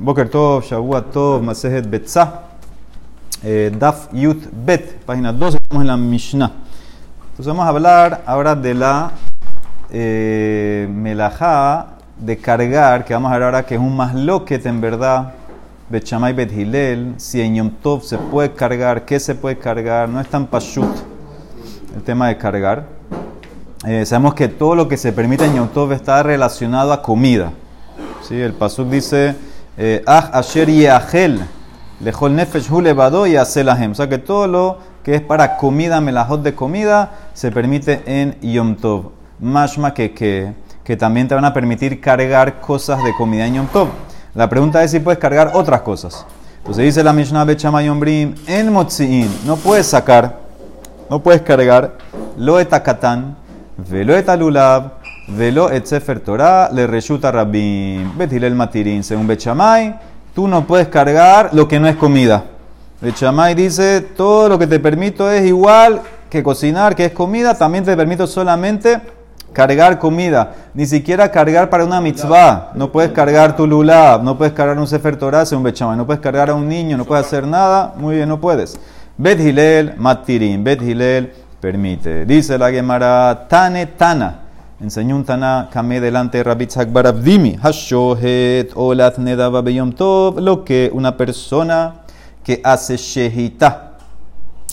Boker 0.00 0.28
Tov, 0.30 0.64
Shavua 0.64 1.02
Tov, 1.02 1.42
Masejet 1.42 1.88
Betzah, 1.90 2.42
eh, 3.42 3.72
Daf 3.76 4.08
Yut 4.12 4.44
Bet, 4.52 5.04
página 5.04 5.32
12, 5.32 5.56
estamos 5.56 5.82
en 5.82 5.88
la 5.88 5.96
Mishnah. 5.96 6.52
Entonces 7.30 7.46
vamos 7.46 7.66
a 7.66 7.68
hablar 7.68 8.22
ahora 8.24 8.54
de 8.54 8.74
la 8.74 9.10
eh, 9.90 10.88
de 12.18 12.36
cargar, 12.38 13.04
que 13.04 13.12
vamos 13.12 13.30
a 13.30 13.34
ver 13.34 13.42
ahora 13.42 13.66
que 13.66 13.74
es 13.74 13.80
un 13.80 13.96
masloquet 13.96 14.64
en 14.66 14.80
verdad, 14.80 15.32
Bechamay 15.88 16.32
Bet 16.32 16.52
Hilel, 16.52 17.14
si 17.16 17.40
en 17.40 17.56
Yom 17.56 17.70
Tov 17.82 18.02
se 18.02 18.18
puede 18.18 18.52
cargar, 18.52 19.04
qué 19.04 19.18
se 19.18 19.34
puede 19.34 19.58
cargar, 19.58 20.08
no 20.08 20.20
es 20.20 20.28
tan 20.28 20.46
pashut 20.46 20.94
el 21.96 22.02
tema 22.02 22.28
de 22.28 22.36
cargar. 22.36 22.86
Eh, 23.84 24.04
sabemos 24.06 24.34
que 24.34 24.46
todo 24.46 24.76
lo 24.76 24.86
que 24.86 24.96
se 24.96 25.12
permite 25.12 25.44
en 25.44 25.56
Yom 25.56 25.68
Tov 25.68 25.92
está 25.92 26.22
relacionado 26.22 26.92
a 26.92 27.02
comida. 27.02 27.52
¿Sí? 28.22 28.38
El 28.40 28.52
pasuk 28.52 28.88
dice, 28.88 29.34
Ah 30.06 30.30
asher 30.32 30.68
yahel, 30.68 31.46
lejol 32.00 32.34
nefesh 32.34 32.68
hu 32.70 32.80
levado 32.80 33.26
y 33.26 33.36
aselahem. 33.36 33.92
O 33.92 33.94
sea 33.94 34.08
que 34.08 34.18
todo 34.18 34.46
lo 34.46 34.78
que 35.04 35.14
es 35.14 35.22
para 35.22 35.56
comida, 35.56 36.00
melajot 36.00 36.42
de 36.42 36.54
comida, 36.54 37.12
se 37.32 37.52
permite 37.52 38.02
en 38.06 38.40
Yom 38.40 38.76
Tov. 38.76 39.12
Mashma 39.40 39.94
que, 39.94 40.12
que, 40.12 40.52
que 40.82 40.96
también 40.96 41.28
te 41.28 41.34
van 41.34 41.44
a 41.44 41.54
permitir 41.54 42.00
cargar 42.00 42.60
cosas 42.60 43.02
de 43.04 43.12
comida 43.14 43.46
en 43.46 43.54
Yom 43.54 43.66
Tov. 43.68 43.88
La 44.34 44.48
pregunta 44.48 44.82
es 44.82 44.90
si 44.90 45.00
puedes 45.00 45.18
cargar 45.18 45.52
otras 45.54 45.82
cosas. 45.82 46.26
Entonces 46.58 46.84
dice 46.84 47.02
la 47.02 47.12
Mishnah 47.12 47.44
Bechama 47.44 47.82
Yombrim, 47.82 48.34
en 48.46 48.72
Motziin, 48.72 49.30
no 49.46 49.56
puedes 49.56 49.86
sacar, 49.86 50.38
no 51.08 51.22
puedes 51.22 51.40
cargar, 51.40 51.96
lo 52.36 52.60
etakatán, 52.60 53.36
velo 53.76 54.14
etalulab, 54.14 54.97
velo 55.28 55.70
etzefer 55.70 56.20
Torah, 56.20 56.70
le 56.72 56.86
reshuta 56.86 57.30
rabim, 57.30 58.16
betilel 58.16 58.54
matirin, 58.54 59.04
según 59.04 59.26
Bechamay, 59.26 59.94
tú 60.34 60.48
no 60.48 60.66
puedes 60.66 60.88
cargar 60.88 61.50
lo 61.52 61.68
que 61.68 61.78
no 61.78 61.88
es 61.88 61.96
comida. 61.96 62.44
Bechamay 63.00 63.54
dice, 63.54 64.00
todo 64.00 64.48
lo 64.48 64.58
que 64.58 64.66
te 64.66 64.80
permito 64.80 65.30
es 65.30 65.46
igual 65.46 66.00
que 66.30 66.42
cocinar, 66.42 66.96
que 66.96 67.06
es 67.06 67.12
comida, 67.12 67.54
también 67.54 67.84
te 67.84 67.96
permito 67.96 68.26
solamente 68.26 69.00
cargar 69.52 69.98
comida, 69.98 70.54
ni 70.74 70.86
siquiera 70.86 71.30
cargar 71.30 71.70
para 71.70 71.84
una 71.84 72.00
mitzvah. 72.00 72.72
No 72.74 72.90
puedes 72.90 73.12
cargar 73.12 73.56
tu 73.56 73.66
lulab, 73.66 74.22
no 74.22 74.36
puedes 74.36 74.52
cargar 74.52 74.78
un 74.78 74.86
sefer 74.86 75.16
Torah, 75.16 75.44
un 75.52 75.62
bechamay, 75.62 75.96
no 75.96 76.06
puedes 76.06 76.20
cargar 76.20 76.50
a 76.50 76.54
un 76.54 76.68
niño, 76.68 76.96
no 76.96 77.04
puedes 77.04 77.26
hacer 77.26 77.46
nada. 77.46 77.94
Muy 77.96 78.16
bien, 78.16 78.28
no 78.28 78.40
puedes. 78.40 78.78
Bet 79.16 79.40
Hilel, 79.40 79.94
matirin, 79.96 80.62
Bet 80.62 80.82
Hilel, 80.82 81.32
permite. 81.60 82.24
Dice 82.24 82.58
la 82.58 82.70
Gemara, 82.70 83.46
Tane 83.48 83.86
Tana. 83.86 84.47
Enseñó 84.80 85.16
un 85.16 85.24
Tana, 85.24 85.70
Kame 85.72 86.00
delante 86.00 86.38
de 86.38 86.44
Rabitzak 86.44 86.92
Barabdimi, 86.92 87.56
Hashohet, 87.60 88.70
Olat 88.76 89.18
Nedava 89.18 89.60
Beyom 89.60 89.90
Tov, 89.90 90.38
lo 90.38 90.64
que 90.64 90.88
una 90.94 91.16
persona 91.16 92.02
que 92.44 92.60
hace 92.62 92.96
shehita 92.96 93.94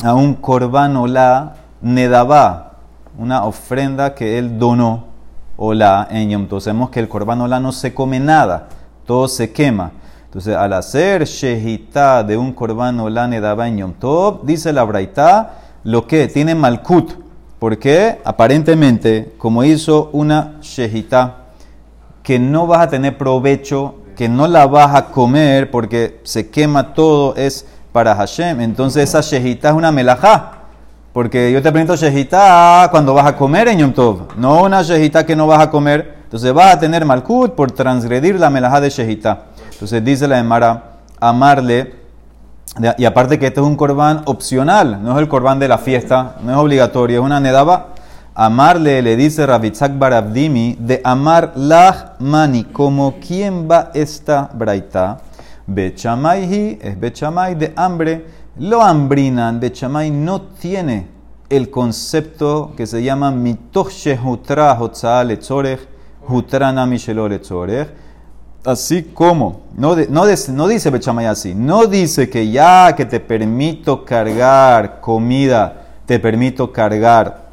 a 0.03 0.13
un 0.13 0.35
korban 0.35 0.95
ola 0.95 1.55
nedaba, 1.81 2.73
una 3.17 3.45
ofrenda 3.45 4.13
que 4.13 4.37
él 4.37 4.59
donó 4.59 5.05
ola 5.57 6.07
en 6.11 6.29
Yom 6.29 6.47
Tov. 6.49 6.61
Sabemos 6.61 6.91
que 6.91 6.99
el 6.99 7.09
korban 7.09 7.41
ola 7.41 7.59
no 7.59 7.71
se 7.71 7.91
come 7.91 8.19
nada, 8.19 8.67
todo 9.07 9.27
se 9.27 9.51
quema. 9.51 9.89
Entonces, 10.25 10.55
al 10.55 10.73
hacer 10.73 11.25
shehita 11.25 12.23
de 12.23 12.37
un 12.37 12.53
korban 12.53 12.99
ola 12.99 13.27
nedaba 13.27 13.67
en 13.67 13.77
Yom 13.77 13.93
Tov, 13.93 14.45
dice 14.45 14.71
la 14.71 14.83
Braita, 14.83 15.53
lo 15.83 16.05
que 16.05 16.27
tiene 16.27 16.53
malkut. 16.53 17.24
Porque 17.59 18.19
aparentemente, 18.23 19.33
como 19.37 19.63
hizo 19.63 20.09
una 20.13 20.55
shehita, 20.61 21.45
que 22.23 22.39
no 22.39 22.65
vas 22.67 22.81
a 22.81 22.89
tener 22.89 23.17
provecho, 23.17 23.95
que 24.15 24.27
no 24.27 24.47
la 24.47 24.65
vas 24.65 24.95
a 24.95 25.05
comer 25.05 25.69
porque 25.69 26.19
se 26.23 26.49
quema 26.49 26.93
todo, 26.93 27.35
es 27.35 27.65
para 27.91 28.15
Hashem. 28.15 28.61
Entonces 28.61 29.09
esa 29.09 29.21
shehita 29.21 29.69
es 29.69 29.75
una 29.75 29.91
melajá. 29.91 30.51
Porque 31.13 31.51
yo 31.51 31.61
te 31.61 31.71
permito 31.71 31.95
shehita 31.95 32.89
cuando 32.91 33.13
vas 33.13 33.25
a 33.25 33.37
comer 33.37 33.69
en 33.69 33.79
Yom 33.79 33.93
Tov, 33.93 34.35
no 34.37 34.63
una 34.63 34.81
shehita 34.81 35.25
que 35.25 35.35
no 35.35 35.47
vas 35.47 35.61
a 35.61 35.69
comer. 35.69 36.15
Entonces 36.25 36.51
vas 36.51 36.73
a 36.73 36.79
tener 36.79 37.05
malkut 37.05 37.53
por 37.53 37.71
transgredir 37.71 38.37
la 38.37 38.49
melajá 38.49 38.81
de 38.81 38.89
shehita. 38.89 39.45
Entonces 39.71 40.03
dice 40.03 40.27
la 40.27 40.39
Emara, 40.39 40.97
amarle, 41.19 41.93
y 42.97 43.05
aparte 43.05 43.39
que 43.39 43.47
este 43.47 43.61
es 43.61 43.65
un 43.65 43.77
corbán 43.77 44.23
opcional, 44.25 45.01
no 45.01 45.13
es 45.13 45.19
el 45.19 45.29
corbán 45.29 45.59
de 45.59 45.67
la 45.67 45.77
fiesta, 45.77 46.35
no 46.43 46.51
es 46.51 46.57
obligatorio, 46.57 47.19
es 47.19 47.25
una 47.25 47.39
nedaba. 47.39 47.93
Amarle, 48.33 49.01
le 49.01 49.15
dice 49.15 49.45
Rabitzak 49.45 49.97
Barabdimi, 49.97 50.75
de 50.77 50.99
amar 51.05 51.53
lach 51.55 52.19
mani, 52.19 52.65
como 52.65 53.15
quien 53.25 53.69
va 53.69 53.91
esta 53.93 54.49
braita. 54.53 55.19
Bechamay 55.65 56.79
es 56.81 56.99
Bechamay 56.99 57.55
de 57.55 57.71
hambre, 57.77 58.25
lo 58.57 58.81
hambrinan. 58.81 59.61
Bechamay 59.61 60.11
no 60.11 60.41
tiene 60.41 61.07
el 61.49 61.69
concepto 61.69 62.73
que 62.75 62.85
se 62.85 63.01
llama 63.01 63.31
mitoch 63.31 63.89
shehutra 63.89 64.77
hotzaa 64.77 65.23
letzorech, 65.23 65.79
hutrana 66.27 66.85
mishelo 66.85 67.29
letzorech 67.29 68.04
así 68.65 69.03
como, 69.03 69.61
no, 69.77 69.95
no, 69.95 70.25
no 70.25 70.67
dice 70.67 70.89
Bechamay 70.89 71.27
así, 71.27 71.53
no 71.55 71.85
dice 71.85 72.29
que 72.29 72.49
ya 72.51 72.93
que 72.95 73.05
te 73.05 73.19
permito 73.19 74.03
cargar 74.03 74.99
comida, 74.99 75.85
te 76.05 76.19
permito 76.19 76.71
cargar 76.71 77.44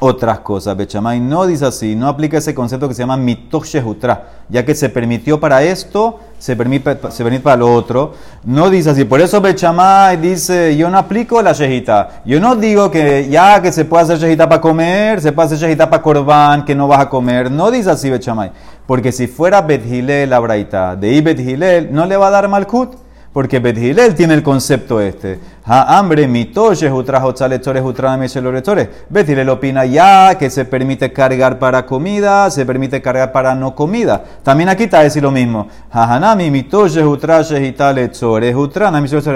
otras 0.00 0.40
cosas. 0.40 0.76
Bechamay 0.76 1.20
no 1.20 1.46
dice 1.46 1.66
así, 1.66 1.96
no 1.96 2.08
aplica 2.08 2.38
ese 2.38 2.54
concepto 2.54 2.88
que 2.88 2.94
se 2.94 3.02
llama 3.02 3.16
mitoch 3.16 3.64
shehutra, 3.64 4.28
ya 4.48 4.64
que 4.64 4.74
se 4.74 4.88
permitió 4.88 5.40
para 5.40 5.62
esto, 5.62 6.20
se 6.38 6.54
permite, 6.54 6.98
se 7.10 7.24
permite 7.24 7.42
para 7.42 7.56
lo 7.56 7.72
otro. 7.72 8.12
No 8.44 8.68
dice 8.68 8.90
así, 8.90 9.04
por 9.04 9.20
eso 9.20 9.40
Bechamay 9.40 10.18
dice, 10.18 10.76
yo 10.76 10.90
no 10.90 10.98
aplico 10.98 11.40
la 11.40 11.52
shejita. 11.52 12.22
Yo 12.24 12.40
no 12.40 12.56
digo 12.56 12.90
que 12.90 13.28
ya 13.28 13.62
que 13.62 13.72
se 13.72 13.84
puede 13.84 14.04
hacer 14.04 14.18
shejita 14.18 14.48
para 14.48 14.60
comer, 14.60 15.20
se 15.20 15.32
puede 15.32 15.46
hacer 15.46 15.58
shejita 15.58 15.88
para 15.88 16.02
corbán, 16.02 16.64
que 16.64 16.74
no 16.74 16.88
vas 16.88 17.00
a 17.00 17.08
comer. 17.08 17.50
No 17.50 17.70
dice 17.70 17.90
así 17.90 18.10
Bechamay. 18.10 18.52
Porque 18.86 19.12
si 19.12 19.26
fuera 19.26 19.62
Bet 19.62 19.84
Hilel 19.84 20.30
la 20.30 20.96
de 20.96 21.12
I 21.12 21.20
Bet 21.20 21.40
Hilel, 21.40 21.92
no 21.92 22.06
le 22.06 22.16
va 22.16 22.28
a 22.28 22.30
dar 22.30 22.48
Malkut. 22.48 23.05
Porque 23.36 23.58
Bet 23.58 23.76
Hilel 23.76 24.14
tiene 24.14 24.32
el 24.32 24.42
concepto 24.42 24.98
este. 24.98 25.38
Ha 25.66 25.98
hambre, 25.98 26.26
mitoye, 26.26 26.90
utra 26.90 27.22
hotzalechores, 27.22 27.82
utra 27.84 28.16
meshelorechores. 28.16 28.88
Bet 29.10 29.28
Hilel 29.28 29.50
opina 29.50 29.84
ya 29.84 30.38
que 30.38 30.48
se 30.48 30.64
permite 30.64 31.12
cargar 31.12 31.58
para 31.58 31.84
comida, 31.84 32.50
se 32.50 32.64
permite 32.64 33.02
cargar 33.02 33.32
para 33.32 33.54
no 33.54 33.74
comida. 33.74 34.24
También 34.42 34.70
aquí 34.70 34.84
está 34.84 35.00
decir 35.00 35.22
lo 35.22 35.30
mismo. 35.30 35.68
Ha 35.90 36.14
hanami, 36.14 36.50
mitoye, 36.50 37.04
utra 37.04 37.42
shehitalechores, 37.42 38.56
utra 38.56 38.88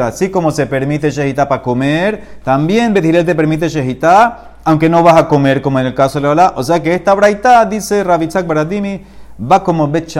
Así 0.06 0.30
como 0.30 0.50
se 0.50 0.64
permite 0.64 1.10
shehita 1.10 1.46
para 1.46 1.60
comer, 1.60 2.22
también 2.42 2.94
Bet 2.94 3.04
Hilel 3.04 3.26
te 3.26 3.34
permite 3.34 3.68
shehita, 3.68 4.54
aunque 4.64 4.88
no 4.88 5.02
vas 5.02 5.18
a 5.18 5.28
comer, 5.28 5.60
como 5.60 5.78
en 5.78 5.84
el 5.84 5.94
caso 5.94 6.18
de 6.18 6.34
la. 6.34 6.54
O 6.56 6.62
sea 6.62 6.82
que 6.82 6.94
esta 6.94 7.12
braita, 7.12 7.66
dice 7.66 8.02
Rabitzak 8.02 8.46
Baradimi, 8.46 9.02
va 9.40 9.64
como 9.64 9.88
Bet 9.88 10.12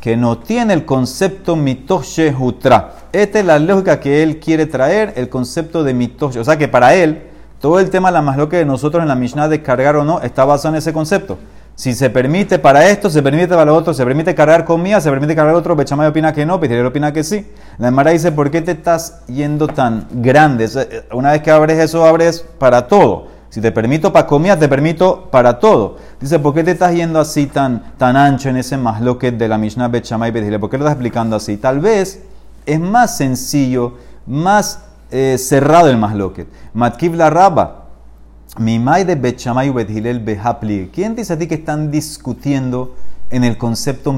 que 0.00 0.16
no 0.16 0.38
tiene 0.38 0.74
el 0.74 0.84
concepto 0.84 1.56
mitoshe 1.56 2.34
hutra. 2.38 2.94
Esta 3.12 3.38
es 3.38 3.44
la 3.44 3.58
lógica 3.58 4.00
que 4.00 4.22
él 4.22 4.40
quiere 4.40 4.66
traer, 4.66 5.14
el 5.16 5.28
concepto 5.28 5.84
de 5.84 5.94
mitoshe. 5.94 6.40
O 6.40 6.44
sea 6.44 6.58
que 6.58 6.68
para 6.68 6.94
él, 6.94 7.22
todo 7.60 7.78
el 7.78 7.90
tema 7.90 8.08
de 8.08 8.14
la 8.14 8.22
más 8.22 8.36
lo 8.36 8.48
que 8.48 8.56
de 8.56 8.64
nosotros 8.64 9.02
en 9.02 9.08
la 9.08 9.14
Mishnah 9.14 9.48
de 9.48 9.62
cargar 9.62 9.96
o 9.96 10.04
no 10.04 10.20
está 10.20 10.44
basado 10.44 10.74
en 10.74 10.78
ese 10.78 10.92
concepto. 10.92 11.38
Si 11.74 11.94
se 11.94 12.10
permite 12.10 12.58
para 12.58 12.88
esto, 12.88 13.08
se 13.08 13.22
permite 13.22 13.48
para 13.48 13.64
lo 13.64 13.74
otro, 13.74 13.94
se 13.94 14.04
permite 14.04 14.34
cargar 14.34 14.64
comida, 14.64 15.00
se 15.00 15.08
permite 15.08 15.34
cargar 15.34 15.54
otro, 15.54 15.74
Bechamay 15.74 16.08
opina 16.08 16.32
que 16.32 16.44
no, 16.44 16.60
Petirel 16.60 16.84
opina 16.84 17.12
que 17.12 17.24
sí. 17.24 17.46
La 17.78 17.88
Emara 17.88 18.10
dice, 18.10 18.30
¿por 18.30 18.50
qué 18.50 18.60
te 18.60 18.72
estás 18.72 19.24
yendo 19.26 19.68
tan 19.68 20.06
grande? 20.10 20.68
Una 21.12 21.32
vez 21.32 21.40
que 21.40 21.50
abres 21.50 21.78
eso, 21.78 22.04
abres 22.04 22.44
para 22.58 22.88
todo. 22.88 23.28
Si 23.52 23.60
te 23.60 23.70
permito 23.70 24.14
para 24.14 24.26
comida, 24.26 24.58
te 24.58 24.66
permito 24.66 25.28
para 25.30 25.58
todo. 25.58 25.98
Dice, 26.18 26.38
¿por 26.38 26.54
qué 26.54 26.64
te 26.64 26.70
estás 26.70 26.94
yendo 26.94 27.20
así 27.20 27.46
tan, 27.46 27.82
tan 27.98 28.16
ancho 28.16 28.48
en 28.48 28.56
ese 28.56 28.78
masloquet 28.78 29.36
de 29.36 29.46
la 29.46 29.58
Mishnah 29.58 29.88
Bet 29.88 30.06
Shammai 30.06 30.30
Bet 30.30 30.58
¿Por 30.58 30.70
qué 30.70 30.78
lo 30.78 30.84
estás 30.84 30.94
explicando 30.94 31.36
así? 31.36 31.58
Tal 31.58 31.78
vez 31.78 32.22
es 32.64 32.80
más 32.80 33.18
sencillo, 33.18 33.98
más 34.26 34.78
eh, 35.10 35.36
cerrado 35.38 35.90
el 35.90 35.98
masloquet. 35.98 36.48
Matkiv 36.72 37.14
la 37.14 37.28
raba. 37.28 37.88
Mimai 38.56 39.04
de 39.04 39.16
Bet 39.16 39.36
Shammai 39.38 39.68
Behapli. 39.68 40.88
¿Quién 40.90 41.14
dice 41.14 41.34
a 41.34 41.38
ti 41.38 41.46
que 41.46 41.56
están 41.56 41.90
discutiendo 41.90 42.94
en 43.28 43.44
el 43.44 43.58
concepto 43.58 44.14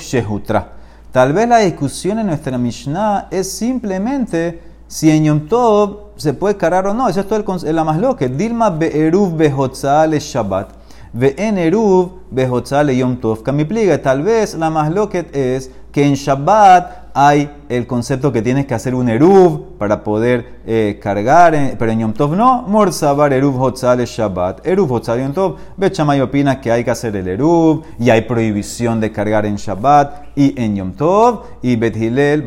shehutra? 0.00 0.72
Tal 1.12 1.32
vez 1.32 1.48
la 1.48 1.58
discusión 1.58 2.18
en 2.18 2.26
nuestra 2.26 2.58
Mishnah 2.58 3.28
es 3.30 3.48
simplemente 3.48 4.71
si 4.92 5.10
en 5.10 5.24
Yom 5.24 5.48
Tov 5.48 6.12
se 6.16 6.34
puede 6.34 6.58
cargar 6.58 6.86
o 6.86 6.92
no. 6.92 7.08
Eso 7.08 7.20
es 7.20 7.26
todo 7.26 7.42
el, 7.64 7.74
la 7.74 7.82
más 7.82 7.98
loca. 7.98 8.28
Dilma 8.28 8.68
be'eruv 8.68 9.34
behotzale 9.34 10.20
Shabbat. 10.20 10.68
Ve'en 11.14 11.56
eruv 11.56 12.10
behotzale 12.30 12.94
Yom 12.94 13.16
Tov. 13.16 13.42
Kamipliga, 13.42 14.02
tal 14.02 14.22
vez 14.22 14.54
la 14.54 14.90
loca 14.90 15.24
es 15.32 15.70
que 15.92 16.04
en 16.04 16.14
Shabbat 16.14 17.02
hay 17.14 17.50
el 17.68 17.86
concepto 17.86 18.32
que 18.32 18.40
tienes 18.40 18.66
que 18.66 18.74
hacer 18.74 18.94
un 18.94 19.08
eruv 19.08 19.76
para 19.78 20.02
poder 20.02 20.60
eh, 20.66 20.98
cargar, 21.02 21.54
pero 21.78 21.92
en 21.92 22.00
Yom 22.00 22.12
Tov 22.14 22.34
no. 22.34 22.62
Morzabar 22.62 23.32
eruv 23.32 23.60
hotzal 23.60 24.00
Shabbat. 24.04 24.66
Eruv 24.66 24.90
hotzal 24.90 25.20
Yom 25.20 25.32
Tov. 25.34 25.56
Bechamay 25.76 26.20
opina 26.20 26.60
que 26.60 26.72
hay 26.72 26.84
que 26.84 26.90
hacer 26.90 27.14
el 27.16 27.28
eruv 27.28 27.82
y 27.98 28.08
hay 28.08 28.22
prohibición 28.22 29.00
de 29.00 29.12
cargar 29.12 29.44
en 29.44 29.56
Shabbat 29.56 30.28
y 30.36 30.54
en 30.60 30.76
Yom 30.76 30.92
Tov. 30.92 31.42
Y 31.62 31.76
Bet 31.76 31.96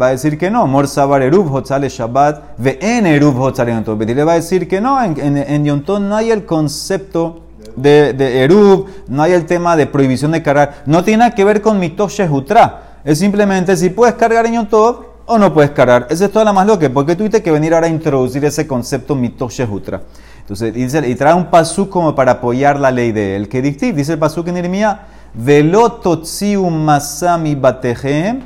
va 0.01 0.07
a 0.07 0.12
decir 0.12 0.38
que 0.38 0.50
no. 0.50 0.65
Morzabar 0.65 1.21
eruv 1.21 1.53
hotzal 1.53 1.83
Shabbat. 1.83 2.57
Ve 2.57 2.80
en 2.81 3.06
eruv 3.06 3.39
hotzal 3.39 3.68
Yom 3.68 3.83
Tov. 3.83 3.98
Bet 4.00 4.18
va 4.18 4.31
a 4.31 4.36
decir 4.36 4.68
que 4.68 4.81
no. 4.81 5.01
En, 5.03 5.38
en, 5.38 5.65
Yom 5.65 5.83
Tov 5.83 6.00
no 6.00 6.15
hay 6.15 6.31
el 6.31 6.45
concepto 6.45 7.41
de, 7.75 8.13
de 8.13 8.44
Eruv, 8.44 8.86
no 9.09 9.21
hay 9.21 9.33
el 9.33 9.45
tema 9.45 9.75
de 9.75 9.86
prohibición 9.86 10.31
de 10.31 10.41
cargar. 10.41 10.83
No 10.86 11.03
tiene 11.03 11.19
nada 11.19 11.36
que 11.36 11.44
ver 11.44 11.62
con 11.62 11.77
Mitosh 11.77 12.21
Shehutra 12.21 12.94
es 13.05 13.19
simplemente 13.19 13.77
si 13.77 13.91
puedes 13.91 14.15
cargar 14.15 14.47
en 14.47 14.55
Yom 14.55 14.65
Tov 14.65 15.05
o 15.27 15.37
no 15.37 15.53
puedes 15.53 15.71
cargar. 15.71 16.07
Esa 16.09 16.25
es 16.25 16.31
toda 16.31 16.43
la 16.43 16.53
más 16.53 16.65
loca, 16.65 16.89
porque 16.91 17.15
tuviste 17.15 17.41
que 17.41 17.51
venir 17.51 17.73
ahora 17.73 17.87
a 17.87 17.89
introducir 17.89 18.43
ese 18.45 18.65
concepto 18.67 19.13
Hutra. 19.15 20.01
Entonces, 20.39 20.73
dice, 20.73 21.07
y 21.07 21.15
trae 21.15 21.33
un 21.33 21.45
pasú 21.45 21.89
como 21.89 22.13
para 22.15 22.33
apoyar 22.33 22.79
la 22.79 22.91
ley 22.91 23.11
de 23.11 23.35
él. 23.35 23.47
Que 23.49 23.61
dice 23.61 24.13
el 24.13 24.19
pasú 24.19 24.43
en 24.47 24.57
Irmía, 24.57 25.07
velototziu 25.33 26.69
masami 26.69 27.55
batejem, 27.55 28.41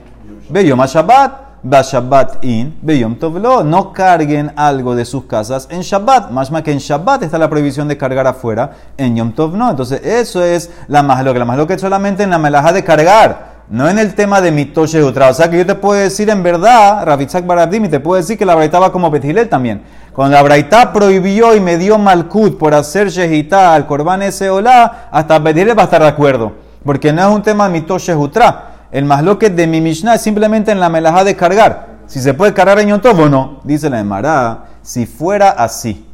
beyom 0.49 0.79
Shabbat, 0.85 1.63
Shabbat 1.63 2.43
in, 2.45 2.77
beyom 2.81 3.15
tovlo. 3.15 3.63
No 3.63 3.91
carguen 3.91 4.51
algo 4.55 4.95
de 4.95 5.03
sus 5.03 5.25
casas 5.25 5.67
en 5.69 5.81
Shabbat. 5.81 6.31
Más 6.31 6.51
más 6.51 6.61
que 6.63 6.71
en 6.71 6.79
Shabbat 6.79 7.23
está 7.23 7.37
la 7.37 7.49
prohibición 7.49 7.87
de 7.89 7.97
cargar 7.97 8.27
afuera, 8.27 8.71
en 8.97 9.15
Yom 9.15 9.33
Tov 9.33 9.55
no. 9.55 9.69
Entonces, 9.69 10.01
eso 10.05 10.43
es 10.43 10.69
la 10.87 11.03
más 11.03 11.23
loca. 11.23 11.39
La 11.39 11.45
más 11.45 11.57
loca 11.57 11.73
es 11.73 11.81
solamente 11.81 12.23
en 12.23 12.29
la 12.29 12.39
melaja 12.39 12.71
de 12.71 12.83
cargar. 12.83 13.48
No 13.69 13.87
en 13.87 13.99
el 13.99 14.15
tema 14.15 14.41
de 14.41 14.51
mitoshe 14.51 15.03
utra. 15.03 15.29
O 15.29 15.33
sea 15.33 15.47
que 15.47 15.59
yo 15.59 15.65
te 15.65 15.75
puedo 15.75 16.01
decir 16.01 16.27
en 16.31 16.41
verdad, 16.41 17.05
Ravitzak 17.05 17.45
Baradim, 17.45 17.85
y 17.85 17.89
te 17.89 17.99
puedo 17.99 18.19
decir 18.19 18.35
que 18.35 18.45
la 18.45 18.55
braita 18.55 18.79
va 18.79 18.91
como 18.91 19.11
Betilel 19.11 19.47
también. 19.47 19.83
Cuando 20.11 20.35
la 20.35 20.41
braita 20.41 20.91
prohibió 20.91 21.55
y 21.55 21.59
me 21.59 21.77
dio 21.77 21.99
malkut 21.99 22.57
por 22.57 22.73
hacer 22.73 23.09
shehita 23.09 23.75
al 23.75 23.85
korban 23.85 24.23
ese 24.23 24.49
hola, 24.49 25.09
hasta 25.11 25.37
Betilel 25.37 25.77
va 25.77 25.83
a 25.83 25.85
estar 25.85 26.01
de 26.01 26.07
acuerdo. 26.07 26.53
Porque 26.83 27.13
no 27.13 27.21
es 27.21 27.35
un 27.35 27.43
tema 27.43 27.67
de 27.67 27.73
mitoshe 27.73 28.15
utra. 28.15 28.87
El 28.91 29.05
masloque 29.05 29.51
de 29.51 29.67
mi 29.67 29.81
Mishnah 29.81 30.15
es 30.15 30.21
simplemente 30.21 30.71
en 30.71 30.79
la 30.79 30.89
melajá 30.89 31.23
de 31.23 31.35
cargar. 31.35 31.99
Si 32.07 32.19
se 32.19 32.33
puede 32.33 32.55
cargar 32.55 32.79
en 32.79 32.87
Yontob 32.87 33.19
o 33.19 33.29
no. 33.29 33.59
Dice 33.63 33.87
la 33.87 33.99
Emara, 33.99 34.63
si 34.81 35.05
fuera 35.05 35.51
así, 35.51 36.07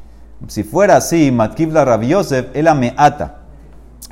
si 0.47 0.63
fuera 0.63 0.97
así, 0.97 1.31
Matkibla 1.31 1.85
Rav 1.85 2.01
Yosef, 2.01 2.47
él 2.53 2.67
me 2.75 2.93
ata. 2.97 3.37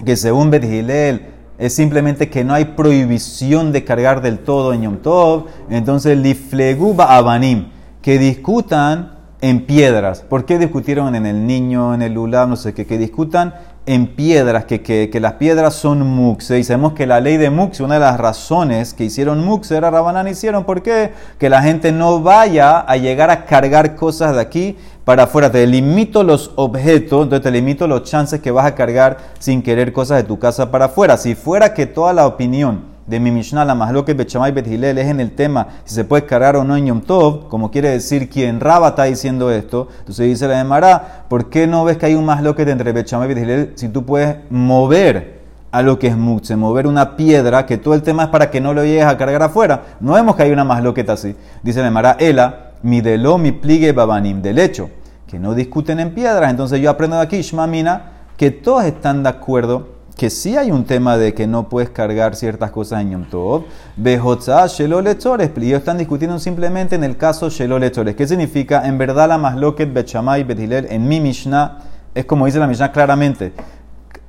Que 0.06 0.16
según 0.16 0.50
Betilel, 0.50 1.33
es 1.58 1.76
simplemente 1.76 2.30
que 2.30 2.44
no 2.44 2.54
hay 2.54 2.66
prohibición 2.66 3.72
de 3.72 3.84
cargar 3.84 4.22
del 4.22 4.40
todo 4.40 4.74
en 4.74 4.84
Yom 4.84 4.98
Tov. 4.98 5.46
Entonces, 5.70 6.18
lifleguba 6.18 7.16
abanim, 7.16 7.70
que 8.02 8.18
discutan 8.18 9.14
en 9.42 9.66
piedras. 9.66 10.22
¿Por 10.22 10.46
qué 10.46 10.58
discutieron 10.58 11.16
en 11.16 11.26
el 11.26 11.46
niño, 11.46 11.94
en 11.94 12.02
el 12.02 12.14
lulab, 12.14 12.48
no 12.48 12.56
sé 12.56 12.74
qué? 12.74 12.86
Que 12.86 12.98
discutan 12.98 13.54
en 13.86 14.08
piedras, 14.08 14.66
que, 14.66 14.82
que, 14.82 15.20
las 15.20 15.34
piedras 15.34 15.76
son 15.76 16.08
muxe. 16.08 16.60
Y 16.60 16.64
sabemos 16.64 16.94
que 16.94 17.06
la 17.06 17.20
ley 17.20 17.38
de 17.38 17.50
muxe, 17.50 17.84
una 17.84 17.96
de 17.96 18.00
las 18.00 18.18
razones 18.18 18.94
que 18.94 19.04
hicieron 19.04 19.44
muxe 19.44 19.76
era 19.76 19.92
Rabanán 19.92 20.28
hicieron. 20.28 20.64
¿Por 20.64 20.82
qué? 20.82 21.12
Que 21.38 21.50
la 21.50 21.62
gente 21.62 21.92
no 21.92 22.22
vaya 22.22 22.80
a 22.80 22.96
llegar 22.98 23.30
a 23.30 23.46
cargar 23.46 23.96
cosas 23.96 24.36
de 24.36 24.42
aquí 24.42 24.78
para 25.04 25.24
afuera. 25.24 25.52
Te 25.52 25.68
limito 25.68 26.24
los 26.24 26.52
objetos, 26.56 27.24
entonces 27.24 27.44
te 27.44 27.52
limito 27.52 27.88
los 27.88 28.04
chances 28.04 28.40
que 28.40 28.52
vas 28.52 28.66
a 28.66 28.76
cargar 28.76 29.18
sin 29.40 29.62
querer 29.62 29.92
cosas 29.92 30.18
de 30.18 30.24
tu 30.24 30.40
casa 30.40 30.72
para 30.72 30.86
afuera. 30.86 31.18
Si 31.18 31.36
fuera 31.36 31.74
que 31.74 31.86
toda 31.86 32.14
la 32.14 32.26
opinión 32.26 32.93
de 33.06 33.20
mi 33.20 33.32
Mishnah, 33.32 33.66
la 33.66 34.04
que 34.06 34.14
Bechamay 34.14 34.52
Bethilel 34.52 34.98
es 34.98 35.08
en 35.08 35.20
el 35.20 35.32
tema 35.32 35.68
si 35.84 35.96
se 35.96 36.06
puede 36.06 36.26
cargar 36.26 36.56
o 36.56 36.64
no 36.64 36.76
en 36.78 36.86
Yom 36.86 37.02
Tov, 37.02 37.48
como 37.50 37.70
quiere 37.70 37.90
decir 37.90 38.30
quien 38.30 38.60
Raba 38.60 38.90
está 38.90 39.04
diciendo 39.04 39.52
esto, 39.52 39.88
entonces 40.00 40.28
dice 40.28 40.48
la 40.48 40.60
Emara, 40.60 41.26
¿por 41.28 41.50
qué 41.50 41.68
no 41.68 41.84
ves 41.84 41.98
que 41.98 42.08
hay 42.08 42.16
un 42.16 42.28
loque 42.44 42.64
entre 42.64 42.92
Bechamay 42.92 43.28
Bethilel 43.28 43.74
si 43.76 43.90
tú 43.90 44.06
puedes 44.06 44.38
mover 44.50 45.42
a 45.72 45.82
lo 45.82 45.98
que 46.00 46.08
es 46.08 46.18
muxe, 46.18 46.56
mover 46.56 46.88
una 46.88 47.16
piedra, 47.16 47.66
que 47.66 47.78
todo 47.78 47.94
el 47.94 48.04
tema 48.04 48.24
es 48.24 48.30
para 48.30 48.52
que 48.52 48.62
no 48.62 48.74
lo 48.74 48.84
llegues 48.84 49.06
a 49.06 49.18
cargar 49.18 49.42
afuera? 49.42 49.82
No 50.00 50.14
vemos 50.14 50.36
que 50.36 50.44
hay 50.44 50.52
una 50.52 50.64
más 50.64 50.84
loqueta 50.84 51.14
así. 51.14 51.36
Dice 51.64 51.82
la 51.82 51.88
Emara, 51.88 52.16
Ela, 52.20 52.72
mi 52.84 53.02
delo, 53.02 53.38
mi 53.38 53.52
pligue 53.52 53.92
babanim, 53.92 54.42
del 54.42 54.60
hecho 54.60 54.90
que 55.34 55.40
no 55.40 55.56
discuten 55.56 56.00
en 56.00 56.14
piedras. 56.14 56.52
Entonces 56.52 56.80
yo 56.80 56.92
aprendo 56.92 57.16
de 57.16 57.24
aquí, 57.24 57.42
Shmamina, 57.42 58.04
que 58.38 58.52
todos 58.52 58.84
están 58.84 59.24
de 59.24 59.30
acuerdo 59.30 59.93
que 60.16 60.30
sí 60.30 60.58
hay 60.58 60.72
un 60.72 60.86
tema 60.86 61.18
de 61.18 61.34
que 61.34 61.48
no 61.48 61.70
puedes 61.70 61.90
cargar 61.90 62.36
ciertas 62.36 62.72
cosas 62.72 63.02
en 63.02 63.12
Yom 63.12 63.26
Tov. 63.26 63.64
Bejotza, 63.96 64.68
Shelo 64.68 65.02
Lechores. 65.02 65.52
Y 65.58 65.68
ellos 65.68 65.80
están 65.80 65.98
discutiendo 65.98 66.40
simplemente 66.40 66.96
en 66.96 67.04
el 67.04 67.18
caso 67.18 67.50
Shelo 67.50 67.80
Lechores. 67.80 68.16
¿Qué 68.16 68.28
significa? 68.28 68.88
En 68.88 68.98
verdad, 68.98 69.28
la 69.28 69.38
Masloket, 69.38 69.92
Bechamay, 69.92 70.44
Betilel, 70.44 70.88
en 70.90 71.08
mi 71.08 71.20
Mishnah, 71.20 71.80
es 72.14 72.26
como 72.26 72.46
dice 72.46 72.60
la 72.60 72.68
Mishnah 72.68 72.92
claramente. 72.92 73.54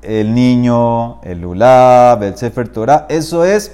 El 0.02 0.34
niño, 0.34 1.20
el 1.22 1.40
Lulab, 1.40 2.22
el 2.22 2.36
Sefer 2.36 2.68
Torah, 2.68 3.06
eso 3.08 3.44
es 3.44 3.72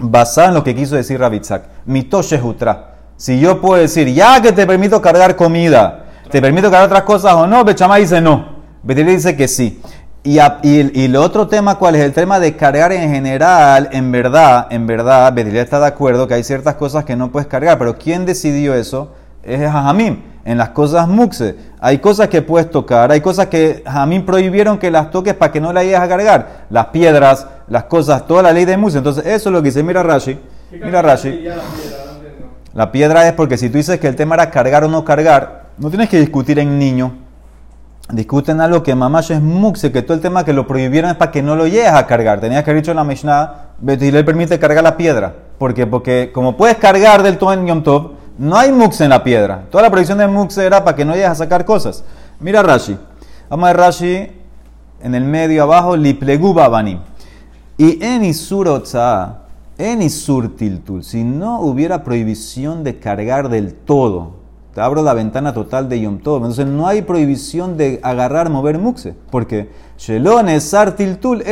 basado 0.00 0.48
en 0.48 0.54
lo 0.54 0.64
que 0.64 0.74
quiso 0.74 0.96
decir 0.96 1.18
Rabitzak. 1.18 1.64
Mitoshe 1.86 2.40
Hutra. 2.42 2.94
Si 3.16 3.38
yo 3.38 3.60
puedo 3.60 3.80
decir, 3.80 4.08
ya 4.12 4.40
que 4.40 4.52
te 4.52 4.66
permito 4.66 5.00
cargar 5.00 5.36
comida, 5.36 6.06
te 6.30 6.40
permito 6.40 6.70
cargar 6.70 6.86
otras 6.86 7.02
cosas 7.02 7.34
o 7.34 7.46
no, 7.46 7.64
Bechamay 7.64 8.02
dice 8.02 8.20
no. 8.20 8.62
Betilel 8.82 9.16
dice 9.16 9.36
que 9.36 9.46
sí. 9.46 9.80
Y, 10.24 10.38
y, 10.62 11.04
el 11.04 11.16
otro 11.16 11.48
tema, 11.48 11.78
¿cuál 11.78 11.96
es? 11.96 12.02
El 12.02 12.12
tema 12.12 12.38
de 12.38 12.54
cargar 12.54 12.92
en 12.92 13.10
general, 13.12 13.88
en 13.90 14.12
verdad, 14.12 14.68
en 14.70 14.86
verdad, 14.86 15.32
Betilel 15.32 15.64
está 15.64 15.80
de 15.80 15.86
acuerdo 15.88 16.28
que 16.28 16.34
hay 16.34 16.44
ciertas 16.44 16.76
cosas 16.76 17.04
que 17.04 17.16
no 17.16 17.32
puedes 17.32 17.48
cargar, 17.48 17.76
pero 17.76 17.98
¿quién 17.98 18.24
decidió 18.24 18.74
eso? 18.74 19.12
Es 19.42 19.58
Jajamim. 19.60 20.22
En 20.44 20.58
las 20.58 20.70
cosas 20.70 21.08
muxe, 21.08 21.56
hay 21.80 21.98
cosas 21.98 22.28
que 22.28 22.42
puedes 22.42 22.70
tocar, 22.70 23.10
hay 23.10 23.20
cosas 23.20 23.46
que 23.46 23.82
Jajamim 23.84 24.24
prohibieron 24.24 24.78
que 24.78 24.92
las 24.92 25.10
toques 25.10 25.34
para 25.34 25.50
que 25.50 25.60
no 25.60 25.72
las 25.72 25.84
llegues 25.84 26.00
a 26.00 26.08
cargar. 26.08 26.66
Las 26.70 26.86
piedras, 26.86 27.46
las 27.66 27.84
cosas, 27.84 28.24
toda 28.26 28.42
la 28.42 28.52
ley 28.52 28.64
de 28.64 28.76
muxe. 28.76 28.98
Entonces, 28.98 29.26
eso 29.26 29.48
es 29.48 29.52
lo 29.52 29.60
que 29.60 29.70
dice, 29.70 29.82
mira 29.82 30.04
Rashi. 30.04 30.38
Mira 30.70 31.02
Rashi. 31.02 31.46
La 32.74 32.92
piedra 32.92 33.26
es 33.26 33.32
porque 33.34 33.56
si 33.56 33.70
tú 33.70 33.78
dices 33.78 33.98
que 33.98 34.06
el 34.06 34.14
tema 34.14 34.36
era 34.36 34.50
cargar 34.50 34.84
o 34.84 34.88
no 34.88 35.04
cargar, 35.04 35.70
no 35.78 35.90
tienes 35.90 36.08
que 36.08 36.20
discutir 36.20 36.60
en 36.60 36.78
niño 36.78 37.21
discuten 38.10 38.60
algo 38.60 38.82
que 38.82 38.94
mamá 38.94 39.20
es 39.20 39.40
muxe, 39.40 39.92
que 39.92 40.02
todo 40.02 40.14
el 40.14 40.20
tema 40.20 40.44
que 40.44 40.52
lo 40.52 40.66
prohibieron 40.66 41.10
es 41.10 41.16
para 41.16 41.30
que 41.30 41.42
no 41.42 41.56
lo 41.56 41.66
llegues 41.66 41.92
a 41.92 42.06
cargar. 42.06 42.40
Tenías 42.40 42.64
que 42.64 42.70
haber 42.70 42.82
dicho 42.82 42.90
en 42.90 42.96
la 42.96 43.04
Mishnah, 43.04 43.54
le 43.82 44.24
permite 44.24 44.58
cargar 44.58 44.82
la 44.82 44.96
piedra. 44.96 45.34
¿Por 45.58 45.74
qué? 45.74 45.86
Porque 45.86 46.30
como 46.32 46.56
puedes 46.56 46.76
cargar 46.76 47.22
del 47.22 47.38
todo 47.38 47.52
en 47.52 47.66
Yom 47.66 47.82
Tov, 47.82 48.12
no 48.38 48.56
hay 48.56 48.72
muxe 48.72 49.04
en 49.04 49.10
la 49.10 49.22
piedra. 49.22 49.64
Toda 49.70 49.84
la 49.84 49.90
prohibición 49.90 50.18
de 50.18 50.26
muxe 50.26 50.64
era 50.64 50.84
para 50.84 50.96
que 50.96 51.04
no 51.04 51.12
llegues 51.12 51.30
a 51.30 51.34
sacar 51.34 51.64
cosas. 51.64 52.04
Mira 52.40 52.62
Rashi. 52.62 52.98
Vamos 53.48 53.64
a 53.64 53.72
ver 53.72 53.76
Rashi 53.76 54.32
en 55.02 55.14
el 55.14 55.24
medio 55.24 55.62
abajo, 55.62 55.96
liplegu 55.96 56.54
babani. 56.54 57.00
Y 57.76 58.02
en 58.04 58.24
Isur 58.24 58.82
en 59.78 60.02
Isur 60.02 60.54
tiltul, 60.54 61.02
si 61.02 61.24
no 61.24 61.60
hubiera 61.60 62.04
prohibición 62.04 62.84
de 62.84 62.98
cargar 62.98 63.48
del 63.48 63.74
todo, 63.74 64.41
te 64.74 64.80
abro 64.80 65.02
la 65.02 65.12
ventana 65.12 65.52
total 65.52 65.88
de 65.88 66.00
Yom 66.00 66.18
Tov. 66.18 66.36
Entonces 66.36 66.66
no 66.66 66.86
hay 66.86 67.02
prohibición 67.02 67.76
de 67.76 68.00
agarrar, 68.02 68.48
mover 68.48 68.78
muxe. 68.78 69.14
Porque 69.30 69.70
Tiltul 70.96 71.42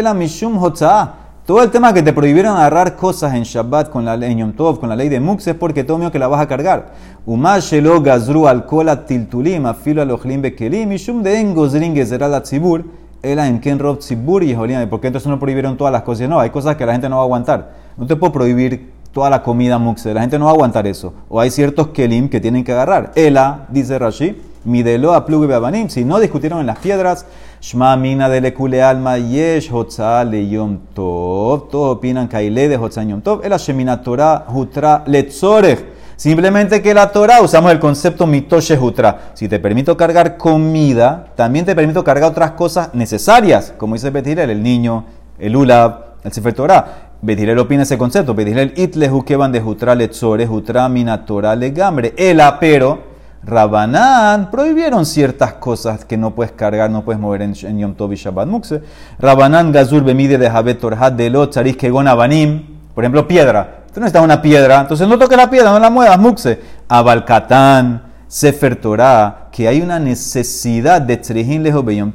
Todo 1.47 1.63
el 1.63 1.71
tema 1.71 1.93
que 1.93 2.03
te 2.03 2.13
prohibieron 2.15 2.57
agarrar 2.57 2.97
cosas 2.97 3.35
en 3.35 3.43
Shabbat 3.43 3.91
con 3.91 4.07
la 4.07 4.15
en 4.15 4.39
Yom 4.39 4.53
Tov, 4.55 4.81
con 4.81 4.89
la 4.89 4.97
ley 4.97 5.11
de 5.11 5.21
muxe, 5.21 5.51
es 5.51 5.57
porque 5.57 5.85
todo 5.85 5.99
mío 5.99 6.11
que 6.11 6.19
la 6.19 6.29
vas 6.29 6.41
a 6.41 6.47
cargar. 6.47 6.95
Uma 7.27 7.59
Shelo 7.59 8.01
Gazru 8.01 8.49
Alkola 8.49 9.05
Tiltulim, 9.05 9.67
Afilo 9.67 10.01
Alojlim 10.01 10.41
Bekelim, 10.41 10.89
Mishum 10.89 11.23
de 11.23 11.41
Engozrin 11.41 11.95
Gezeral 11.95 12.43
Tzibur, 12.43 12.85
Ela 13.23 13.47
en 13.47 13.79
Rob 13.79 13.99
Tzibur 13.99 14.43
y 14.43 14.55
Porque 14.89 15.09
entonces 15.09 15.29
no 15.29 15.39
prohibieron 15.39 15.77
todas 15.77 15.93
las 15.93 16.03
cosas. 16.05 16.27
No, 16.27 16.41
hay 16.41 16.49
cosas 16.49 16.77
que 16.77 16.87
la 16.87 16.93
gente 16.93 17.11
no 17.11 17.17
va 17.17 17.23
a 17.23 17.25
aguantar. 17.27 17.73
No 17.99 18.07
te 18.07 18.17
puedo 18.17 18.33
prohibir 18.33 19.00
toda 19.13 19.31
la 19.31 19.43
comida 19.43 19.79
muxe. 19.79 20.13
La 20.15 20.21
gente 20.21 20.39
no 20.39 20.47
va 20.47 20.53
a 20.53 20.55
aguantar 20.55 20.87
eso. 20.87 21.13
O 21.29 21.41
hay 21.41 21.51
ciertos 21.51 21.89
kelim 21.89 22.29
que 22.29 22.41
tienen 22.41 22.65
que 22.65 22.73
agarrar. 22.73 23.13
Ela, 23.15 23.67
dice 23.71 23.99
Rashi, 23.99 24.41
midelo 24.65 25.15
a 25.15 25.25
plug 25.27 25.47
bebanim. 25.47 25.89
Si 25.89 26.05
no 26.05 26.19
discutieron 26.21 26.61
en 26.61 26.67
las 26.67 26.79
piedras, 26.79 27.27
shma 27.61 27.97
mina 27.97 28.29
de 28.29 28.41
lekule 28.41 28.83
alma 28.83 29.19
yesh 29.19 29.71
hotza 29.71 30.25
le 30.25 30.49
yom 30.49 30.79
tov. 30.95 31.69
Todos 31.71 31.97
opinan 31.97 32.29
kaile 32.29 32.69
de 32.69 32.77
hotza 32.77 33.03
yom 33.03 33.21
tov. 33.21 33.45
Ela 33.45 33.57
shemina 33.57 34.03
torah 34.03 34.47
hutra 34.49 35.03
letzorech. 35.07 36.01
Simplemente 36.21 36.83
que 36.83 36.93
la 36.93 37.13
Torah 37.13 37.41
usamos 37.41 37.73
el 37.73 37.79
concepto 37.79 38.27
mitoshe 38.27 38.79
hutra. 38.79 39.31
Si 39.33 39.49
te 39.49 39.59
permito 39.59 39.97
cargar 39.97 40.37
comida, 40.37 41.29
también 41.35 41.65
te 41.65 41.75
permito 41.75 42.05
cargar 42.05 42.31
otras 42.31 42.51
cosas 42.51 42.91
necesarias, 42.93 43.73
como 43.79 43.95
dice 43.95 44.11
Betirel, 44.11 44.51
el 44.51 44.63
niño, 44.63 45.07
el 45.39 45.57
ulab, 45.57 46.17
el 46.23 46.31
sefer 46.31 46.53
Torah. 46.53 47.10
Betirel 47.23 47.59
opina 47.59 47.83
ese 47.83 47.99
concepto. 47.99 48.35
Betirel 48.35 48.73
itlehu 48.77 49.25
van 49.37 49.53
de 49.53 49.61
jutra 49.61 49.95
letzore, 49.95 50.47
jutra 50.47 50.89
minatora 50.89 51.55
legambre. 51.55 52.15
Ela, 52.17 52.59
pero 52.59 53.11
Rabanán 53.43 54.51
prohibieron 54.51 55.07
ciertas 55.07 55.55
cosas 55.55 56.05
que 56.05 56.17
no 56.17 56.35
puedes 56.35 56.53
cargar, 56.53 56.91
no 56.91 57.05
puedes 57.05 57.21
mover 57.21 57.43
en, 57.43 57.55
Yom 57.55 57.95
Tov 57.95 58.13
Shabbat 58.15 58.49
Mukse. 58.49 58.83
Rabanán 59.19 59.73
gazur 59.73 60.03
bemide 60.03 60.39
de 60.39 60.51
Jabet 60.51 60.79
Torhat 60.79 61.15
de 61.15 61.31
lo 61.31 61.49
tzaris 61.49 61.77
kegon 61.77 62.09
abanim. 62.09 62.63
Por 62.95 63.05
ejemplo, 63.05 63.27
piedra. 63.27 63.85
Tú 63.93 64.01
necesitas 64.01 64.23
una 64.25 64.41
piedra. 64.41 64.81
Entonces 64.81 65.09
no 65.09 65.19
toques 65.19 65.37
la 65.37 65.49
piedra, 65.49 65.73
no 65.73 65.79
la 65.79 65.91
muevas, 65.91 66.19
muxe. 66.19 66.61
Abalcatán, 66.89 68.10
Sefer 68.31 68.77
Torah, 68.77 69.49
que 69.51 69.67
hay 69.67 69.81
una 69.81 69.99
necesidad 69.99 71.03
de 71.03 71.17
Tzrihin 71.17 71.65
lejos 71.65 71.85
Beyom. 71.85 72.13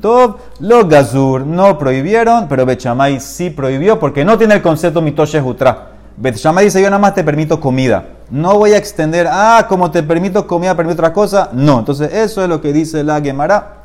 Los 0.62 0.88
Gazur 0.88 1.46
no 1.46 1.78
prohibieron, 1.78 2.48
pero 2.48 2.66
Bechamay 2.66 3.20
sí 3.20 3.50
prohibió 3.50 4.00
porque 4.00 4.24
no 4.24 4.38
tiene 4.38 4.54
el 4.54 4.62
concepto 4.62 5.02
Mitoshe 5.02 5.42
Jutra. 5.42 5.90
Bechamay 6.16 6.64
dice: 6.64 6.82
Yo 6.82 6.90
nada 6.90 7.00
más 7.00 7.16
te 7.16 7.24
permito 7.26 7.60
comida. 7.60 8.06
No 8.32 8.58
voy 8.58 8.72
a 8.72 8.78
extender, 8.78 9.28
ah, 9.30 9.66
como 9.68 9.92
te 9.92 10.04
permito 10.04 10.48
comida, 10.48 10.74
permito 10.74 10.94
otra 11.02 11.12
cosa. 11.12 11.50
No. 11.52 11.80
Entonces, 11.80 12.14
eso 12.14 12.42
es 12.42 12.48
lo 12.48 12.62
que 12.62 12.72
dice 12.72 13.04
la 13.04 13.20
Gemara 13.20 13.84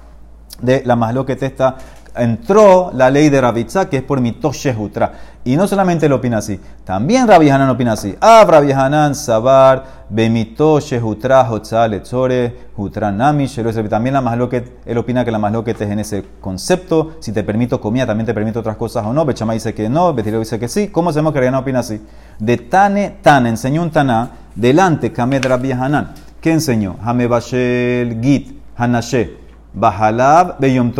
de 0.63 0.85
la 0.85 0.95
Maslo 0.95 1.27
que 1.27 1.35
te 1.35 1.47
está 1.47 1.79
entró 2.17 2.90
la 2.95 3.11
ley 3.11 3.29
de 3.29 3.40
Rabitza, 3.40 3.88
que 3.88 3.99
es 3.99 4.02
por 4.02 4.21
Mitoshe 4.21 4.75
Jutra. 4.75 5.12
Y 5.43 5.57
no 5.57 5.67
solamente 5.67 6.07
lo 6.07 6.17
opina 6.17 6.38
así, 6.38 6.61
también 6.85 7.26
Rabbi 7.26 7.49
Hanan 7.49 7.71
opina 7.71 7.93
así. 7.93 8.14
Ah, 8.21 8.45
Rabbi 8.47 8.73
Hanan, 8.73 9.14
Sabar, 9.14 10.05
Bemitoshe 10.11 11.00
Jutra, 11.00 11.50
Hotzal, 11.50 11.95
Etzore, 11.95 12.69
Jutra, 12.76 13.11
Namish. 13.11 13.59
También 13.88 14.12
la 14.12 14.21
Masloquet, 14.21 14.83
él 14.85 14.99
opina 14.99 15.25
que 15.25 15.31
la 15.31 15.38
Masloquet 15.38 15.81
es 15.81 15.90
en 15.90 15.99
ese 15.99 16.25
concepto. 16.43 17.12
Si 17.21 17.33
te 17.33 17.43
permito 17.43 17.81
comida, 17.81 18.07
también 18.07 18.26
te 18.26 18.35
permito 18.35 18.61
otras 18.61 18.76
cosas 18.76 19.07
o 19.07 19.14
no. 19.14 19.25
Bechama 19.25 19.55
dice 19.55 19.73
que 19.73 19.88
no, 19.88 20.12
Betilio 20.12 20.40
dice 20.40 20.59
que 20.59 20.69
sí. 20.69 20.88
¿Cómo 20.88 21.11
sabemos 21.11 21.33
que 21.33 21.38
Rabbi 21.38 21.49
Hanan 21.49 21.62
opina 21.62 21.79
así? 21.79 22.02
De 22.38 22.59
Tane, 22.59 23.17
Tan, 23.23 23.47
enseñó 23.47 23.83
un 23.83 23.90
Taná, 23.90 24.31
delante, 24.55 25.11
Kamed 25.11 25.47
Rabbi 25.47 25.73
Hanan. 25.73 26.12
¿Qué 26.43 26.52
enseñó? 26.52 26.97
Hamebashel 27.02 28.21
Git, 28.21 28.61
Hanashe, 28.76 29.37
Bahalab, 29.73 30.59
Beyom 30.59 30.93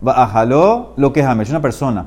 Tov. 0.00 0.06
Ba'ajaló 0.06 0.94
lo 0.96 1.12
que 1.12 1.20
es 1.20 1.26
Hamesh, 1.26 1.50
una 1.50 1.62
persona 1.62 2.06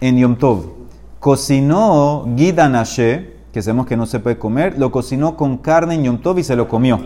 en 0.00 0.18
Yom 0.18 0.36
Tov 0.36 0.80
cocinó 1.20 2.26
Gidanashe, 2.34 3.40
que 3.52 3.62
sabemos 3.62 3.86
que 3.86 3.96
no 3.96 4.06
se 4.06 4.20
puede 4.20 4.38
comer, 4.38 4.78
lo 4.78 4.90
cocinó 4.90 5.36
con 5.36 5.58
carne 5.58 5.94
en 5.94 6.04
Yom 6.04 6.18
Tov 6.18 6.38
y 6.38 6.42
se 6.42 6.56
lo 6.56 6.66
comió. 6.66 6.98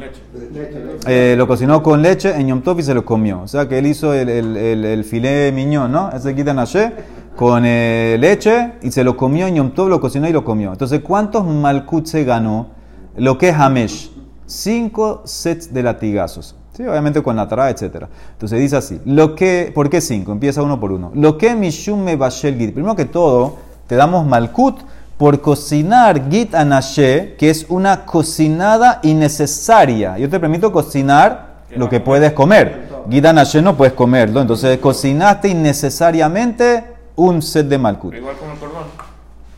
Eh, 1.06 1.34
lo 1.36 1.48
cocinó 1.48 1.82
con 1.82 2.00
leche 2.00 2.34
en 2.34 2.46
Yom 2.46 2.62
Tov 2.62 2.78
y 2.78 2.82
se 2.84 2.94
lo 2.94 3.04
comió. 3.04 3.42
O 3.42 3.48
sea 3.48 3.68
que 3.68 3.78
él 3.78 3.86
hizo 3.86 4.14
el, 4.14 4.28
el, 4.28 4.84
el, 4.84 5.04
filé 5.04 5.50
miñón, 5.52 5.90
¿no? 5.90 6.10
Ese 6.10 6.34
Gidanashe 6.34 6.92
con 7.34 7.64
eh, 7.66 8.16
leche 8.20 8.74
y 8.82 8.92
se 8.92 9.02
lo 9.02 9.16
comió 9.16 9.48
en 9.48 9.56
Yom 9.56 9.70
Tov, 9.72 9.88
lo 9.88 10.00
cocinó 10.00 10.28
y 10.28 10.32
lo 10.32 10.44
comió. 10.44 10.70
Entonces, 10.70 11.00
¿cuántos 11.00 11.44
Malkut 11.44 12.06
se 12.06 12.24
ganó? 12.24 12.68
Lo 13.16 13.36
que 13.36 13.48
es 13.48 13.56
Hamesh. 13.56 14.12
Cinco 14.46 15.22
sets 15.24 15.72
de 15.72 15.82
latigazos. 15.82 16.54
Sí, 16.76 16.82
obviamente 16.84 17.22
con 17.22 17.36
la 17.36 17.46
tara, 17.46 17.70
etc. 17.70 18.06
Entonces 18.32 18.58
dice 18.58 18.76
así, 18.76 19.00
lo 19.04 19.36
que, 19.36 19.70
¿por 19.72 19.88
qué 19.88 20.00
cinco? 20.00 20.32
Empieza 20.32 20.60
uno 20.60 20.80
por 20.80 20.90
uno. 20.90 21.12
Lo 21.14 21.38
que 21.38 21.54
Mishum 21.54 22.02
me 22.02 22.16
bashel 22.16 22.58
git. 22.58 22.74
Primero 22.74 22.96
que 22.96 23.04
todo, 23.04 23.58
te 23.86 23.94
damos 23.94 24.26
malkut 24.26 24.80
por 25.16 25.40
cocinar 25.40 26.28
git 26.28 26.52
anashe, 26.52 27.36
que 27.38 27.50
es 27.50 27.66
una 27.68 28.04
cocinada 28.04 28.98
innecesaria. 29.04 30.18
Yo 30.18 30.28
te 30.28 30.40
permito 30.40 30.72
cocinar 30.72 31.62
lo 31.76 31.88
que 31.88 32.00
puedes 32.00 32.32
comer. 32.32 32.88
Git 33.08 33.24
anashe 33.24 33.62
no 33.62 33.76
puedes 33.76 33.94
comerlo, 33.94 34.40
entonces 34.40 34.76
cocinaste 34.78 35.48
innecesariamente 35.48 36.82
un 37.14 37.40
set 37.40 37.68
de 37.68 37.78
malkut. 37.78 38.14
Igual 38.14 38.36
con 38.36 38.50
el 38.50 38.58
cordón. 38.58 38.82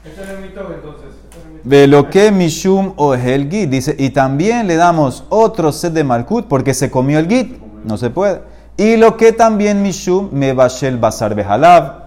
Este 0.05 0.23
es 0.23 0.29
el 0.29 0.41
mito 0.43 0.61
entonces. 0.75 1.06
Ve 1.69 1.89
lo 1.89 2.09
que 2.09 2.31
Mishum 2.31 2.93
o 2.95 3.17
el 3.17 3.51
git. 3.51 3.69
Dice, 3.69 3.97
y 3.99 4.11
también 4.11 4.69
le 4.69 4.77
damos 4.77 5.25
otro 5.31 5.73
set 5.73 5.93
de 5.93 6.05
Malkut 6.05 6.47
porque 6.47 6.73
se 6.75 6.93
comió 6.93 7.19
el 7.19 7.27
git. 7.27 7.59
No 7.85 7.97
se 7.99 8.09
puede. 8.09 8.43
Y 8.77 8.97
lo 8.97 9.17
que 9.17 9.33
también 9.33 9.83
Mishum 9.83 10.29
me 10.31 10.51
el 10.51 10.99
basar 10.99 11.35
behalab. 11.35 12.07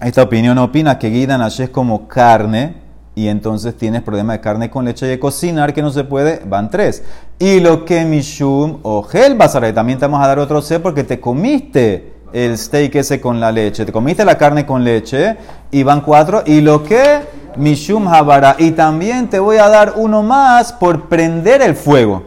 Esta 0.00 0.22
opinión 0.22 0.58
opina 0.58 0.96
que 0.96 1.10
Gidan 1.10 1.42
es 1.42 1.70
como 1.70 2.06
carne 2.06 2.76
y 3.16 3.26
entonces 3.26 3.76
tienes 3.76 4.02
problema 4.02 4.34
de 4.34 4.40
carne 4.40 4.70
con 4.70 4.84
leche 4.84 5.06
y 5.06 5.08
de 5.08 5.18
cocinar 5.18 5.74
que 5.74 5.82
no 5.82 5.90
se 5.90 6.04
puede, 6.04 6.42
van 6.46 6.70
tres. 6.70 7.02
Y 7.40 7.58
lo 7.58 7.84
que 7.84 8.04
Mishum 8.04 8.78
o 8.82 9.02
gel 9.02 9.34
basar, 9.34 9.72
también 9.72 9.98
te 9.98 10.04
vamos 10.04 10.22
a 10.22 10.28
dar 10.28 10.38
otro 10.38 10.62
set 10.62 10.80
porque 10.80 11.02
te 11.02 11.18
comiste 11.18 12.12
el 12.32 12.56
steak 12.56 12.94
ese 12.94 13.20
con 13.20 13.40
la 13.40 13.50
leche, 13.50 13.84
te 13.84 13.90
comiste 13.90 14.24
la 14.24 14.38
carne 14.38 14.64
con 14.64 14.84
leche 14.84 15.36
y 15.72 15.82
van 15.82 16.00
cuatro. 16.00 16.44
Y 16.46 16.60
lo 16.60 16.84
que 16.84 17.22
Mishum 17.56 18.06
Habara. 18.08 18.56
Y 18.58 18.72
también 18.72 19.28
te 19.28 19.38
voy 19.38 19.58
a 19.58 19.68
dar 19.68 19.94
uno 19.96 20.22
más 20.22 20.72
por 20.72 21.08
prender 21.08 21.62
el 21.62 21.74
fuego. 21.74 22.22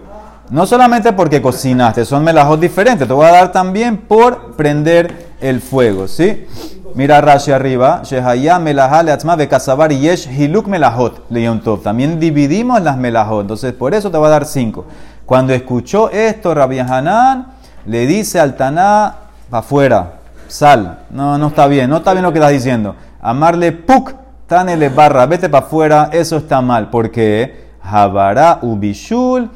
No 0.49 0.65
solamente 0.65 1.11
porque 1.11 1.41
cocinaste, 1.41 2.05
son 2.05 2.23
melajos 2.23 2.59
diferentes. 2.59 3.07
Te 3.07 3.13
voy 3.13 3.25
a 3.25 3.31
dar 3.31 3.51
también 3.51 3.97
por 3.97 4.55
prender 4.55 5.27
el 5.41 5.59
fuego. 5.61 6.07
¿sí? 6.07 6.47
Mira 6.95 7.19
Rashi 7.19 7.51
arriba. 7.51 8.01
Shehaya 8.03 8.57
melajá 8.57 9.03
leatzma 9.03 9.35
bekasabar 9.35 9.91
yesh 9.91 10.27
hiluk 10.27 10.67
melajot 10.67 11.27
tov. 11.63 11.81
También 11.81 12.19
dividimos 12.19 12.81
las 12.81 12.97
melajot. 12.97 13.41
Entonces, 13.41 13.73
por 13.73 13.93
eso 13.93 14.09
te 14.09 14.17
voy 14.17 14.27
a 14.27 14.31
dar 14.31 14.45
cinco. 14.45 14.85
Cuando 15.25 15.53
escuchó 15.53 16.09
esto, 16.09 16.53
Rabbi 16.53 16.79
Hanan 16.79 17.47
le 17.85 18.07
dice 18.07 18.39
al 18.39 18.55
Taná, 18.55 19.15
para 19.49 19.59
afuera, 19.59 20.13
sal. 20.47 20.99
No, 21.09 21.37
no 21.37 21.47
está 21.47 21.67
bien, 21.67 21.89
no 21.89 21.97
está 21.97 22.13
bien 22.13 22.23
lo 22.23 22.31
que 22.31 22.39
estás 22.39 22.51
diciendo. 22.51 22.95
Amarle 23.21 23.73
puk 23.73 24.13
Tanele 24.47 24.87
barra, 24.87 25.25
vete 25.25 25.49
para 25.49 25.65
afuera, 25.65 26.09
eso 26.13 26.37
está 26.37 26.61
mal, 26.61 26.89
porque 26.89 27.67
Habara 27.81 28.59
ubishul 28.61 29.49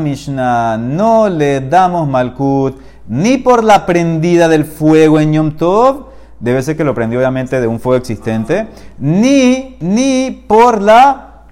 Mishnah, 0.00 0.76
no 0.76 1.28
le 1.28 1.60
damos 1.60 2.08
malkut 2.08 2.78
ni 3.08 3.38
por 3.38 3.64
la 3.64 3.84
prendida 3.84 4.48
del 4.48 4.64
fuego 4.64 5.18
en 5.18 5.32
Yom 5.32 5.56
Tov, 5.56 6.06
debe 6.38 6.62
ser 6.62 6.76
que 6.76 6.84
lo 6.84 6.94
prendió 6.94 7.18
obviamente 7.18 7.60
de 7.60 7.66
un 7.66 7.80
fuego 7.80 7.96
existente, 7.96 8.68
ni, 8.98 9.76
ni 9.80 10.30
por 10.46 10.80
la 10.80 11.42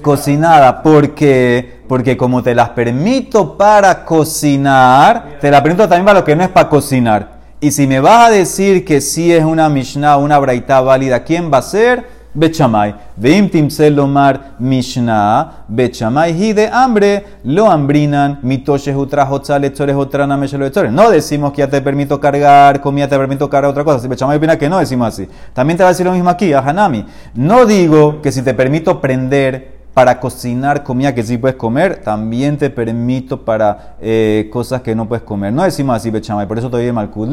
cocinada, 0.00 0.82
porque, 0.82 1.82
porque 1.88 2.16
como 2.16 2.42
te 2.42 2.54
las 2.54 2.70
permito 2.70 3.56
para 3.56 4.04
cocinar, 4.04 5.38
te 5.40 5.50
la 5.50 5.62
permito 5.62 5.88
también 5.88 6.06
para 6.06 6.20
lo 6.20 6.24
que 6.24 6.36
no 6.36 6.42
es 6.42 6.50
para 6.50 6.68
cocinar. 6.70 7.31
Y 7.62 7.70
si 7.70 7.86
me 7.86 8.00
vas 8.00 8.26
a 8.26 8.30
decir 8.32 8.84
que 8.84 9.00
sí 9.00 9.32
es 9.32 9.44
una 9.44 9.68
Mishnah, 9.68 10.16
una 10.16 10.36
Braita 10.40 10.80
válida, 10.80 11.22
¿quién 11.22 11.48
va 11.48 11.58
a 11.58 11.62
ser? 11.62 12.04
Bechamay. 12.34 12.92
Veim 13.14 13.48
timselomar 13.48 14.56
Mishnah, 14.58 15.62
Bechamay. 15.68 16.42
Y 16.42 16.54
de 16.54 16.66
hambre 16.66 17.24
lo 17.44 17.70
hambrinan, 17.70 18.40
mitoshe 18.42 18.92
utra 18.96 19.30
hotzale 19.30 19.72
otra 19.94 20.26
No 20.26 21.10
decimos 21.12 21.52
que 21.52 21.58
ya 21.58 21.70
te 21.70 21.80
permito 21.80 22.18
cargar 22.18 22.80
comida, 22.80 23.06
te 23.06 23.16
permito 23.16 23.48
cargar 23.48 23.70
otra 23.70 23.84
cosa. 23.84 24.00
Si 24.00 24.08
Bechamay 24.08 24.38
opina 24.38 24.58
que 24.58 24.68
no, 24.68 24.80
decimos 24.80 25.06
así. 25.06 25.28
También 25.52 25.76
te 25.76 25.84
va 25.84 25.90
a 25.90 25.92
decir 25.92 26.04
lo 26.04 26.10
mismo 26.10 26.30
aquí, 26.30 26.52
a 26.52 26.58
Hanami. 26.58 27.06
No 27.36 27.64
digo 27.64 28.20
que 28.20 28.32
si 28.32 28.42
te 28.42 28.54
permito 28.54 29.00
prender 29.00 29.81
para 29.94 30.18
cocinar 30.20 30.84
comida 30.84 31.14
que 31.14 31.22
sí 31.22 31.36
puedes 31.36 31.56
comer, 31.56 31.96
también 31.96 32.56
te 32.56 32.70
permito 32.70 33.44
para 33.44 33.96
eh, 34.00 34.48
cosas 34.50 34.80
que 34.80 34.94
no 34.94 35.06
puedes 35.06 35.22
comer. 35.22 35.52
No 35.52 35.62
decimos 35.62 35.96
así, 35.96 36.10
Bechamay, 36.10 36.48
por 36.48 36.58
eso 36.58 36.70
te 36.70 36.78
doy 36.78 36.92
Malkud. 36.92 37.28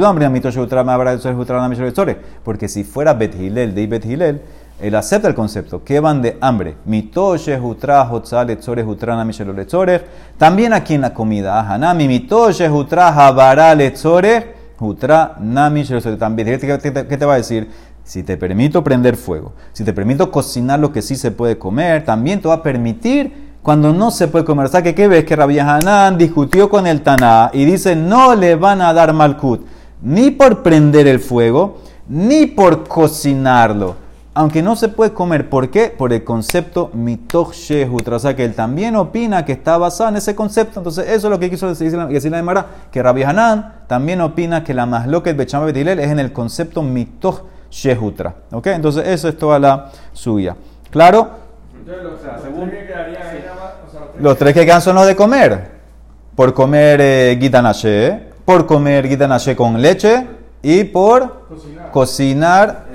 Porque 2.44 2.68
si 2.68 2.84
fuera 2.84 3.14
Bet 3.14 3.36
Hilel, 3.40 3.74
de 3.74 3.88
Bet 3.88 4.06
Hilel, 4.06 4.42
él 4.82 4.96
acepta 4.96 5.28
el 5.28 5.36
concepto. 5.36 5.84
que 5.84 6.00
van 6.00 6.22
de 6.22 6.38
hambre? 6.42 6.76
Mitoshe, 6.86 7.58
Jutra, 7.58 8.04
Hotzal, 8.04 8.50
Etzore, 8.50 8.84
Jutrana, 8.84 9.24
Mishelo, 9.24 9.54
Letzore. 9.54 10.02
También 10.38 10.74
aquí 10.74 10.96
en 10.96 11.02
la 11.02 11.14
comida. 11.14 11.60
Hanami, 11.62 12.08
Mitoshe, 12.08 12.68
Jutra, 12.70 13.10
Habara, 13.10 13.74
Letzore, 13.76 14.60
Jutra, 14.78 15.36
Nami, 15.42 15.84
También, 16.18 16.58
¿qué 16.58 17.18
te 17.18 17.26
va 17.26 17.34
a 17.34 17.38
decir? 17.38 17.70
Si 18.10 18.24
te 18.24 18.38
permito 18.38 18.84
prender 18.84 19.16
fuego, 19.16 19.54
si 19.72 19.84
te 19.84 19.94
permito 19.94 20.32
cocinar 20.32 20.80
lo 20.80 20.92
que 20.92 21.04
sí 21.04 21.16
se 21.16 21.30
puede 21.30 21.60
comer, 21.60 22.06
también 22.06 22.42
te 22.42 22.48
va 22.48 22.56
a 22.56 22.64
permitir 22.64 23.52
cuando 23.62 23.94
no 23.94 24.10
se 24.10 24.28
puede 24.28 24.46
comer. 24.46 24.66
O 24.66 24.68
sea, 24.68 24.82
que 24.82 24.96
¿qué 24.96 25.08
ves? 25.08 25.26
Que 25.26 25.36
Rabbi 25.36 25.60
Hanan 25.60 26.18
discutió 26.18 26.72
con 26.72 26.88
el 26.88 27.02
Taná 27.04 27.52
y 27.54 27.66
dice, 27.66 27.96
no 27.96 28.34
le 28.34 28.56
van 28.56 28.82
a 28.82 28.94
dar 28.94 29.14
malkut, 29.14 29.64
ni 30.02 30.32
por 30.32 30.64
prender 30.64 31.06
el 31.06 31.20
fuego, 31.20 31.82
ni 32.08 32.48
por 32.48 32.88
cocinarlo. 32.88 33.96
Aunque 34.34 34.64
no 34.64 34.76
se 34.76 34.88
puede 34.88 35.14
comer. 35.14 35.48
¿Por 35.48 35.70
qué? 35.70 35.94
Por 35.96 36.12
el 36.12 36.24
concepto 36.24 36.90
mitoch 36.96 37.54
shehutra. 37.54 38.16
O 38.16 38.20
sea, 38.20 38.36
que 38.36 38.44
él 38.44 38.56
también 38.56 38.96
opina 38.96 39.46
que 39.46 39.52
está 39.52 39.78
basado 39.78 40.10
en 40.10 40.16
ese 40.16 40.34
concepto. 40.34 40.80
Entonces, 40.80 41.06
eso 41.10 41.28
es 41.28 41.32
lo 41.32 41.40
que 41.40 41.52
quiso 41.52 41.68
decir, 41.68 41.94
la 41.94 42.08
Gemara, 42.10 42.66
que 42.92 43.04
Rabbi 43.04 43.22
Hanan 43.22 43.74
también 43.86 44.20
opina 44.22 44.64
que 44.64 44.74
la 44.74 44.88
masloquet 44.88 45.38
bechama 45.38 45.66
betilel 45.66 46.00
es 46.00 46.10
en 46.10 46.18
el 46.18 46.34
concepto 46.34 46.82
mitoch 46.82 47.44
Shehutra. 47.70 48.34
¿Ok? 48.52 48.68
Entonces, 48.68 49.08
eso 49.08 49.30
es 49.30 49.38
toda 49.38 49.60
la 49.60 49.92
suya. 50.14 50.56
¿Claro? 50.90 51.50
los 54.20 54.38
tres 54.38 54.54
que 54.54 54.66
quedan 54.66 54.82
son 54.82 54.96
los 54.96 55.08
de 55.08 55.16
comer. 55.16 55.80
Por 56.36 56.54
comer 56.54 57.00
eh, 57.02 58.30
por 58.46 58.66
comer 58.66 59.08
gitanashe 59.08 59.56
con 59.56 59.82
leche 59.82 60.26
y 60.62 60.84
por 60.84 61.46
cocinar, 61.92 62.86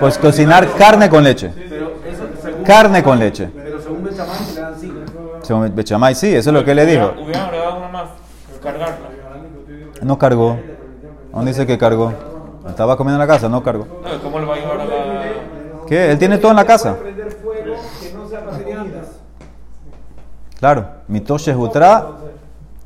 pues 0.00 0.18
cocinar 0.18 0.68
carne 0.76 1.08
con 1.08 1.24
leche. 1.24 1.52
carne 2.64 3.02
con 3.02 3.18
leche. 3.18 3.50
Pero 3.54 3.80
según 3.80 4.04
Bechamay 4.04 4.54
le 4.54 4.60
dan 4.60 4.74
cinco. 4.78 5.38
Según 5.42 5.74
Bechamay, 5.74 6.14
sí, 6.14 6.34
eso 6.34 6.50
es 6.50 6.54
lo 6.54 6.64
que 6.64 6.74
le 6.74 6.86
dijo. 6.86 7.12
No 10.02 10.18
cargó. 10.18 10.58
¿Dónde 11.32 11.50
dice 11.52 11.66
que 11.66 11.78
cargó? 11.78 12.12
Estaba 12.68 12.96
comiendo 12.96 13.22
en 13.22 13.28
la 13.28 13.32
casa, 13.32 13.48
no 13.48 13.62
cargo. 13.62 13.86
¿Cómo 14.22 14.38
le 14.38 14.46
va 14.46 14.54
a 14.54 14.58
llevar 14.58 14.80
a 14.80 14.84
la.? 14.84 15.22
¿Qué? 15.86 16.10
Él 16.10 16.18
tiene 16.18 16.38
todo 16.38 16.50
en 16.50 16.56
la 16.56 16.64
casa. 16.64 16.96
Claro, 20.58 20.86
mitosh 21.08 21.50
Utra. 21.50 22.06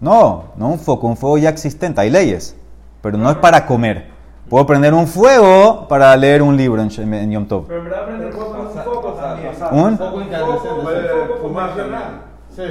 No, 0.00 0.44
no 0.56 0.68
un 0.68 0.78
foco, 0.78 1.06
un 1.06 1.16
fuego 1.16 1.38
ya 1.38 1.50
existente. 1.50 2.00
Hay 2.00 2.10
leyes, 2.10 2.56
pero 3.02 3.18
no 3.18 3.30
es 3.30 3.36
para 3.36 3.66
comer. 3.66 4.08
Puedo 4.48 4.66
prender 4.66 4.94
un 4.94 5.06
fuego 5.06 5.86
para 5.86 6.16
leer 6.16 6.42
un 6.42 6.56
libro 6.56 6.82
en, 6.82 7.14
en 7.14 7.30
Yom 7.30 7.46
Tov. 7.46 7.66
Pero 7.66 7.78
en 7.78 7.84
verdad 7.84 8.06
prender 8.06 8.32
fuego 8.32 8.50
con 8.50 8.60
un 8.66 8.72
foco 8.72 9.12
también. 9.12 9.52
¿Un? 9.70 9.96
Poco 9.96 10.20
Sí, 12.54 12.62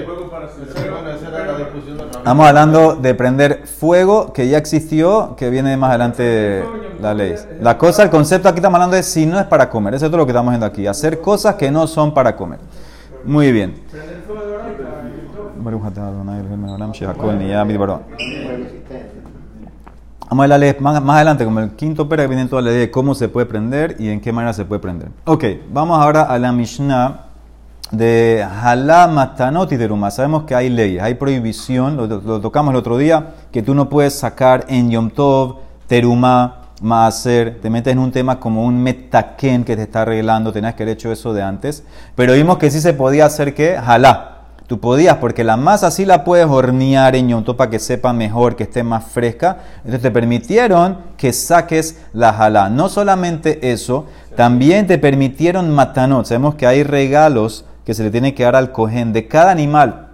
Estamos 2.17 2.45
hablando 2.45 2.95
de 2.95 3.15
prender 3.15 3.65
fuego 3.65 4.33
que 4.33 4.49
ya 4.49 4.57
existió, 4.57 5.35
que 5.37 5.49
viene 5.49 5.77
más 5.77 5.91
adelante 5.91 6.65
la 7.01 7.13
ley. 7.13 7.35
La 7.61 7.77
cosa, 7.77 8.03
el 8.03 8.09
concepto 8.09 8.49
aquí 8.49 8.57
estamos 8.57 8.75
hablando 8.75 8.97
de 8.97 9.03
si 9.03 9.25
no 9.25 9.39
es 9.39 9.45
para 9.45 9.69
comer. 9.69 9.93
Eso 9.93 10.05
es 10.05 10.11
todo 10.11 10.17
lo 10.17 10.25
que 10.25 10.31
estamos 10.31 10.51
viendo 10.51 10.65
aquí. 10.65 10.85
Hacer 10.85 11.21
cosas 11.21 11.55
que 11.55 11.71
no 11.71 11.87
son 11.87 12.13
para 12.13 12.35
comer. 12.35 12.59
Muy 13.23 13.53
bien. 13.53 13.75
Vamos 20.29 20.41
a 20.41 20.43
hablarles 20.43 20.81
más, 20.81 21.01
más 21.01 21.15
adelante, 21.15 21.45
como 21.45 21.61
el 21.61 21.71
quinto 21.71 22.09
pera, 22.09 22.23
que 22.23 22.27
viene 22.27 22.45
toda 22.47 22.61
la 22.61 22.71
ley 22.71 22.79
de 22.79 22.91
cómo 22.91 23.15
se 23.15 23.29
puede 23.29 23.45
prender 23.45 23.95
y 23.97 24.09
en 24.09 24.19
qué 24.19 24.33
manera 24.33 24.51
se 24.53 24.65
puede 24.65 24.81
prender. 24.81 25.09
Ok, 25.23 25.45
vamos 25.71 25.99
ahora 25.99 26.23
a 26.23 26.37
la 26.37 26.51
Mishnah 26.51 27.28
de 27.91 28.45
Halá, 28.63 29.07
Matanot 29.07 29.71
y 29.71 29.77
Teruma. 29.77 30.11
Sabemos 30.11 30.43
que 30.43 30.55
hay 30.55 30.69
leyes, 30.69 31.01
hay 31.01 31.15
prohibición, 31.15 31.97
lo, 31.97 32.39
tocamos 32.39 32.71
el 32.71 32.77
otro 32.77 32.97
día, 32.97 33.33
que 33.51 33.61
tú 33.61 33.73
no 33.73 33.89
puedes 33.89 34.13
sacar 34.13 34.65
en 34.67 34.91
Yom 34.91 35.09
Tov, 35.09 35.57
Teruma, 35.87 36.55
Maaser, 36.81 37.59
te 37.61 37.69
metes 37.69 37.91
en 37.91 37.99
un 37.99 38.11
tema 38.11 38.39
como 38.39 38.63
un 38.63 38.81
metaken 38.81 39.63
que 39.63 39.75
te 39.75 39.83
está 39.83 40.03
arreglando, 40.03 40.53
tenías 40.53 40.75
que 40.75 40.83
haber 40.83 40.93
hecho 40.93 41.11
eso 41.11 41.33
de 41.33 41.41
antes, 41.41 41.83
pero 42.15 42.33
vimos 42.33 42.57
que 42.57 42.71
sí 42.71 42.79
se 42.79 42.93
podía 42.93 43.25
hacer 43.25 43.53
que 43.53 43.75
Halá. 43.75 44.35
Tú 44.67 44.79
podías, 44.79 45.17
porque 45.17 45.43
la 45.43 45.57
masa 45.57 45.89
sí 45.89 46.05
la 46.05 46.23
puedes 46.23 46.45
hornear 46.45 47.15
en 47.15 47.29
Yom 47.29 47.43
Tov 47.43 47.55
para 47.55 47.71
que 47.71 47.79
sepa 47.79 48.13
mejor, 48.13 48.55
que 48.55 48.65
esté 48.65 48.83
más 48.83 49.03
fresca. 49.03 49.57
Entonces 49.77 50.03
te 50.03 50.11
permitieron 50.11 50.99
que 51.17 51.33
saques 51.33 51.97
la 52.13 52.29
halá. 52.29 52.69
No 52.69 52.87
solamente 52.87 53.71
eso, 53.71 54.05
también 54.35 54.85
te 54.85 54.99
permitieron 54.99 55.73
matanot. 55.73 56.27
Sabemos 56.27 56.53
que 56.53 56.67
hay 56.67 56.83
regalos 56.83 57.65
que 57.89 57.95
se 57.95 58.03
le 58.03 58.11
tiene 58.11 58.35
que 58.35 58.43
dar 58.43 58.55
al 58.55 58.71
cohen 58.71 59.13
de 59.13 59.27
cada 59.27 59.49
animal 59.49 60.09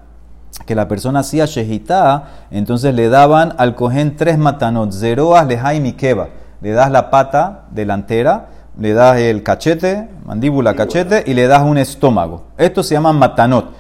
que 0.66 0.76
la 0.76 0.88
persona 0.88 1.20
hacía 1.20 1.46
shejitá, 1.46 2.46
entonces 2.50 2.96
le 2.96 3.10
daban 3.10 3.54
al 3.58 3.76
cohen 3.76 4.16
tres 4.16 4.38
matanot, 4.38 4.94
zeroas, 4.94 5.46
lejaim 5.46 5.86
y 5.86 5.92
keba. 5.92 6.30
Le 6.62 6.72
das 6.72 6.90
la 6.90 7.10
pata 7.10 7.66
delantera, 7.72 8.46
le 8.80 8.94
das 8.94 9.18
el 9.18 9.44
cachete, 9.44 10.08
mandíbula, 10.26 10.74
cachete, 10.74 11.26
y 11.28 11.34
le 11.34 11.48
das 11.48 11.64
un 11.64 11.78
estómago. 11.78 12.44
Esto 12.58 12.82
se 12.82 12.96
llama 12.96 13.12
matanot. 13.12 13.74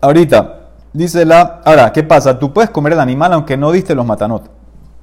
Ahorita, 0.00 0.60
dice 0.92 1.24
la... 1.24 1.60
Ahora, 1.64 1.92
¿qué 1.92 2.04
pasa? 2.04 2.38
Tú 2.38 2.52
puedes 2.52 2.70
comer 2.70 2.92
el 2.92 3.00
animal 3.00 3.32
aunque 3.32 3.56
no 3.56 3.72
diste 3.72 3.96
los 3.96 4.06
matanot. 4.06 4.48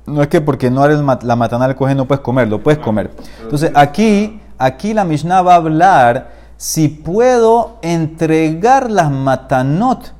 No 0.05 0.21
es 0.21 0.29
que 0.29 0.39
porque 0.39 0.71
no 0.71 0.85
eres 0.85 1.01
la 1.23 1.35
matana 1.35 1.67
del 1.67 1.75
cohen 1.75 1.97
no 1.97 2.05
puedes 2.05 2.21
comerlo, 2.21 2.63
puedes 2.63 2.79
comer. 2.79 3.11
Entonces 3.41 3.73
aquí, 3.75 4.39
aquí 4.57 4.93
la 4.93 5.03
Mishnah 5.03 5.41
va 5.41 5.55
a 5.55 5.57
hablar 5.57 6.38
si 6.59 6.89
puedo 6.89 7.77
entregar 7.81 8.91
las 8.91 9.09
matanot 9.09 10.13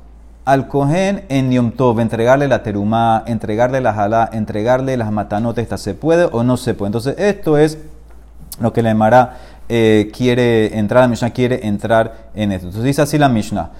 al 0.46 0.68
cohen 0.68 1.26
en 1.28 1.50
Yom 1.50 1.72
Tov, 1.72 2.00
entregarle 2.00 2.48
la 2.48 2.62
terumá, 2.62 3.22
entregarle 3.26 3.82
la 3.82 3.92
jalá, 3.92 4.30
entregarle 4.32 4.96
las 4.96 5.12
matanot, 5.12 5.58
¿esta 5.58 5.76
se 5.76 5.92
puede 5.92 6.24
o 6.32 6.42
no 6.42 6.56
se 6.56 6.72
puede? 6.72 6.88
Entonces 6.88 7.14
esto 7.18 7.58
es 7.58 7.76
lo 8.58 8.72
que 8.72 8.80
la 8.80 8.90
Emara 8.90 9.36
eh, 9.68 10.10
quiere 10.16 10.78
entrar, 10.78 11.02
la 11.02 11.08
Mishnah 11.08 11.28
quiere 11.28 11.66
entrar 11.66 12.30
en 12.34 12.52
esto. 12.52 12.68
Entonces 12.68 12.86
dice 12.86 13.02
así 13.02 13.18
la 13.18 13.28
Mishnah. 13.28 13.72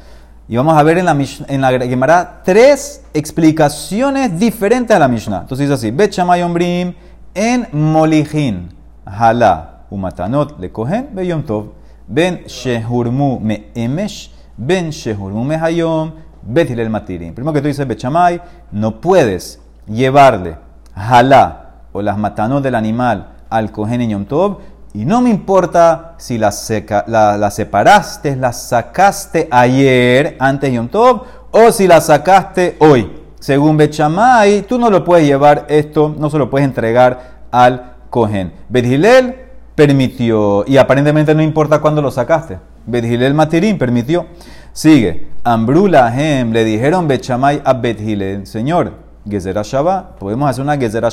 Y 0.46 0.56
vamos 0.56 0.76
a 0.76 0.82
ver 0.82 0.98
en 0.98 1.06
la, 1.06 1.14
Mish- 1.14 1.42
en 1.48 1.62
la 1.62 1.70
Gemara 1.70 2.42
tres 2.44 3.04
explicaciones 3.14 4.38
diferentes 4.38 4.94
a 4.94 4.98
la 4.98 5.08
Mishnah. 5.08 5.40
Entonces 5.40 5.66
dice 5.66 5.72
así: 5.72 5.90
Bet 5.90 6.14
Ombrim 6.18 6.92
en 7.32 7.68
Molijin, 7.72 8.74
Hala, 9.06 9.84
Umatanot 9.88 10.60
le 10.60 10.70
cogen, 10.70 11.08
Be 11.14 11.26
Yom 11.26 11.42
Tov, 11.42 11.79
Ben 12.10 12.44
Shehurmu 12.44 13.38
me 13.38 13.70
Emesh, 13.72 14.32
Ben 14.56 14.90
Shehurmu 14.90 15.44
me 15.44 15.54
Hayom, 15.56 16.12
Bet 16.42 16.68
Hilel 16.68 16.90
Matirim. 16.90 17.32
Primero 17.34 17.54
que 17.54 17.60
tú 17.60 17.68
dices 17.68 17.86
Bet 17.86 18.00
Shammai, 18.00 18.42
no 18.72 19.00
puedes 19.00 19.60
llevarle 19.86 20.56
Hala 20.92 21.84
o 21.92 22.02
las 22.02 22.18
matanot 22.18 22.64
del 22.64 22.74
animal 22.74 23.28
al 23.48 23.70
cohen 23.70 24.00
en 24.00 24.10
Yom 24.10 24.24
Tov. 24.24 24.58
Y 24.92 25.04
no 25.04 25.20
me 25.20 25.30
importa 25.30 26.16
si 26.18 26.36
la, 26.36 26.50
seca, 26.50 27.04
la, 27.06 27.48
separaste, 27.48 28.34
la 28.34 28.52
sacaste 28.52 29.46
ayer, 29.48 30.36
antes 30.40 30.72
Yom 30.72 30.88
Tov, 30.88 31.22
o 31.52 31.70
si 31.70 31.86
la 31.86 32.00
sacaste 32.00 32.76
hoy. 32.80 33.18
Según 33.38 33.76
Bechamay, 33.76 34.62
tú 34.62 34.78
no 34.80 34.90
lo 34.90 35.04
puedes 35.04 35.24
llevar 35.24 35.64
esto, 35.68 36.12
no 36.18 36.28
se 36.28 36.38
lo 36.38 36.50
puedes 36.50 36.66
entregar 36.66 37.46
al 37.52 37.94
Cohen. 38.10 38.52
Bedhilel 38.68 39.49
permitió, 39.86 40.62
y 40.66 40.76
aparentemente 40.76 41.34
no 41.34 41.40
importa 41.40 41.80
cuándo 41.80 42.02
lo 42.02 42.10
sacaste. 42.10 42.58
Bedhilel 42.84 43.32
Matirín 43.32 43.78
permitió. 43.78 44.26
Sigue. 44.74 45.28
Ambrula 45.42 46.14
Hem, 46.14 46.52
le 46.52 46.64
dijeron 46.64 47.08
Bechamay 47.08 47.62
a 47.64 47.72
Bedhilel, 47.72 48.46
Señor, 48.46 48.92
Gezerah 49.26 49.62
Shabbat, 49.62 50.18
podemos 50.18 50.50
hacer 50.50 50.62
una 50.62 50.76
Gezerah 50.76 51.08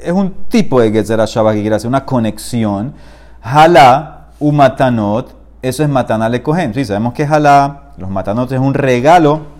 es 0.00 0.10
un 0.10 0.32
tipo 0.48 0.80
de 0.80 0.90
Gezerah 0.90 1.26
Shabbat 1.26 1.54
que 1.54 1.60
quiere 1.60 1.76
hacer 1.76 1.86
una 1.86 2.04
conexión. 2.04 2.94
Jalá, 3.40 4.30
u 4.40 4.50
matanot, 4.50 5.36
eso 5.62 5.84
es 5.84 5.88
matana 5.88 6.28
le. 6.28 6.42
Sí, 6.74 6.84
sabemos 6.84 7.12
que 7.12 7.28
jalá, 7.28 7.92
los 7.96 8.10
matanot 8.10 8.50
es 8.50 8.58
un 8.58 8.74
regalo. 8.74 9.58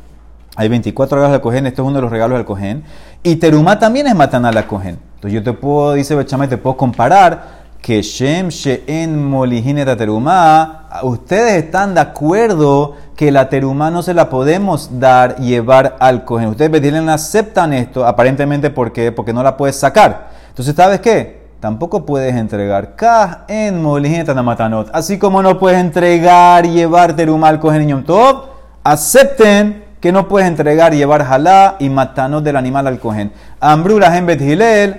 Hay 0.57 0.69
24 0.69 1.19
regalos 1.19 1.33
del 1.35 1.41
cogen, 1.41 1.67
esto 1.67 1.83
es 1.83 1.87
uno 1.87 1.99
de 1.99 2.03
los 2.03 2.11
regalos 2.11 2.37
del 2.37 2.45
cogen. 2.45 2.83
Y 3.23 3.37
terumá 3.37 3.79
también 3.79 4.09
es 4.09 4.17
matana 4.17 4.51
le 4.51 4.67
cogen. 4.67 4.99
Entonces 5.15 5.33
yo 5.33 5.45
te 5.45 5.53
puedo, 5.53 5.95
dice 5.95 6.17
Bechame, 6.17 6.49
te 6.49 6.57
puedo 6.57 6.77
comparar 6.77 7.68
que 7.81 8.03
Shem 8.03 8.49
She'en 8.49 9.17
terumá. 9.97 10.89
Ustedes 11.03 11.65
están 11.65 11.95
de 11.95 12.01
acuerdo 12.01 12.97
que 13.17 13.31
la 13.31 13.49
terumá 13.49 13.91
no 13.91 14.03
se 14.03 14.15
la 14.15 14.29
podemos 14.29 15.01
dar, 15.01 15.37
llevar 15.37 15.97
al 16.01 16.25
cogen. 16.25 16.49
Ustedes 16.49 16.71
Betilel 16.71 17.09
aceptan 17.09 17.73
esto, 17.73 18.07
aparentemente 18.07 18.71
porque, 18.71 19.13
porque 19.13 19.33
no 19.33 19.43
la 19.43 19.57
puedes 19.57 19.77
sacar. 19.77 20.31
Entonces, 20.49 20.75
¿sabes 20.75 21.01
qué? 21.01 21.39
Tampoco 21.61 22.07
puedes 22.07 22.37
entregar 22.37 22.95
Kah 22.95 23.45
en 23.49 23.83
matanot. 24.45 24.91
Así 24.93 25.19
como 25.19 25.43
no 25.43 25.59
puedes 25.59 25.81
entregar 25.81 26.65
llevar 26.67 27.17
terumá 27.17 27.49
al 27.49 27.59
cogen 27.59 27.83
en 27.83 27.89
Yom 27.89 28.05
Tov, 28.05 28.45
acepten 28.85 29.85
que 30.01 30.13
no 30.13 30.29
puedes 30.29 30.47
entregar 30.47 30.95
llevar 30.95 31.25
jalá 31.25 31.75
y 31.81 31.89
matanot 31.89 32.45
del 32.45 32.57
animal 32.57 32.87
al. 33.01 33.33
Ambrula 33.59 34.17
en 34.17 34.27
Bet 34.27 34.41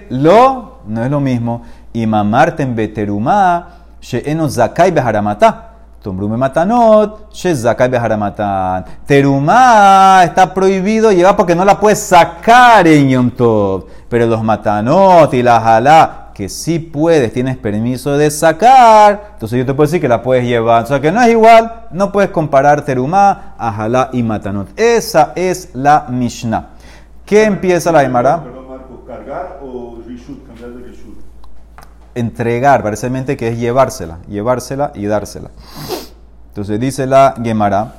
lo, 0.09 0.79
no 0.85 1.03
es 1.05 1.09
lo 1.09 1.21
mismo. 1.21 1.61
Y 1.93 2.05
mamarten 2.05 2.75
beterumá, 2.75 3.67
she'eno 4.01 4.49
zakai 4.49 4.91
beharamata. 4.91 5.69
Tombrume 6.01 6.37
matanot, 6.37 7.33
she 7.33 7.53
zakai 7.53 7.89
beharamatan. 7.89 8.85
Terumá 9.05 10.21
está 10.23 10.53
prohibido 10.53 11.11
llevar 11.11 11.35
porque 11.35 11.55
no 11.55 11.65
la 11.65 11.77
puedes 11.77 11.99
sacar 11.99 12.87
en 12.87 13.09
Yom 13.09 13.31
Tov. 13.31 13.85
Pero 14.07 14.25
los 14.25 14.41
matanot 14.41 15.33
y 15.33 15.43
la 15.43 15.59
jalá, 15.59 16.29
que 16.33 16.47
sí 16.47 16.79
puedes, 16.79 17.33
tienes 17.33 17.57
permiso 17.57 18.17
de 18.17 18.31
sacar, 18.31 19.31
entonces 19.33 19.59
yo 19.59 19.65
te 19.65 19.73
puedo 19.73 19.87
decir 19.87 19.99
que 19.99 20.07
la 20.07 20.21
puedes 20.21 20.45
llevar. 20.45 20.83
O 20.83 20.87
sea 20.87 21.01
que 21.01 21.11
no 21.11 21.21
es 21.21 21.31
igual, 21.31 21.87
no 21.91 22.13
puedes 22.13 22.29
comparar 22.29 22.85
terumá 22.85 23.55
a 23.59 24.09
y 24.13 24.23
matanot. 24.23 24.69
Esa 24.79 25.33
es 25.35 25.71
la 25.73 26.05
Mishnah. 26.07 26.69
¿Qué 27.25 27.43
empieza 27.43 27.91
la 27.91 28.01
Gemara? 28.01 28.41
Perdón, 28.41 28.69
Marco, 28.69 29.03
¿cargar 29.05 29.59
o 29.61 29.88
entregar, 32.15 32.83
parece 32.83 33.37
que 33.37 33.49
es 33.49 33.57
llevársela, 33.57 34.19
llevársela 34.27 34.91
y 34.95 35.05
dársela. 35.05 35.49
Entonces 36.49 36.79
dice 36.79 37.05
la 37.05 37.35
Gemara, 37.41 37.95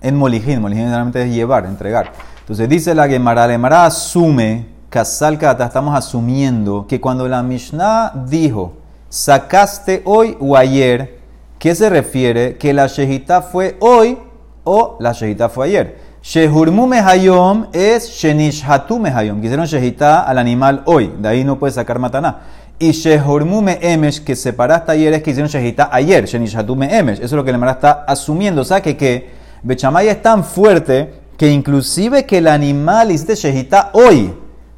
en 0.00 0.16
Molijin, 0.16 0.60
Molijin 0.60 0.84
generalmente 0.84 1.22
es 1.22 1.30
llevar, 1.30 1.66
entregar. 1.66 2.12
Entonces 2.40 2.68
dice 2.68 2.94
la 2.94 3.08
Gemara, 3.08 3.46
la 3.46 3.52
Gemara 3.52 3.86
asume, 3.86 4.66
Kasal 4.88 5.38
Kata, 5.38 5.66
estamos 5.66 5.94
asumiendo 5.94 6.86
que 6.88 7.00
cuando 7.00 7.28
la 7.28 7.42
Mishnah 7.42 8.12
dijo, 8.26 8.78
sacaste 9.08 10.02
hoy 10.04 10.36
o 10.40 10.56
ayer, 10.56 11.20
¿qué 11.58 11.74
se 11.74 11.90
refiere? 11.90 12.56
Que 12.56 12.72
la 12.72 12.86
Shehita 12.86 13.42
fue 13.42 13.76
hoy 13.80 14.18
o 14.64 14.96
la 14.98 15.12
Shehita 15.12 15.48
fue 15.48 15.66
ayer. 15.66 15.98
Shehurmu 16.22 16.86
mehayom 16.86 17.66
es 17.72 18.10
Shenishhatu 18.10 18.98
mehayom. 18.98 19.40
Quisieron 19.40 19.66
Shehita 19.66 20.22
al 20.22 20.38
animal 20.38 20.82
hoy, 20.86 21.12
de 21.18 21.28
ahí 21.28 21.44
no 21.44 21.58
puedes 21.58 21.74
sacar 21.74 21.98
mataná. 21.98 22.40
Y 22.80 22.92
Shehurmu 22.92 23.60
meemesh, 23.60 24.22
que 24.22 24.36
separaste 24.36 24.92
ayer, 24.92 25.12
es 25.12 25.22
que 25.22 25.30
hicieron 25.30 25.50
Shehita 25.50 25.88
ayer, 25.92 26.24
Shenishhatu 26.26 26.76
meemesh. 26.76 27.18
Eso 27.18 27.24
es 27.24 27.32
lo 27.32 27.44
que 27.44 27.50
la 27.50 27.58
Mara 27.58 27.72
está 27.72 28.04
asumiendo. 28.06 28.62
O 28.62 28.64
sea 28.64 28.80
que, 28.80 28.96
que 28.96 29.30
Bechamay 29.62 30.08
es 30.08 30.22
tan 30.22 30.44
fuerte 30.44 31.12
que 31.36 31.50
inclusive 31.50 32.24
que 32.24 32.38
el 32.38 32.46
animal 32.46 33.10
hiciste 33.10 33.34
Shehita 33.34 33.90
hoy, 33.94 34.32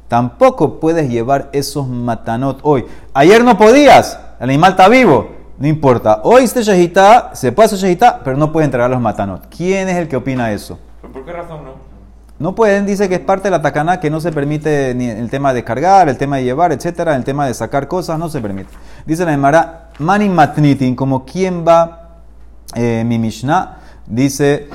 tampoco 0.07 0.79
puedes 0.79 1.09
llevar 1.09 1.49
esos 1.53 1.87
matanot 1.87 2.59
hoy. 2.63 2.85
Ayer 3.13 3.43
no 3.43 3.57
podías, 3.57 4.19
el 4.39 4.49
animal 4.49 4.71
está 4.71 4.89
vivo. 4.89 5.29
no 5.59 5.67
importa. 5.67 6.21
Hoy 6.23 6.47
se 6.47 6.63
shahita, 6.63 7.35
se 7.35 7.51
puede 7.51 7.67
hacer 7.67 7.77
shahita, 7.79 8.21
pero 8.23 8.35
no 8.35 8.51
puede 8.51 8.65
entregar 8.65 8.89
los 8.89 8.99
matanot. 8.99 9.45
¿Quién 9.55 9.87
es 9.89 9.95
el 9.97 10.07
que 10.07 10.15
opina 10.15 10.51
eso? 10.51 10.79
¿Pero 11.01 11.13
¿Por 11.13 11.23
qué 11.23 11.33
razón 11.33 11.63
no? 11.63 11.90
No 12.41 12.55
pueden, 12.55 12.87
dice 12.87 13.07
que 13.07 13.15
es 13.15 13.21
parte 13.21 13.43
de 13.43 13.51
la 13.51 13.61
tacaná 13.61 13.99
que 13.99 14.09
no 14.09 14.19
se 14.19 14.31
permite 14.31 14.95
ni 14.95 15.05
el 15.07 15.29
tema 15.29 15.53
de 15.53 15.63
cargar, 15.63 16.09
el 16.09 16.17
tema 16.17 16.37
de 16.37 16.43
llevar, 16.43 16.71
etcétera, 16.71 17.15
el 17.15 17.23
tema 17.23 17.45
de 17.45 17.53
sacar 17.53 17.87
cosas, 17.87 18.17
no 18.17 18.29
se 18.29 18.41
permite. 18.41 18.71
Dice 19.05 19.25
la 19.25 19.31
Gemara, 19.31 19.89
mani 19.99 20.27
matnitin, 20.27 20.95
como 20.95 21.23
quién 21.23 21.63
va 21.63 22.17
eh, 22.73 23.03
mi 23.05 23.19
Mishnah, 23.19 23.77
dice 24.07 24.69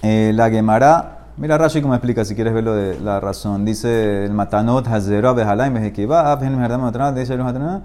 eh, 0.00 0.32
la 0.34 0.48
Gemara, 0.48 1.26
mira 1.36 1.58
Rashi 1.58 1.82
como 1.82 1.94
explica 1.94 2.24
si 2.24 2.34
quieres 2.34 2.54
verlo 2.54 2.74
de 2.74 2.98
la 3.00 3.20
razón, 3.20 3.66
dice 3.66 4.24
el 4.24 4.32
matanot 4.32 4.88
hazero 4.88 5.34
behalay 5.34 5.68
mehekiva, 5.68 6.32
abhen 6.32 6.56
meherdam 6.56 6.80
matanot, 6.80 7.16
dice 7.16 7.34
el 7.34 7.44
matanot, 7.44 7.82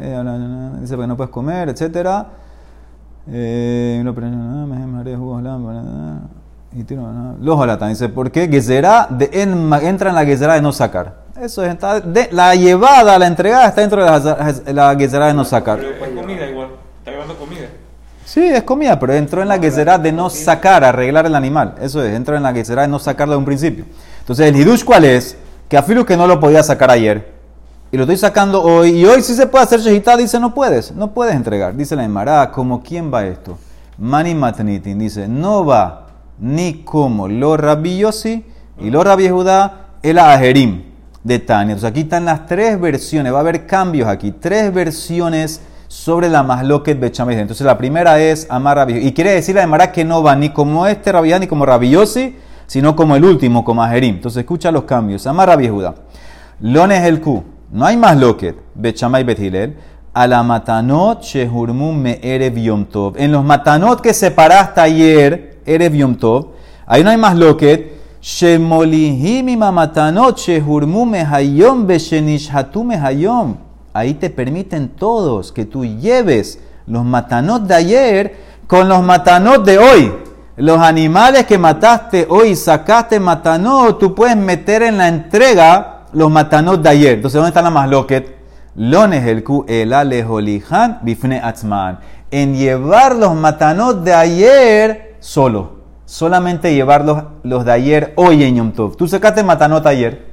eh, 0.00 0.78
dice 0.80 0.96
que 0.96 1.06
no 1.06 1.16
puedes 1.16 1.30
comer, 1.30 1.68
etcétera. 1.68 2.26
Eh, 3.28 4.02
Los 7.40 7.58
holatan, 7.58 7.88
dice, 7.88 8.08
¿por 8.08 8.30
qué? 8.30 8.48
Gezerá 8.48 9.08
de 9.10 9.28
en, 9.32 9.72
entra 9.82 10.10
en 10.10 10.14
la 10.14 10.24
gezerá 10.24 10.54
de 10.54 10.62
no 10.62 10.72
sacar. 10.72 11.14
Eso 11.40 11.64
es, 11.64 11.70
está 11.72 12.00
de- 12.00 12.28
la 12.30 12.54
llevada, 12.54 13.18
la 13.18 13.26
entregada 13.26 13.66
está 13.66 13.80
dentro 13.80 14.04
de 14.04 14.08
la, 14.10 14.54
la 14.72 14.96
gezerá 14.96 15.26
de 15.26 15.34
no 15.34 15.44
sacar. 15.44 15.78
Pero 15.78 15.90
es 15.90 16.20
comida 16.20 16.46
igual. 16.48 16.68
Está 16.98 17.10
llevando 17.10 17.36
comida. 17.36 17.66
Sí, 18.24 18.40
es 18.46 18.62
comida, 18.62 18.96
pero 19.00 19.14
entró 19.14 19.42
en 19.42 19.48
la 19.48 19.58
gezerá 19.58 19.98
de 19.98 20.12
no 20.12 20.30
sacar, 20.30 20.84
arreglar 20.84 21.26
el 21.26 21.34
animal. 21.34 21.74
Eso 21.80 22.04
es, 22.04 22.14
entró 22.14 22.36
en 22.36 22.44
la 22.44 22.52
gezerá 22.52 22.82
de 22.82 22.88
no 22.88 23.00
sacarlo 23.00 23.32
de 23.34 23.38
un 23.38 23.44
principio. 23.44 23.84
Entonces, 24.20 24.46
el 24.46 24.54
hidush, 24.54 24.84
¿cuál 24.84 25.04
es? 25.04 25.36
Que 25.68 25.76
afilo 25.76 26.06
que 26.06 26.16
no 26.16 26.28
lo 26.28 26.38
podía 26.38 26.62
sacar 26.62 26.90
ayer. 26.92 27.32
Y 27.90 27.96
lo 27.96 28.04
estoy 28.04 28.18
sacando 28.18 28.62
hoy. 28.62 28.90
Y 28.90 29.04
hoy 29.04 29.22
sí 29.22 29.34
se 29.34 29.48
puede 29.48 29.64
hacer 29.64 29.80
shehitá. 29.80 30.16
Dice, 30.16 30.38
no 30.38 30.54
puedes. 30.54 30.92
No 30.92 31.10
puedes 31.12 31.34
entregar. 31.34 31.74
Dice 31.74 31.96
la 31.96 32.04
Emara, 32.04 32.52
¿como 32.52 32.80
quién 32.80 33.12
va 33.12 33.24
esto? 33.26 33.58
Mani 33.98 34.32
matnitin. 34.36 34.96
Dice, 35.00 35.26
no 35.26 35.64
va 35.64 36.06
ni 36.40 36.82
como 36.82 37.28
lo 37.28 37.56
Rabbi 37.56 37.98
Yossi 37.98 38.44
y 38.80 38.90
lo 38.90 39.04
Rabbi 39.04 39.28
Judá, 39.28 39.88
el 40.02 40.18
ajerim 40.18 40.82
de 41.22 41.38
Tania. 41.38 41.72
Entonces 41.72 41.90
aquí 41.90 42.00
están 42.00 42.24
las 42.24 42.46
tres 42.46 42.80
versiones. 42.80 43.32
Va 43.32 43.38
a 43.38 43.40
haber 43.40 43.66
cambios 43.66 44.08
aquí. 44.08 44.32
Tres 44.32 44.72
versiones 44.72 45.60
sobre 45.88 46.28
la 46.28 46.42
masloquet 46.42 46.98
bechamel. 46.98 47.38
Entonces 47.38 47.66
la 47.66 47.76
primera 47.76 48.20
es 48.20 48.46
Amar 48.48 48.76
Rabbi 48.76 49.06
Y 49.06 49.12
quiere 49.12 49.32
decir 49.32 49.56
la 49.56 49.62
Emara 49.62 49.92
que 49.92 50.04
no 50.04 50.22
va 50.22 50.34
ni 50.36 50.50
como 50.50 50.86
este 50.86 51.12
Rabbi 51.12 51.32
ni 51.40 51.46
como 51.46 51.66
Rabbi 51.66 51.90
Yossi, 51.90 52.36
sino 52.66 52.96
como 52.96 53.16
el 53.16 53.24
último, 53.24 53.64
como 53.64 53.82
ajerim. 53.82 54.16
Entonces 54.16 54.40
escucha 54.40 54.70
los 54.70 54.84
cambios. 54.84 55.26
Amar 55.26 55.48
Rabbi 55.48 55.68
Judá. 55.68 55.94
Lones 56.60 57.02
el. 57.04 57.20
No 57.72 57.84
hay 57.84 57.96
más 57.96 58.16
loquet. 58.16 58.56
Bechamay 58.74 59.24
Bethilel. 59.24 59.76
A 60.12 60.26
la 60.26 60.42
matanot 60.42 61.22
shehurmu 61.22 61.92
me 61.92 62.18
erev. 62.22 62.56
En 63.16 63.32
los 63.32 63.44
matanot 63.44 64.00
que 64.00 64.12
separaste 64.12 64.80
ayer, 64.80 65.49
erev 65.74 65.94
yom 65.94 66.14
tov, 66.16 66.48
no 66.88 67.10
hay 67.10 67.16
más 67.16 67.36
loquet. 67.36 68.00
Ahí 73.92 74.14
te 74.14 74.30
permiten 74.30 74.88
todos 74.88 75.52
que 75.52 75.64
tú 75.64 75.84
lleves 75.84 76.60
los 76.86 77.04
matanot 77.04 77.62
de 77.62 77.74
ayer 77.74 78.36
con 78.66 78.88
los 78.88 79.02
matanot 79.02 79.64
de 79.64 79.78
hoy. 79.78 80.12
Los 80.56 80.78
animales 80.80 81.46
que 81.46 81.56
mataste 81.56 82.26
hoy, 82.28 82.54
sacaste 82.54 83.18
matanot, 83.18 83.98
tú 83.98 84.14
puedes 84.14 84.36
meter 84.36 84.82
en 84.82 84.98
la 84.98 85.08
entrega 85.08 86.02
los 86.12 86.30
matanot 86.30 86.82
de 86.82 86.88
ayer. 86.88 87.14
Entonces, 87.14 87.36
¿dónde 87.36 87.48
está 87.48 87.62
la 87.62 87.70
masloquet? 87.70 88.36
Lones 88.76 89.26
el 89.26 89.42
ku 89.42 89.64
el 89.66 89.92
aleholihan 89.92 90.98
bifne 91.02 91.40
atzman. 91.42 91.98
En 92.30 92.54
llevar 92.54 93.16
los 93.16 93.34
matanot 93.34 94.02
de 94.04 94.12
ayer 94.14 95.09
solo. 95.20 95.80
Solamente 96.06 96.74
llevar 96.74 97.04
los, 97.04 97.22
los 97.44 97.64
de 97.64 97.72
ayer 97.72 98.12
hoy 98.16 98.42
en 98.42 98.56
Yom 98.56 98.72
Tov. 98.72 98.96
Tú 98.96 99.06
sacaste 99.06 99.44
matanot 99.44 99.86
ayer, 99.86 100.26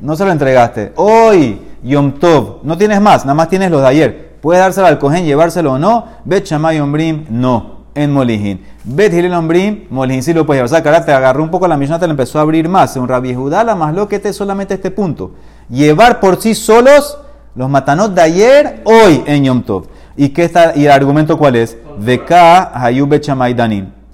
no 0.00 0.14
se 0.14 0.24
lo 0.24 0.30
entregaste. 0.30 0.92
Hoy, 0.96 1.60
Yom 1.82 2.12
Tov, 2.12 2.58
no 2.62 2.78
tienes 2.78 3.00
más, 3.00 3.24
nada 3.24 3.34
más 3.34 3.48
tienes 3.48 3.70
los 3.70 3.80
de 3.80 3.88
ayer. 3.88 4.34
Puedes 4.40 4.60
dárselo 4.60 4.86
al 4.86 4.98
cohen, 4.98 5.24
llevárselo 5.24 5.72
o 5.72 5.78
no. 5.78 6.04
Bet 6.24 6.44
Shamay 6.44 6.78
Ombrim, 6.78 7.24
no. 7.30 7.74
En 7.94 8.12
Molihin. 8.12 8.62
Bet 8.84 9.12
Hilel 9.12 9.32
Ombrim, 9.32 9.86
Molihin 9.88 10.22
sí 10.22 10.34
lo 10.34 10.44
puedes 10.44 10.58
llevar. 10.58 10.82
O 10.82 10.92
sea, 10.92 11.04
te 11.04 11.12
agarró 11.12 11.42
un 11.42 11.50
poco 11.50 11.66
la 11.66 11.76
Mishnah, 11.76 11.98
te 11.98 12.06
la 12.06 12.10
empezó 12.10 12.38
a 12.38 12.42
abrir 12.42 12.68
más. 12.68 12.94
Un 12.96 13.08
Rabbi 13.08 13.34
Judá, 13.34 13.64
la 13.64 13.74
más 13.74 13.94
lo 13.94 14.06
que 14.06 14.18
te 14.18 14.32
solamente 14.32 14.74
este 14.74 14.90
punto. 14.90 15.32
Llevar 15.70 16.20
por 16.20 16.42
sí 16.42 16.54
solos 16.54 17.18
los 17.54 17.70
matanot 17.70 18.12
de 18.12 18.20
ayer, 18.20 18.82
hoy 18.84 19.22
en 19.26 19.44
Yom 19.44 19.62
Tov. 19.62 19.86
¿Y, 20.16 20.28
qué 20.28 20.44
está, 20.44 20.72
y 20.76 20.84
el 20.84 20.90
argumento 20.90 21.38
cuál 21.38 21.56
es? 21.56 21.78
Veka 21.98 22.70
Hayub 22.74 23.08
Bet 23.08 23.24
Shamay 23.24 23.54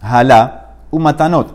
Hala, 0.00 0.66
un 0.90 1.02
matanot. 1.02 1.54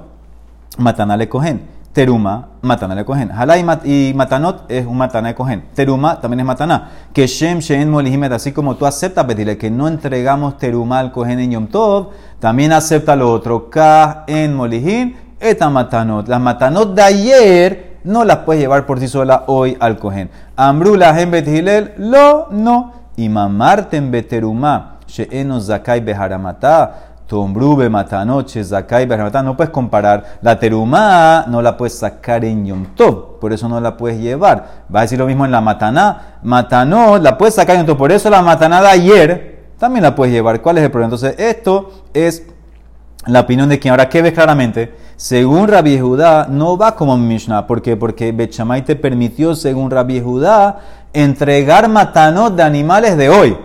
Matana 0.78 1.18
le 1.18 1.28
cogen. 1.30 1.74
Teruma, 1.94 2.50
matana 2.62 2.94
le 2.94 3.06
cogen. 3.06 3.32
Hala 3.32 3.58
y, 3.58 3.64
mat- 3.64 3.86
y 3.86 4.14
matanot 4.14 4.70
es 4.70 4.86
un 4.86 4.98
matana 4.98 5.30
de 5.30 5.36
cogen. 5.36 5.64
Teruma 5.74 6.20
también 6.20 6.42
es 6.42 6.46
matana. 6.46 6.90
Que 7.14 7.26
Shem, 7.26 7.60
Shen, 7.60 7.90
Molihimet, 7.90 8.34
así 8.34 8.52
como 8.52 8.76
tú 8.76 8.86
aceptas, 8.86 9.26
Betile, 9.26 9.58
que 9.58 9.72
no 9.72 9.88
entregamos 9.88 10.58
teruma 10.58 11.00
al 11.00 11.14
cogen 11.14 11.40
en 11.40 11.52
Yom 11.52 11.68
Tov, 11.68 12.10
también 12.40 12.74
acepta 12.74 13.16
lo 13.16 13.32
otro. 13.32 13.70
Ka 13.70 14.26
en 14.28 14.54
Molihim, 14.54 15.16
eta 15.40 15.70
matanot. 15.70 16.28
Las 16.28 16.42
matanot 16.42 16.94
de 16.94 17.02
ayer 17.02 17.98
no 18.04 18.26
las 18.26 18.40
puedes 18.40 18.62
llevar 18.62 18.86
por 18.86 19.00
sí 19.00 19.08
sola 19.08 19.46
hoy 19.48 19.78
al 19.80 19.98
cogen. 19.98 20.30
Ambrula 20.58 21.18
en 21.22 21.32
Betilel, 21.32 21.94
lo, 21.98 22.48
no. 22.52 22.92
Y 23.16 23.30
mamarten 23.30 24.12
beteruma, 24.12 24.98
she'eno 25.08 25.62
zakai 25.62 26.02
beharamata. 26.02 27.15
Tombrube 27.28 27.90
matanoche, 27.90 28.64
zakai. 28.64 29.08
No 29.08 29.58
puedes 29.58 29.72
comparar. 29.72 30.38
La 30.42 30.60
terumá 30.60 31.46
no 31.48 31.62
la 31.62 31.76
puedes 31.76 31.98
sacar 31.98 32.46
en 32.46 32.66
Yom 32.66 32.86
Tov, 32.96 33.40
por 33.40 33.52
eso 33.52 33.68
no 33.68 33.80
la 33.82 33.98
puedes 33.98 34.20
llevar. 34.20 34.86
Va 34.94 35.00
a 35.00 35.02
decir 35.04 35.18
lo 35.18 35.26
mismo 35.26 35.44
en 35.46 35.52
la 35.52 35.62
mataná. 35.62 36.40
Matanot 36.44 37.22
la 37.22 37.38
puedes 37.38 37.56
sacar 37.56 37.76
en 37.76 37.82
Yom 37.82 37.88
Tov, 37.88 37.98
por 37.98 38.12
eso 38.12 38.30
la 38.30 38.42
mataná 38.42 38.82
de 38.82 38.88
ayer 38.88 39.66
también 39.80 40.04
la 40.04 40.14
puedes 40.14 40.34
llevar. 40.34 40.62
¿Cuál 40.62 40.78
es 40.78 40.84
el 40.84 40.92
problema? 40.92 41.16
Entonces, 41.16 41.36
esto 41.40 41.92
es 42.14 42.46
la 43.26 43.40
opinión 43.42 43.70
de 43.70 43.80
quien 43.80 43.92
ahora 43.92 44.08
que 44.08 44.22
ves 44.22 44.34
claramente, 44.34 44.96
según 45.16 45.68
Rabbi 45.68 46.00
Judá, 46.00 46.46
no 46.48 46.78
va 46.78 46.96
como 46.96 47.18
Mishnah. 47.18 47.66
¿Por 47.66 47.82
qué? 47.82 47.98
Porque 47.98 48.32
Bechamay 48.32 48.84
te 48.84 48.96
permitió, 48.96 49.56
según 49.56 49.90
Rabbi 49.90 50.22
Judá, 50.22 50.80
entregar 51.12 51.90
matanot 51.90 52.56
de 52.56 52.64
animales 52.64 53.18
de 53.18 53.30
hoy. 53.30 53.58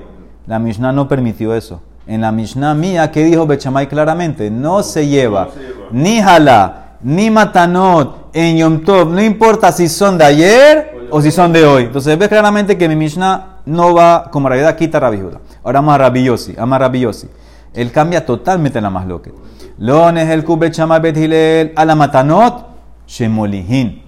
La 0.47 0.59
Mishnah 0.59 0.93
no 0.93 1.07
permitió 1.09 1.55
eso. 1.55 1.83
En 2.11 2.23
la 2.23 2.33
Mishnah 2.33 2.75
mía, 2.75 3.09
¿qué 3.13 3.23
dijo 3.23 3.47
Bechamay 3.47 3.87
claramente? 3.87 4.51
No 4.51 4.83
se 4.83 5.07
lleva 5.07 5.49
ni 5.93 6.21
jalá, 6.21 6.97
ni 7.03 7.31
matanot 7.31 8.31
en 8.33 8.57
Yom 8.57 8.85
Tov, 8.85 9.11
no 9.11 9.23
importa 9.23 9.71
si 9.71 9.89
son 9.89 10.19
de 10.19 10.25
ayer 10.25 11.07
o 11.09 11.23
si 11.23 11.31
son 11.31 11.53
de 11.53 11.65
hoy. 11.65 11.85
Entonces 11.85 12.19
ves 12.19 12.29
claramente 12.29 12.77
que 12.77 12.89
mi 12.89 12.97
Mishnah 12.97 13.61
no 13.65 13.95
va 13.95 14.29
como 14.33 14.49
realidad, 14.49 14.75
quita 14.75 14.99
Rabbi 14.99 15.21
Judá. 15.21 15.39
Ahora 15.63 15.81
vamos 15.81 16.01
a 16.01 16.13
Yossi. 16.13 17.29
Él 17.75 17.93
cambia 17.93 18.27
totalmente 18.27 18.81
la 18.81 18.91
más 18.91 19.07
loque. 19.07 19.33
Lones 19.79 20.29
el 20.31 20.43
kube 20.43 20.73
chama 20.73 20.99
bet 20.99 21.17
hilel 21.17 21.73
a 21.77 21.85
la 21.85 21.95
matanot 21.95 22.67
shemolihin. 23.07 24.03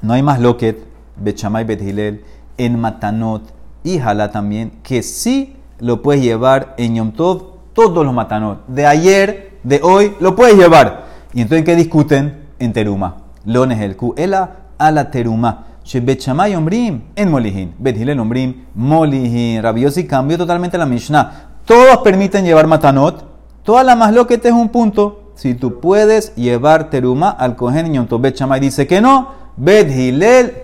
No 0.00 0.14
hay 0.14 0.24
más 0.24 0.40
loquet, 0.40 0.82
Bechamay 1.16 1.64
Bet 1.64 1.80
Hillel, 1.82 2.24
en 2.58 2.80
Matanot 2.80 3.42
y 3.84 4.00
Jalá 4.00 4.32
también, 4.32 4.72
que 4.82 5.04
sí 5.04 5.54
lo 5.82 6.00
puedes 6.00 6.22
llevar 6.22 6.74
en 6.78 6.94
Yom 6.94 7.10
Tov, 7.10 7.42
todos 7.74 8.04
los 8.04 8.14
Matanot. 8.14 8.66
De 8.68 8.86
ayer, 8.86 9.58
de 9.64 9.80
hoy, 9.82 10.14
lo 10.20 10.36
puedes 10.36 10.56
llevar. 10.56 11.06
Y 11.34 11.40
entonces, 11.40 11.64
¿qué 11.64 11.74
discuten? 11.74 12.46
En 12.60 12.72
Teruma. 12.72 13.16
Lones 13.44 13.80
el 13.80 13.96
Ela 14.16 14.50
a 14.78 14.92
la 14.92 15.10
Teruma. 15.10 15.64
She 15.84 15.98
Bechamay 15.98 16.54
Ombrim 16.54 17.02
en 17.16 17.30
Molihin. 17.32 17.74
Bet 17.78 17.96
Hillel 17.96 18.20
Ombrim, 18.20 18.66
Molihin. 18.76 19.60
Rabiosi 19.60 20.06
cambió 20.06 20.38
totalmente 20.38 20.78
la 20.78 20.86
Mishnah. 20.86 21.58
Todos 21.64 21.98
permiten 21.98 22.44
llevar 22.44 22.68
Matanot. 22.68 23.24
Toda 23.64 23.82
la 23.82 23.96
más 23.96 24.14
loquet 24.14 24.44
es 24.46 24.52
un 24.52 24.68
punto. 24.68 25.32
Si 25.34 25.54
tú 25.54 25.80
puedes 25.80 26.36
llevar 26.36 26.90
teruma 26.90 27.30
al 27.30 27.56
cohen 27.56 27.86
en 27.86 27.94
Yom 27.94 28.06
Tov, 28.06 28.20
Bet 28.20 28.36
Shammai 28.36 28.60
dice 28.60 28.86
que 28.86 29.00
no. 29.00 29.42
Bet 29.56 29.88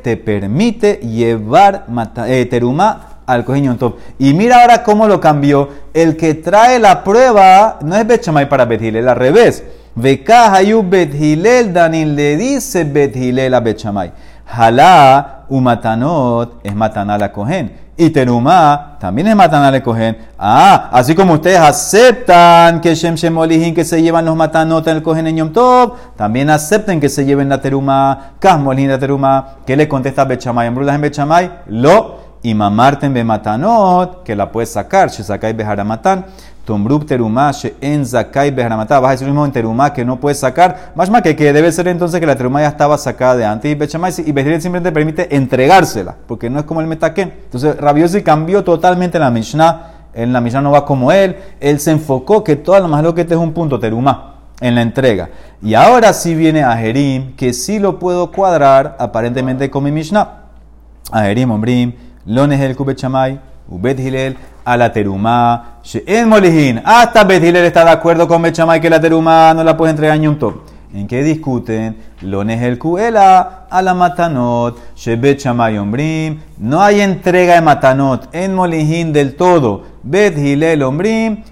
te 0.02 0.16
permite 0.16 1.00
llevar 1.02 1.86
mata- 1.88 2.28
eh, 2.28 2.46
teruma 2.46 3.17
al 3.28 3.44
cohen 3.44 3.58
en 3.58 3.64
Yom 3.66 3.78
Tov. 3.78 3.94
Y 4.18 4.32
mira 4.34 4.62
ahora 4.62 4.82
cómo 4.82 5.06
lo 5.06 5.20
cambió. 5.20 5.68
El 5.92 6.16
que 6.16 6.34
trae 6.34 6.78
la 6.78 7.04
prueba 7.04 7.78
no 7.82 7.94
es 7.94 8.06
Bet 8.06 8.24
Shammai 8.24 8.48
para 8.48 8.64
Bet 8.64 8.82
Hillel, 8.82 9.08
al 9.08 9.16
revés. 9.16 9.62
Veka 9.94 10.52
hayu 10.52 10.82
Bet 10.88 11.14
Hillel, 11.14 11.72
Danil 11.72 12.16
le 12.16 12.36
dice 12.36 12.84
Bet 12.84 13.14
Hillel 13.14 13.54
a 13.54 13.60
Bet 13.60 13.78
Shammai. 13.78 14.12
Jalá 14.46 15.44
umatanot 15.48 16.60
es 16.64 16.74
mataná 16.74 17.18
la 17.18 17.30
cohen. 17.30 17.88
Y 18.00 18.10
terumá 18.10 18.96
también 19.00 19.26
es 19.26 19.34
mataná 19.34 19.72
le 19.72 19.82
cogen. 19.82 20.16
Ah, 20.38 20.88
así 20.92 21.16
como 21.16 21.34
ustedes 21.34 21.58
aceptan 21.58 22.80
que 22.80 22.94
Shem 22.94 23.16
Shem 23.16 23.74
que 23.74 23.84
se 23.84 24.00
llevan 24.00 24.24
los 24.24 24.36
matanot 24.36 24.86
en 24.86 24.96
el 24.98 25.02
cogen 25.02 25.26
en 25.26 25.36
Yom 25.36 25.52
Tov, 25.52 25.94
también 26.16 26.48
acepten 26.48 27.00
que 27.00 27.08
se 27.08 27.24
lleven 27.24 27.48
la 27.48 27.60
terumá, 27.60 28.34
Kas 28.38 28.60
Molihin 28.60 28.90
la 28.90 29.00
terumá. 29.00 29.56
¿Qué 29.66 29.76
le 29.76 29.88
contesta 29.88 30.24
Bechamay? 30.24 30.68
En 30.68 30.76
Brulas 30.76 30.94
en 30.94 31.00
Bechamay, 31.00 31.50
lo 31.66 32.17
Y 32.48 32.54
mamarten 32.54 33.12
be 33.12 33.22
matanot, 33.22 34.22
que 34.22 34.34
la 34.34 34.50
puedes 34.50 34.70
sacar, 34.70 35.10
she 35.10 35.22
sakai 35.22 35.52
beharamatan. 35.52 36.24
Tombrub 36.64 37.04
terumá, 37.04 37.50
en 37.78 38.06
zakai 38.06 38.50
beharamatá. 38.50 38.98
Vas 39.00 39.08
a 39.08 39.12
decir 39.12 39.26
mismo 39.26 39.44
en 39.44 39.52
terumá 39.52 39.92
que 39.92 40.02
no 40.02 40.18
puedes 40.18 40.38
sacar. 40.38 40.92
Más 40.94 41.10
que, 41.22 41.36
que 41.36 41.52
debe 41.52 41.70
ser 41.70 41.88
entonces 41.88 42.18
que 42.18 42.24
la 42.24 42.36
terumá 42.36 42.62
ya 42.62 42.68
estaba 42.68 42.96
sacada 42.96 43.36
de 43.36 43.44
antes. 43.44 43.70
Y 43.70 43.74
Bechamay 43.74 44.14
y 44.24 44.32
Bejilel 44.32 44.62
simplemente 44.62 44.92
permite 44.92 45.36
entregársela, 45.36 46.14
porque 46.26 46.48
no 46.48 46.58
es 46.58 46.64
como 46.64 46.80
el 46.80 46.86
metaquén. 46.86 47.34
Entonces 47.44 47.76
Rabiosi 47.76 48.22
cambió 48.22 48.64
totalmente 48.64 49.18
la 49.18 49.30
Mishnah. 49.30 49.92
En 50.14 50.32
la 50.32 50.40
Mishnah 50.40 50.62
no 50.62 50.70
va 50.70 50.86
como 50.86 51.12
él. 51.12 51.36
Él 51.60 51.80
se 51.80 51.90
enfocó 51.90 52.42
que 52.42 52.56
toda 52.56 52.80
la 52.80 52.88
más 52.88 53.02
lo 53.02 53.14
que 53.14 53.22
este 53.22 53.34
es 53.34 53.40
un 53.40 53.52
punto 53.52 53.78
terumá 53.78 54.36
en 54.58 54.74
la 54.74 54.80
entrega. 54.80 55.28
Y 55.62 55.74
ahora 55.74 56.14
sí 56.14 56.34
viene 56.34 56.62
a 56.64 56.74
Jerim, 56.78 57.36
que 57.36 57.52
sí 57.52 57.78
lo 57.78 57.98
puedo 57.98 58.32
cuadrar 58.32 58.96
aparentemente 58.98 59.68
con 59.68 59.84
mi 59.84 59.92
Mishnah. 59.92 60.44
A 61.10 61.22
Jerim, 61.22 61.50
Ombrim, 61.50 61.94
Lones 62.28 62.60
el 62.60 62.76
Kubechamay, 62.76 63.40
Ubet 63.70 63.98
Hilel, 63.98 64.36
a 64.62 64.76
la 64.76 64.92
terumá, 64.92 65.80
en 65.94 66.28
Molihin. 66.28 66.82
Hasta 66.84 67.24
Bet 67.24 67.42
Hilel 67.42 67.64
está 67.64 67.86
de 67.86 67.90
acuerdo 67.90 68.28
con 68.28 68.42
Bechamay 68.42 68.82
que 68.82 68.90
la 68.90 69.00
terumá 69.00 69.54
no 69.54 69.64
la 69.64 69.74
puede 69.74 69.92
entregar 69.92 70.14
en 70.18 70.28
un 70.28 70.38
top. 70.38 70.56
¿En 70.92 71.06
qué 71.06 71.22
discuten? 71.22 71.96
Lones 72.20 72.60
el 72.60 72.78
Kuela, 72.78 73.66
a 73.70 73.80
la 73.80 73.94
Matanot, 73.94 74.94
Shebet 74.94 75.38
Shamay 75.38 75.78
Ombrim. 75.78 76.40
No 76.58 76.82
hay 76.82 77.00
entrega 77.00 77.54
de 77.54 77.62
Matanot 77.62 78.28
en 78.34 78.54
Molihin 78.54 79.10
del 79.10 79.34
todo. 79.34 79.84
Bet 80.02 80.36
Hilel 80.36 80.82
Ombrim. 80.82 81.44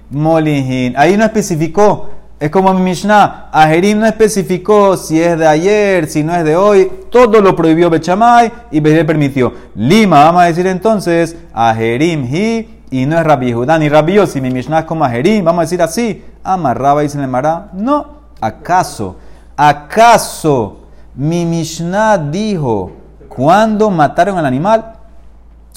Ahí 0.95 1.17
no 1.17 1.25
especificó. 1.25 2.11
Es 2.39 2.51
como 2.51 2.75
mi 2.75 2.83
Mishnah, 2.83 3.49
Ajerim 3.51 3.99
no 3.99 4.07
especificó 4.07 4.99
si 4.99 5.19
es 5.19 5.39
de 5.39 5.47
ayer, 5.47 6.07
si 6.07 6.23
no 6.23 6.35
es 6.35 6.45
de 6.45 6.55
hoy, 6.55 6.93
todo 7.11 7.41
lo 7.41 7.57
prohibió 7.57 7.89
Bechamay 7.89 8.53
y 8.71 8.81
Bechamay 8.81 9.07
permitió. 9.07 9.55
Lima, 9.75 10.25
vamos 10.25 10.43
a 10.43 10.45
decir 10.45 10.67
entonces, 10.67 11.35
Ajerim 11.55 12.25
hi, 12.25 12.83
y 12.91 13.07
no 13.07 13.19
es 13.19 13.25
Rabbi 13.25 13.55
Judá 13.55 13.79
ni 13.79 13.89
Rabbi 13.89 14.19
si 14.27 14.43
mi 14.43 14.51
Mishnah 14.51 14.81
es 14.81 14.85
como 14.85 15.07
Ajerim, 15.07 15.47
vamos 15.47 15.61
a 15.61 15.63
decir 15.63 15.81
así, 15.81 16.23
Amarraba 16.45 17.03
y 17.05 17.09
se 17.09 17.19
le 17.19 17.27
mará. 17.27 17.71
No, 17.73 18.07
¿acaso, 18.39 19.17
acaso 19.57 20.81
mi 21.15 21.47
Mishnah 21.47 22.19
dijo, 22.19 22.93
cuando 23.29 23.91
mataron 23.91 24.37
al 24.37 24.45
animal? 24.45 24.93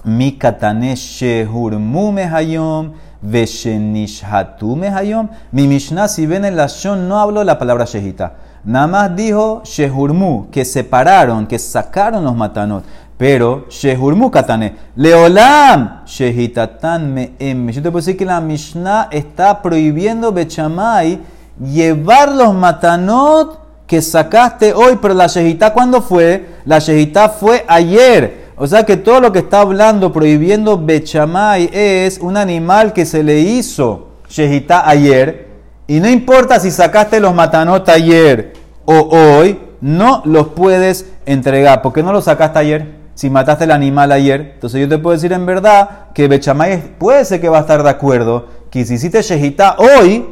Mi 0.03 0.33
katane 0.33 0.95
shehurmu 0.95 2.11
mehayom, 2.11 2.91
Veshenishhatu 3.21 4.75
mehayom. 4.75 5.29
Mi 5.51 5.67
Mishnah, 5.67 6.07
si 6.07 6.25
ven 6.25 6.45
el 6.45 6.55
Lashon, 6.55 7.07
no 7.07 7.19
habló 7.19 7.43
la 7.43 7.57
palabra 7.57 7.85
Shehita. 7.85 8.33
Nada 8.63 8.87
más 8.87 9.15
dijo 9.15 9.61
Shehurmu, 9.63 10.49
que 10.51 10.65
separaron, 10.65 11.47
que 11.47 11.59
sacaron 11.59 12.23
los 12.23 12.35
matanot. 12.35 12.83
Pero 13.17 13.65
Shehurmu 13.69 14.31
katane. 14.31 14.75
Leolam 14.95 16.05
Shehitatan 16.05 17.13
me'em. 17.13 17.69
Yo 17.69 17.81
te 17.81 17.91
puedo 17.91 18.05
decir 18.05 18.17
que 18.17 18.25
la 18.25 18.39
Mishnah 18.39 19.09
está 19.11 19.61
prohibiendo 19.61 20.31
Bechamay 20.31 21.19
llevar 21.59 22.31
los 22.31 22.53
matanot 22.53 23.59
que 23.85 24.01
sacaste 24.01 24.71
hoy, 24.71 24.99
pero 25.01 25.13
la 25.13 25.27
Shehita, 25.27 25.73
¿cuándo 25.73 26.01
fue? 26.01 26.59
La 26.63 26.79
Shehita 26.79 27.27
fue 27.27 27.65
ayer. 27.67 28.48
O 28.61 28.67
sea 28.67 28.83
que 28.83 28.97
todo 28.97 29.21
lo 29.21 29.31
que 29.31 29.39
está 29.39 29.61
hablando, 29.61 30.11
prohibiendo 30.11 30.77
Bechamay, 30.77 31.69
es 31.71 32.19
un 32.19 32.35
animal 32.35 32.91
que 32.91 33.05
se 33.05 33.23
le 33.23 33.39
hizo 33.39 34.09
Shehita 34.27 34.87
ayer. 34.87 35.47
Y 35.87 36.01
no 36.01 36.09
importa 36.09 36.59
si 36.59 36.69
sacaste 36.69 37.21
los 37.21 37.33
matanot 37.33 37.87
ayer 37.87 38.51
o 38.83 38.95
hoy, 38.95 39.57
no 39.79 40.21
los 40.25 40.49
puedes 40.49 41.09
entregar. 41.25 41.81
¿Por 41.81 41.93
qué 41.93 42.03
no 42.03 42.11
los 42.11 42.25
sacaste 42.25 42.59
ayer? 42.59 42.95
Si 43.15 43.29
mataste 43.29 43.63
el 43.63 43.71
animal 43.71 44.11
ayer. 44.11 44.51
Entonces 44.55 44.81
yo 44.81 44.89
te 44.89 44.97
puedo 44.97 45.15
decir 45.15 45.31
en 45.31 45.45
verdad 45.45 46.07
que 46.13 46.27
Bechamay 46.27 46.95
puede 46.99 47.23
ser 47.23 47.39
que 47.39 47.47
va 47.47 47.59
a 47.59 47.61
estar 47.61 47.81
de 47.81 47.89
acuerdo 47.89 48.47
que 48.69 48.83
si 48.83 48.95
hiciste 48.95 49.21
Shehita 49.21 49.77
hoy, 49.77 50.25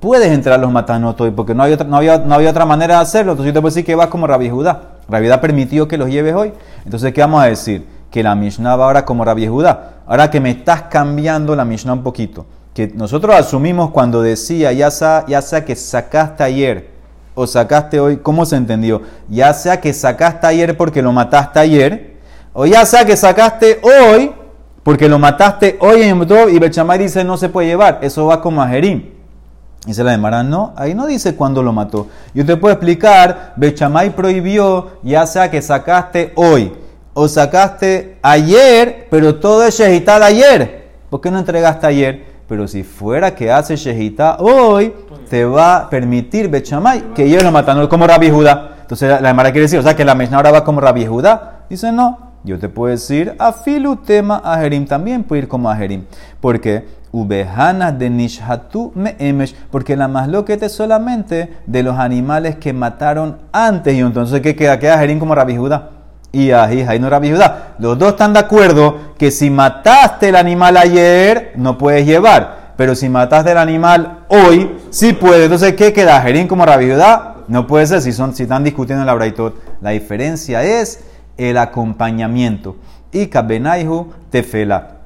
puedes 0.00 0.32
entrar 0.32 0.58
los 0.58 0.72
matanot 0.72 1.20
hoy, 1.20 1.30
porque 1.30 1.54
no, 1.54 1.62
hay 1.62 1.74
otra, 1.74 1.86
no, 1.86 1.98
había, 1.98 2.18
no 2.18 2.34
había 2.34 2.50
otra 2.50 2.66
manera 2.66 2.96
de 2.96 3.02
hacerlo. 3.02 3.32
Entonces 3.32 3.50
yo 3.50 3.54
te 3.54 3.60
puedo 3.60 3.72
decir 3.72 3.84
que 3.84 3.94
vas 3.94 4.08
como 4.08 4.26
Rabbi 4.26 4.50
Judá. 4.50 4.97
Judá 5.08 5.40
permitió 5.40 5.88
que 5.88 5.98
los 5.98 6.08
lleves 6.08 6.34
hoy. 6.34 6.52
Entonces, 6.84 7.12
¿qué 7.12 7.20
vamos 7.20 7.42
a 7.42 7.46
decir? 7.46 7.86
Que 8.10 8.22
la 8.22 8.34
Mishnah 8.34 8.76
va 8.76 8.84
ahora 8.84 9.04
como 9.04 9.24
Rabbi 9.24 9.46
Judá. 9.46 10.02
Ahora 10.06 10.30
que 10.30 10.40
me 10.40 10.50
estás 10.50 10.82
cambiando 10.82 11.56
la 11.56 11.64
Mishnah 11.64 11.94
un 11.94 12.02
poquito. 12.02 12.46
Que 12.74 12.88
nosotros 12.88 13.34
asumimos 13.34 13.90
cuando 13.90 14.22
decía, 14.22 14.72
ya 14.72 14.90
sea, 14.90 15.24
ya 15.26 15.42
sea 15.42 15.64
que 15.64 15.74
sacaste 15.74 16.44
ayer 16.44 16.98
o 17.34 17.46
sacaste 17.46 18.00
hoy, 18.00 18.16
¿cómo 18.16 18.44
se 18.44 18.56
entendió? 18.56 19.02
Ya 19.28 19.54
sea 19.54 19.80
que 19.80 19.92
sacaste 19.92 20.46
ayer 20.46 20.76
porque 20.76 21.02
lo 21.02 21.12
mataste 21.12 21.60
ayer, 21.60 22.16
o 22.52 22.66
ya 22.66 22.84
sea 22.84 23.04
que 23.04 23.16
sacaste 23.16 23.80
hoy 23.82 24.32
porque 24.82 25.08
lo 25.08 25.20
mataste 25.20 25.76
hoy 25.80 26.02
en 26.02 26.24
Yom 26.24 26.48
y 26.48 26.58
Bechamay 26.58 26.98
dice 26.98 27.22
no 27.22 27.36
se 27.36 27.48
puede 27.48 27.68
llevar. 27.68 28.00
Eso 28.02 28.26
va 28.26 28.40
como 28.40 28.60
a 28.60 28.68
Se 29.86 30.04
la 30.04 30.10
demarán, 30.10 30.50
no, 30.50 30.74
ahí 30.76 30.94
no 30.94 31.06
dice 31.06 31.34
cuándo 31.34 31.62
lo 31.62 31.72
mató. 31.72 32.08
Yo 32.34 32.44
te 32.44 32.56
puedo 32.56 32.72
explicar, 32.72 33.54
Bechamay 33.56 34.10
prohibió, 34.10 34.98
ya 35.02 35.26
sea 35.26 35.50
que 35.50 35.62
sacaste 35.62 36.32
hoy 36.36 36.72
o 37.14 37.26
sacaste 37.26 38.18
ayer, 38.22 39.06
pero 39.10 39.36
todo 39.36 39.64
es 39.64 39.78
Shehitá 39.78 40.18
de 40.18 40.24
ayer. 40.24 40.88
¿Por 41.08 41.20
qué 41.20 41.30
no 41.30 41.38
entregaste 41.38 41.86
ayer? 41.86 42.24
Pero 42.48 42.68
si 42.68 42.82
fuera 42.82 43.34
que 43.34 43.50
hace 43.50 43.74
hoy, 44.38 44.94
te 45.28 45.44
va 45.44 45.76
a 45.76 45.90
permitir 45.90 46.48
Bechamay 46.48 47.12
que 47.14 47.24
ellos 47.24 47.42
lo 47.42 47.52
matan, 47.52 47.86
como 47.88 48.06
Rabbi 48.06 48.30
Judá. 48.30 48.76
Entonces 48.80 49.08
la 49.20 49.28
Demara 49.28 49.52
quiere 49.52 49.62
decir, 49.62 49.78
o 49.78 49.82
sea 49.82 49.94
que 49.94 50.04
la 50.04 50.14
Mishnah 50.14 50.38
ahora 50.38 50.50
va 50.50 50.64
como 50.64 50.80
Rabbi 50.80 51.06
Judá. 51.06 51.64
Dice, 51.68 51.92
no, 51.92 52.32
yo 52.44 52.58
te 52.58 52.68
puedo 52.68 52.90
decir, 52.90 53.34
afilu 53.38 53.96
tema 53.96 54.40
ajerim, 54.42 54.86
también 54.86 55.24
puede 55.24 55.42
ir 55.42 55.48
como 55.48 55.68
ajerim. 55.68 56.04
¿Por 56.40 56.60
qué? 56.60 56.86
Ubehanas 57.10 57.98
de 57.98 58.10
me 58.94 59.16
emesh, 59.18 59.54
porque 59.70 59.96
la 59.96 60.08
masloquete 60.08 60.66
es 60.66 60.72
solamente 60.72 61.54
de 61.66 61.82
los 61.82 61.98
animales 61.98 62.56
que 62.56 62.72
mataron 62.72 63.38
antes. 63.52 63.94
Y 63.94 64.00
entonces, 64.00 64.40
¿qué 64.40 64.54
queda? 64.54 64.78
Queda 64.78 64.98
Jerín 64.98 65.18
como 65.18 65.34
Rabbi 65.34 65.56
Judá. 65.56 65.90
Y 66.30 66.50
ahí, 66.50 66.98
no 67.00 67.08
Rabbi 67.08 67.30
Judá. 67.30 67.74
Los 67.78 67.98
dos 67.98 68.10
están 68.10 68.34
de 68.34 68.40
acuerdo 68.40 69.14
que 69.18 69.30
si 69.30 69.48
mataste 69.48 70.28
el 70.28 70.36
animal 70.36 70.76
ayer, 70.76 71.52
no 71.56 71.78
puedes 71.78 72.06
llevar. 72.06 72.74
Pero 72.76 72.94
si 72.94 73.08
mataste 73.08 73.52
el 73.52 73.58
animal 73.58 74.24
hoy, 74.28 74.76
sí 74.90 75.14
puedes. 75.14 75.44
Entonces, 75.44 75.74
¿qué 75.74 75.92
queda? 75.92 76.20
Jerín 76.20 76.46
como 76.46 76.66
Rabbi 76.66 76.90
Judá. 76.90 77.36
No 77.48 77.66
puede 77.66 77.86
ser 77.86 78.02
si, 78.02 78.12
son, 78.12 78.34
si 78.34 78.42
están 78.42 78.62
discutiendo 78.62 79.02
en 79.02 79.06
la 79.06 79.14
Braitot. 79.14 79.56
La 79.80 79.90
diferencia 79.90 80.62
es 80.62 81.00
el 81.38 81.56
acompañamiento. 81.56 82.76
Y 83.10 83.28
Kabenaihu 83.28 84.12
tefela. 84.30 84.98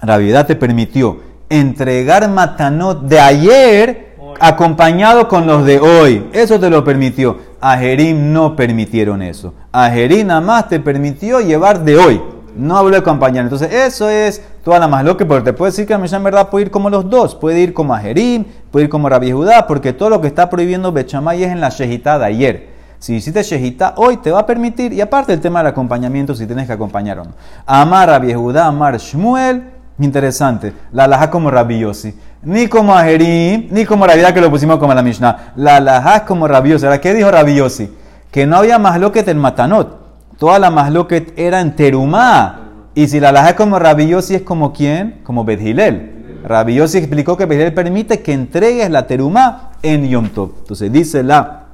Rabiedad 0.00 0.46
te 0.46 0.56
permitió 0.56 1.33
entregar 1.60 2.28
matanot 2.28 3.02
de 3.02 3.20
ayer 3.20 4.14
acompañado 4.40 5.28
con 5.28 5.46
los 5.46 5.64
de 5.64 5.78
hoy. 5.78 6.28
Eso 6.32 6.58
te 6.58 6.70
lo 6.70 6.84
permitió. 6.84 7.38
A 7.60 7.76
Jerim 7.76 8.32
no 8.32 8.56
permitieron 8.56 9.22
eso. 9.22 9.54
A 9.72 9.90
Jerim 9.90 10.26
nada 10.26 10.40
más 10.40 10.68
te 10.68 10.80
permitió 10.80 11.40
llevar 11.40 11.84
de 11.84 11.96
hoy. 11.96 12.22
No 12.56 12.76
habló 12.76 12.92
de 12.92 12.98
acompañar. 12.98 13.44
Entonces, 13.44 13.72
eso 13.72 14.08
es 14.08 14.42
toda 14.62 14.78
la 14.78 14.86
más 14.86 15.04
loca, 15.04 15.26
porque 15.26 15.44
te 15.44 15.52
puede 15.52 15.72
decir 15.72 15.86
que 15.86 15.94
a 15.94 15.98
Mishnah 15.98 16.18
en 16.18 16.24
verdad 16.24 16.50
puede 16.50 16.66
ir 16.66 16.70
como 16.70 16.88
los 16.88 17.08
dos. 17.10 17.34
Puede 17.34 17.60
ir 17.60 17.74
como 17.74 17.94
a 17.94 17.98
Jerim, 17.98 18.44
puede 18.70 18.84
ir 18.84 18.90
como 18.90 19.08
Rabbi 19.08 19.32
Judá, 19.32 19.66
porque 19.66 19.92
todo 19.92 20.10
lo 20.10 20.20
que 20.20 20.28
está 20.28 20.50
prohibiendo 20.50 20.92
Bechamay 20.92 21.42
es 21.42 21.50
en 21.50 21.60
la 21.60 21.70
Shehitá 21.70 22.18
de 22.18 22.26
ayer. 22.26 22.74
Si 23.00 23.14
hiciste 23.16 23.42
Shehitá 23.42 23.94
hoy, 23.96 24.18
te 24.18 24.30
va 24.30 24.40
a 24.40 24.46
permitir. 24.46 24.92
Y 24.92 25.00
aparte 25.00 25.32
el 25.32 25.40
tema 25.40 25.58
del 25.60 25.68
acompañamiento, 25.68 26.34
si 26.34 26.46
tienes 26.46 26.66
que 26.66 26.72
acompañar 26.72 27.18
o 27.18 27.24
no. 27.24 27.32
Amar 27.66 28.08
Rabbi 28.08 28.32
Judá, 28.32 28.66
Amar 28.66 28.98
Shmuel, 28.98 29.73
Interesante. 29.98 30.72
La 30.92 31.04
alhaja 31.04 31.30
como 31.30 31.50
rabiosi. 31.50 32.14
Ni 32.42 32.66
como 32.66 32.94
Ajerim, 32.94 33.68
ni 33.70 33.84
como 33.84 34.06
Rabida 34.06 34.34
que 34.34 34.40
lo 34.40 34.50
pusimos 34.50 34.78
como 34.78 34.92
la 34.92 35.02
Mishnah. 35.02 35.52
La 35.56 35.76
alhaja 35.76 36.16
es 36.16 36.22
como 36.22 36.48
rabiosi. 36.48 36.84
Ahora, 36.84 37.00
¿qué 37.00 37.14
dijo 37.14 37.30
rabiosi? 37.30 37.90
Que 38.30 38.46
no 38.46 38.56
había 38.56 38.78
masloquet 38.78 39.28
en 39.28 39.38
Matanot. 39.38 40.36
Toda 40.38 40.58
la 40.58 40.70
masloquet 40.70 41.32
era 41.38 41.60
en 41.60 41.76
Terumá. 41.76 42.60
Y 42.94 43.06
si 43.06 43.20
la 43.20 43.30
alhaja 43.30 43.50
es 43.50 43.54
como 43.54 43.78
rabiosi, 43.78 44.34
¿es 44.34 44.42
como 44.42 44.72
quién? 44.72 45.20
Como 45.24 45.44
Bedhilel. 45.44 46.40
Rabiosi 46.44 46.98
explicó 46.98 47.36
que 47.36 47.46
Bedhilel 47.46 47.72
permite 47.72 48.20
que 48.20 48.32
entregues 48.32 48.90
la 48.90 49.06
Terumá 49.06 49.70
en 49.82 50.06
Yom 50.08 50.28
Tov. 50.28 50.50
Entonces 50.58 50.92
dice 50.92 51.22
la 51.22 51.66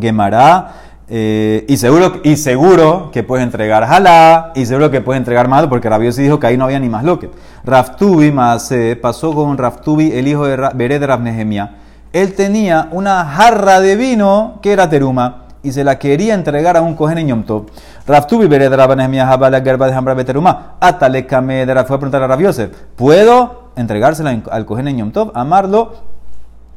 Gemara 0.00 0.72
eh, 1.10 1.64
y, 1.68 1.76
seguro, 1.76 2.20
y 2.22 2.36
seguro 2.36 3.10
que 3.12 3.22
puedes 3.22 3.44
entregar 3.44 3.84
jalá, 3.84 4.52
y 4.54 4.64
seguro 4.64 4.90
que 4.90 5.00
puedes 5.00 5.18
entregar 5.18 5.48
malo, 5.48 5.68
porque 5.68 5.88
Rabiosi 5.88 6.22
dijo 6.22 6.38
que 6.38 6.46
ahí 6.46 6.56
no 6.56 6.64
había 6.64 6.78
ni 6.78 6.88
más 6.88 7.04
loque. 7.04 7.30
Raftubi 7.64 8.30
más 8.30 8.72
pasó 9.02 9.34
con 9.34 9.58
Raftubi, 9.58 10.12
el 10.12 10.28
hijo 10.28 10.46
de 10.46 10.56
Bered 10.74 11.00
de 11.00 11.68
Él 12.12 12.34
tenía 12.34 12.88
una 12.92 13.24
jarra 13.24 13.80
de 13.80 13.96
vino 13.96 14.58
que 14.62 14.72
era 14.72 14.88
teruma 14.88 15.46
y 15.62 15.72
se 15.72 15.84
la 15.84 15.98
quería 15.98 16.34
entregar 16.34 16.76
a 16.76 16.82
un 16.82 16.94
cohen 16.94 17.18
en 17.18 17.28
Yom 17.28 17.42
Tov. 17.42 17.66
Raftubi 18.06 18.46
Bered 18.46 18.72
Rabnehemia 18.72 19.26
Jabala 19.26 19.60
Gerba 19.60 19.86
de 19.86 19.94
Hambra 19.94 20.14
Beteruma. 20.14 20.76
Atale 20.80 21.26
fue 21.28 21.36
a 21.36 21.84
preguntar 21.84 22.22
a 22.22 22.26
Rabiosef: 22.26 22.70
¿Puedo 22.96 23.70
entregársela 23.76 24.40
al 24.50 24.64
cohen 24.64 24.88
en 24.88 24.98
Yom? 24.98 25.30
Amarlo. 25.34 26.10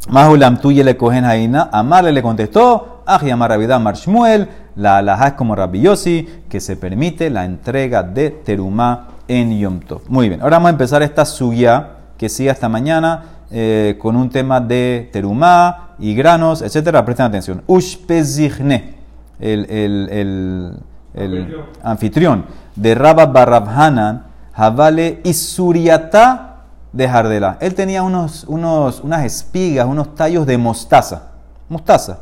Mahulam 0.09 0.59
tuye 0.59 0.83
le 0.83 0.97
cogen 0.97 1.23
haina. 1.23 1.69
Amarle 1.71 2.11
le 2.11 2.21
contestó. 2.21 2.92
Ajiyamar 3.05 3.51
Rabidá 3.51 3.79
Marshmuel, 3.79 4.49
la 4.75 4.97
alhaja 4.97 5.27
es 5.27 5.33
como 5.33 5.55
Rabbi 5.55 5.81
Yossi, 5.81 6.27
que 6.49 6.59
se 6.59 6.75
permite 6.75 7.29
la 7.29 7.45
entrega 7.45 8.03
de 8.03 8.29
terumá 8.29 9.07
en 9.27 9.57
Yom 9.57 9.79
Tov. 9.79 10.01
Muy 10.07 10.29
bien, 10.29 10.41
ahora 10.41 10.57
vamos 10.57 10.67
a 10.67 10.71
empezar 10.71 11.03
esta 11.03 11.25
suya 11.25 11.89
que 12.17 12.29
sigue 12.29 12.49
hasta 12.49 12.69
mañana 12.69 13.23
eh, 13.51 13.97
con 14.01 14.15
un 14.15 14.29
tema 14.29 14.59
de 14.59 15.09
terumá 15.11 15.95
y 15.99 16.15
granos, 16.15 16.61
etcétera. 16.61 17.05
Presten 17.05 17.27
atención. 17.27 17.61
Ushpezichne, 17.67 18.95
el, 19.39 19.65
el, 19.69 20.09
el, 20.11 20.77
el 21.13 21.57
anfitrión 21.83 22.45
de 22.75 22.95
Rabba 22.95 23.27
Barrabhanan, 23.27 24.25
Havale 24.53 25.21
Isuriata 25.23 26.49
de 26.91 27.09
Jardela. 27.09 27.57
Él 27.59 27.73
tenía 27.73 28.03
unos, 28.03 28.43
unos, 28.45 29.01
unas 29.01 29.23
espigas, 29.25 29.85
unos 29.87 30.15
tallos 30.15 30.45
de 30.45 30.57
mostaza. 30.57 31.31
Mostaza. 31.69 32.19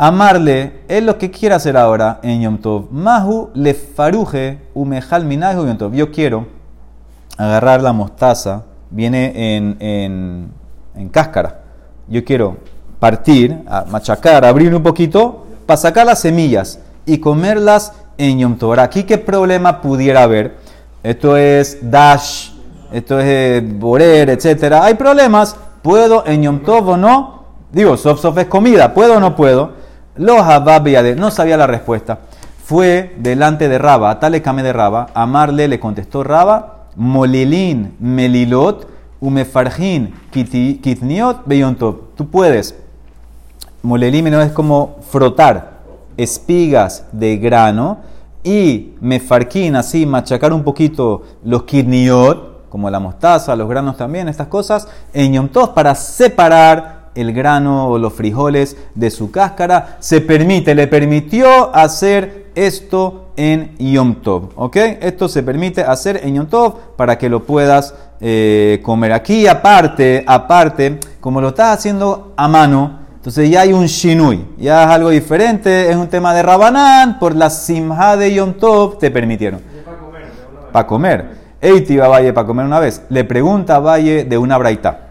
Amarle, 0.00 0.84
él 0.86 1.06
lo 1.06 1.18
que 1.18 1.28
quiere 1.28 1.56
hacer 1.56 1.76
ahora 1.76 2.20
en 2.22 2.40
Yom 2.40 2.58
Tov. 2.58 2.86
Mahu 2.92 3.50
le 3.54 3.74
faruje 3.74 4.60
umejal. 4.72 5.28
Yo 5.92 6.12
quiero 6.12 6.46
agarrar 7.36 7.82
la 7.82 7.92
mostaza, 7.92 8.62
viene 8.90 9.56
en, 9.56 9.76
en, 9.80 10.52
en 10.94 11.08
cáscara. 11.08 11.62
Yo 12.06 12.24
quiero 12.24 12.58
partir, 13.00 13.58
machacar, 13.90 14.44
abrir 14.44 14.72
un 14.72 14.84
poquito, 14.84 15.46
para 15.66 15.76
sacar 15.76 16.06
las 16.06 16.20
semillas 16.20 16.78
y 17.04 17.18
comerlas 17.18 17.92
en 18.18 18.38
Yom 18.38 18.56
Tov. 18.56 18.78
Aquí 18.78 19.02
qué 19.02 19.18
problema 19.18 19.80
pudiera 19.80 20.22
haber. 20.22 20.58
Esto 21.02 21.36
es 21.36 21.78
dash, 21.82 22.50
esto 22.92 23.18
es 23.18 23.26
eh, 23.26 23.68
borer, 23.68 24.30
etcétera. 24.30 24.84
Hay 24.84 24.94
problemas. 24.94 25.56
¿Puedo 25.82 26.24
en 26.24 26.44
Yom 26.44 26.60
Tov 26.60 26.90
o 26.90 26.96
no? 26.96 27.42
Digo, 27.72 27.96
sof 27.96 28.20
sof 28.20 28.38
es 28.38 28.46
comida. 28.46 28.94
¿Puedo 28.94 29.16
o 29.16 29.20
no 29.20 29.34
puedo? 29.34 29.77
Los 30.18 30.46
de 31.02 31.16
no 31.16 31.30
sabía 31.30 31.56
la 31.56 31.66
respuesta. 31.66 32.18
Fue 32.64 33.14
delante 33.18 33.68
de 33.68 33.78
Raba, 33.78 34.10
Atale 34.10 34.42
Kame 34.42 34.62
de 34.62 34.72
Raba. 34.72 35.08
Amarle 35.14 35.68
le 35.68 35.80
contestó 35.80 36.22
Raba, 36.22 36.88
Molilin, 36.96 37.94
Melilot, 37.98 38.86
Umefarjin, 39.20 40.14
Kitniot, 40.30 41.42
Beyontov. 41.46 41.96
Tú 42.16 42.28
puedes. 42.28 42.74
Molelín 43.82 44.26
es 44.26 44.52
como 44.52 44.96
frotar 45.08 45.78
espigas 46.16 47.04
de 47.12 47.36
grano 47.36 47.98
y 48.42 48.94
mefarquín, 49.00 49.76
así 49.76 50.04
machacar 50.04 50.52
un 50.52 50.64
poquito 50.64 51.22
los 51.44 51.62
kitniot, 51.62 52.68
como 52.68 52.90
la 52.90 52.98
mostaza, 52.98 53.54
los 53.54 53.68
granos 53.68 53.96
también, 53.96 54.28
estas 54.28 54.48
cosas, 54.48 54.88
en 55.12 55.48
para 55.70 55.94
separar 55.94 56.97
el 57.20 57.32
grano 57.32 57.88
o 57.88 57.98
los 57.98 58.12
frijoles 58.12 58.76
de 58.94 59.10
su 59.10 59.30
cáscara. 59.30 59.96
Se 60.00 60.20
permite, 60.20 60.74
le 60.74 60.86
permitió 60.86 61.74
hacer 61.74 62.46
esto 62.54 63.32
en 63.36 63.76
Yom 63.78 64.16
Tov. 64.16 64.50
¿Ok? 64.56 64.76
Esto 65.00 65.28
se 65.28 65.42
permite 65.42 65.82
hacer 65.82 66.20
en 66.22 66.34
Yom 66.34 66.46
Tov 66.46 66.96
para 66.96 67.18
que 67.18 67.28
lo 67.28 67.44
puedas 67.44 67.94
eh, 68.20 68.80
comer. 68.82 69.12
Aquí 69.12 69.46
aparte, 69.46 70.24
aparte, 70.26 70.98
como 71.20 71.40
lo 71.40 71.48
estás 71.48 71.78
haciendo 71.78 72.32
a 72.36 72.48
mano, 72.48 72.98
entonces 73.14 73.50
ya 73.50 73.62
hay 73.62 73.72
un 73.72 73.86
shinui, 73.86 74.44
ya 74.58 74.84
es 74.84 74.90
algo 74.90 75.10
diferente, 75.10 75.90
es 75.90 75.96
un 75.96 76.08
tema 76.08 76.32
de 76.34 76.42
Rabanán, 76.42 77.18
por 77.18 77.34
la 77.34 77.50
simha 77.50 78.16
de 78.16 78.32
Yom 78.34 78.54
Tov 78.54 78.98
te 78.98 79.10
permitieron. 79.10 79.60
Para 80.72 80.86
comer. 80.86 81.38
Eiti 81.60 81.96
va 81.96 82.08
Valle 82.08 82.32
para 82.32 82.46
comer 82.46 82.64
una 82.64 82.78
vez. 82.78 83.02
Le 83.08 83.24
pregunta 83.24 83.76
a 83.76 83.80
Valle 83.80 84.24
de 84.24 84.38
una 84.38 84.58
braita. 84.58 85.07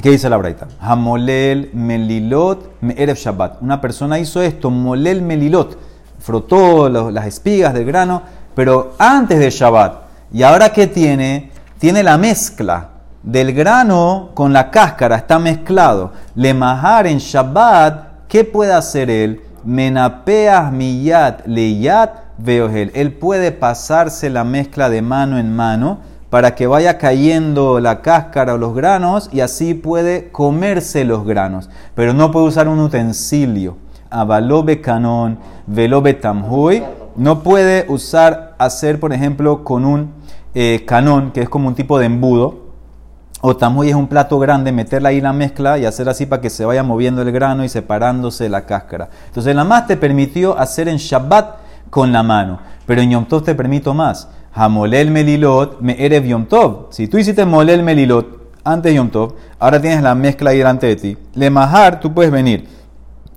¿Qué 0.00 0.10
dice 0.10 0.30
la 0.30 0.38
braita? 0.38 0.68
Hamolel 0.80 1.70
melilot 1.74 2.80
erev 2.96 3.16
Shabbat. 3.16 3.60
Una 3.60 3.78
persona 3.80 4.18
hizo 4.18 4.40
esto, 4.40 4.70
molel 4.70 5.20
melilot, 5.20 5.76
frotó 6.18 6.88
las 6.88 7.26
espigas 7.26 7.74
del 7.74 7.84
grano, 7.84 8.22
pero 8.54 8.94
antes 8.98 9.38
de 9.38 9.50
Shabbat. 9.50 10.02
¿Y 10.32 10.42
ahora 10.44 10.70
qué 10.70 10.86
tiene? 10.86 11.50
Tiene 11.78 12.02
la 12.02 12.16
mezcla 12.16 12.88
del 13.22 13.52
grano 13.52 14.30
con 14.32 14.54
la 14.54 14.70
cáscara, 14.70 15.16
está 15.16 15.38
mezclado. 15.38 16.12
Le 16.34 16.54
majar 16.54 17.06
en 17.06 17.18
Shabbat, 17.18 18.26
¿qué 18.28 18.44
puede 18.44 18.72
hacer 18.72 19.10
él? 19.10 19.42
Menapeas 19.62 20.72
miyat 20.72 21.46
leyat 21.46 22.14
veohel. 22.38 22.92
Él 22.94 23.12
puede 23.12 23.52
pasarse 23.52 24.30
la 24.30 24.42
mezcla 24.42 24.88
de 24.88 25.02
mano 25.02 25.38
en 25.38 25.54
mano 25.54 25.98
para 26.32 26.54
que 26.54 26.66
vaya 26.66 26.96
cayendo 26.96 27.78
la 27.78 28.00
cáscara 28.00 28.54
o 28.54 28.56
los 28.56 28.74
granos 28.74 29.28
y 29.34 29.40
así 29.40 29.74
puede 29.74 30.30
comerse 30.30 31.04
los 31.04 31.26
granos. 31.26 31.68
Pero 31.94 32.14
no 32.14 32.30
puede 32.30 32.46
usar 32.46 32.68
un 32.68 32.80
utensilio. 32.80 33.76
Avalobe 34.08 34.80
canon, 34.80 35.38
velobe 35.66 36.14
tamhui. 36.14 36.84
No 37.16 37.42
puede 37.42 37.84
usar, 37.86 38.54
hacer, 38.56 38.98
por 38.98 39.12
ejemplo, 39.12 39.62
con 39.62 39.84
un 39.84 40.14
eh, 40.54 40.84
canón, 40.86 41.32
que 41.32 41.42
es 41.42 41.50
como 41.50 41.68
un 41.68 41.74
tipo 41.74 41.98
de 41.98 42.06
embudo. 42.06 42.62
O 43.42 43.54
tamhui 43.54 43.90
es 43.90 43.94
un 43.94 44.06
plato 44.06 44.38
grande, 44.38 44.72
meterla 44.72 45.10
ahí 45.10 45.20
la 45.20 45.34
mezcla 45.34 45.76
y 45.76 45.84
hacer 45.84 46.08
así 46.08 46.24
para 46.24 46.40
que 46.40 46.48
se 46.48 46.64
vaya 46.64 46.82
moviendo 46.82 47.20
el 47.20 47.30
grano 47.30 47.62
y 47.62 47.68
separándose 47.68 48.48
la 48.48 48.64
cáscara. 48.64 49.10
Entonces 49.26 49.54
la 49.54 49.64
más 49.64 49.86
te 49.86 49.98
permitió 49.98 50.58
hacer 50.58 50.88
en 50.88 50.96
Shabbat 50.96 51.56
con 51.90 52.10
la 52.10 52.22
mano, 52.22 52.58
pero 52.86 53.02
en 53.02 53.10
Yom 53.10 53.26
Tov 53.26 53.42
te 53.42 53.54
permito 53.54 53.92
más. 53.92 54.30
Hamolel 54.54 55.10
melilot 55.10 55.80
me 55.80 55.96
erev 55.98 56.26
Yom 56.26 56.44
Tov. 56.46 56.88
Si 56.90 57.08
tú 57.08 57.16
hiciste 57.18 57.44
molel 57.46 57.82
melilot 57.82 58.26
antes 58.64 58.92
de 58.92 58.96
Yom 58.96 59.08
Tov, 59.08 59.34
ahora 59.58 59.80
tienes 59.80 60.02
la 60.02 60.14
mezcla 60.14 60.50
ahí 60.50 60.58
delante 60.58 60.86
de 60.86 60.96
ti. 60.96 61.16
Le 61.34 61.48
majar, 61.48 62.00
tú 62.00 62.12
puedes 62.12 62.30
venir 62.30 62.68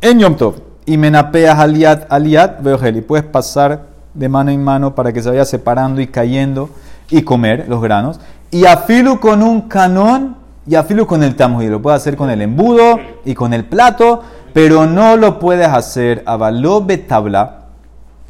en 0.01 0.19
Yom 0.19 0.35
Tov 0.35 0.55
y 0.85 0.97
menapeas 0.97 1.57
aliat 1.57 2.11
aliat 2.11 2.61
veogel 2.61 2.97
y 2.97 3.01
puedes 3.01 3.25
pasar 3.25 3.87
de 4.13 4.29
mano 4.29 4.51
en 4.51 4.63
mano 4.63 4.93
para 4.93 5.13
que 5.13 5.21
se 5.21 5.29
vaya 5.29 5.45
separando 5.45 6.01
y 6.01 6.07
cayendo 6.07 6.69
y 7.09 7.21
comer 7.21 7.65
los 7.69 7.81
granos. 7.81 8.19
Y 8.51 8.65
afilu 8.65 9.19
con 9.19 9.41
un 9.41 9.61
canón 9.61 10.35
y 10.67 10.75
afilu 10.75 11.07
con 11.07 11.23
el 11.23 11.35
tamuji. 11.35 11.67
Lo 11.67 11.81
puedes 11.81 12.01
hacer 12.01 12.17
con 12.17 12.29
el 12.29 12.41
embudo 12.41 12.99
y 13.23 13.35
con 13.35 13.53
el 13.53 13.63
plato, 13.63 14.21
pero 14.53 14.85
no 14.85 15.15
lo 15.15 15.39
puedes 15.39 15.67
hacer 15.67 16.23
a 16.25 16.35
balobe 16.35 16.97
tabla 16.97 17.64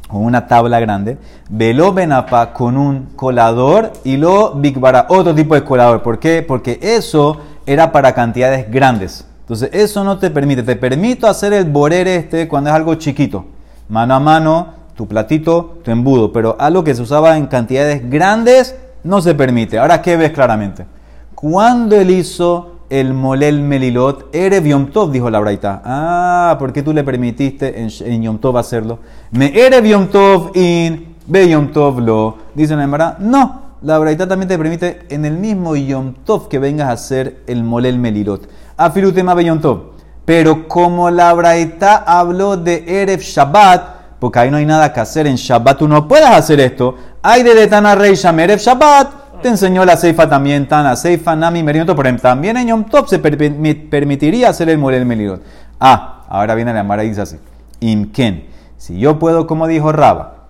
con 0.08 0.24
una 0.24 0.46
tabla 0.46 0.80
grande, 0.80 1.18
velo 1.50 1.92
benapa 1.92 2.52
con 2.52 2.76
un 2.76 3.08
colador 3.16 3.92
y 4.04 4.16
lo 4.16 4.54
bigbara, 4.54 5.06
otro 5.08 5.34
tipo 5.34 5.54
de 5.54 5.64
colador. 5.64 6.02
¿Por 6.02 6.18
qué? 6.18 6.44
Porque 6.46 6.78
eso 6.80 7.40
era 7.66 7.92
para 7.92 8.14
cantidades 8.14 8.70
grandes. 8.70 9.26
Entonces 9.40 9.70
eso 9.72 10.04
no 10.04 10.18
te 10.18 10.30
permite, 10.30 10.62
te 10.62 10.76
permito 10.76 11.26
hacer 11.26 11.52
el 11.52 11.66
borer 11.66 12.08
este 12.08 12.48
cuando 12.48 12.70
es 12.70 12.76
algo 12.76 12.94
chiquito, 12.96 13.46
mano 13.88 14.14
a 14.14 14.20
mano, 14.20 14.74
tu 14.96 15.06
platito, 15.06 15.78
tu 15.84 15.90
embudo, 15.90 16.32
pero 16.32 16.56
algo 16.58 16.82
que 16.82 16.94
se 16.94 17.02
usaba 17.02 17.36
en 17.36 17.46
cantidades 17.46 18.08
grandes 18.10 18.74
no 19.04 19.20
se 19.20 19.34
permite. 19.34 19.78
Ahora, 19.78 20.02
¿qué 20.02 20.16
ves 20.16 20.32
claramente? 20.32 20.86
Cuando 21.34 21.96
él 21.96 22.10
hizo 22.10 22.75
el 22.88 23.14
molel 23.14 23.60
melilot, 23.60 24.34
ere 24.34 24.62
Yom 24.62 24.86
Tov, 24.86 25.10
dijo 25.10 25.30
la 25.30 25.40
Braita. 25.40 25.82
Ah, 25.84 26.56
¿por 26.58 26.72
qué 26.72 26.82
tú 26.82 26.92
le 26.92 27.04
permitiste 27.04 27.80
en, 27.80 27.90
en 28.00 28.22
Yom 28.22 28.38
Tov 28.38 28.56
hacerlo? 28.58 28.98
Me 29.32 29.52
ere 29.58 29.86
Yom 29.88 30.08
Tov 30.08 30.56
in, 30.56 31.16
be 31.26 31.48
Yom 31.48 31.72
Tov 31.72 32.00
lo. 32.00 32.36
Dice 32.54 32.76
la 32.76 32.84
Emara, 32.84 33.16
no, 33.18 33.62
la 33.82 33.98
Braita 33.98 34.28
también 34.28 34.48
te 34.48 34.58
permite 34.58 35.06
en 35.08 35.24
el 35.24 35.36
mismo 35.36 35.74
Yom 35.76 36.14
Tov 36.24 36.48
que 36.48 36.58
vengas 36.58 36.88
a 36.88 36.92
hacer 36.92 37.42
el 37.46 37.64
molel 37.64 37.98
melilot. 37.98 38.48
Afirutema 38.76 39.34
be 39.34 39.44
Yom 39.44 39.60
Tov. 39.60 39.96
Pero 40.24 40.66
como 40.66 41.10
la 41.10 41.32
Braita 41.34 41.98
habló 42.06 42.56
de 42.56 42.84
Erev 42.86 43.20
Shabbat, 43.20 44.18
porque 44.18 44.38
ahí 44.38 44.50
no 44.50 44.56
hay 44.56 44.66
nada 44.66 44.92
que 44.92 45.00
hacer 45.00 45.26
en 45.26 45.36
Shabbat, 45.36 45.78
tú 45.78 45.88
no 45.88 46.08
puedes 46.08 46.28
hacer 46.28 46.58
esto. 46.60 46.96
Hay 47.22 47.42
de 47.42 47.54
Detana 47.54 47.94
Rey 47.94 48.14
Erev 48.14 48.58
Shabbat, 48.58 49.25
te 49.42 49.48
enseñó 49.48 49.84
la 49.84 49.96
Seifa 49.96 50.28
también, 50.28 50.66
Tana, 50.68 50.96
Seifa, 50.96 51.36
Nami, 51.36 51.62
Merinoto, 51.62 51.94
pero 51.94 52.16
también 52.16 52.56
en 52.56 52.68
Yom 52.68 52.84
Tov 52.84 53.08
se 53.08 53.18
permitiría 53.18 54.50
hacer 54.50 54.68
el 54.68 54.78
Molel 54.78 55.06
Melilot. 55.06 55.42
Ah, 55.80 56.24
ahora 56.28 56.54
viene 56.54 56.72
la 56.72 56.82
Mara 56.82 57.04
y 57.04 57.08
dice 57.08 57.22
así. 57.22 57.36
Imken, 57.80 58.46
si 58.76 58.98
yo 58.98 59.18
puedo, 59.18 59.46
como 59.46 59.66
dijo 59.66 59.92
Raba, 59.92 60.46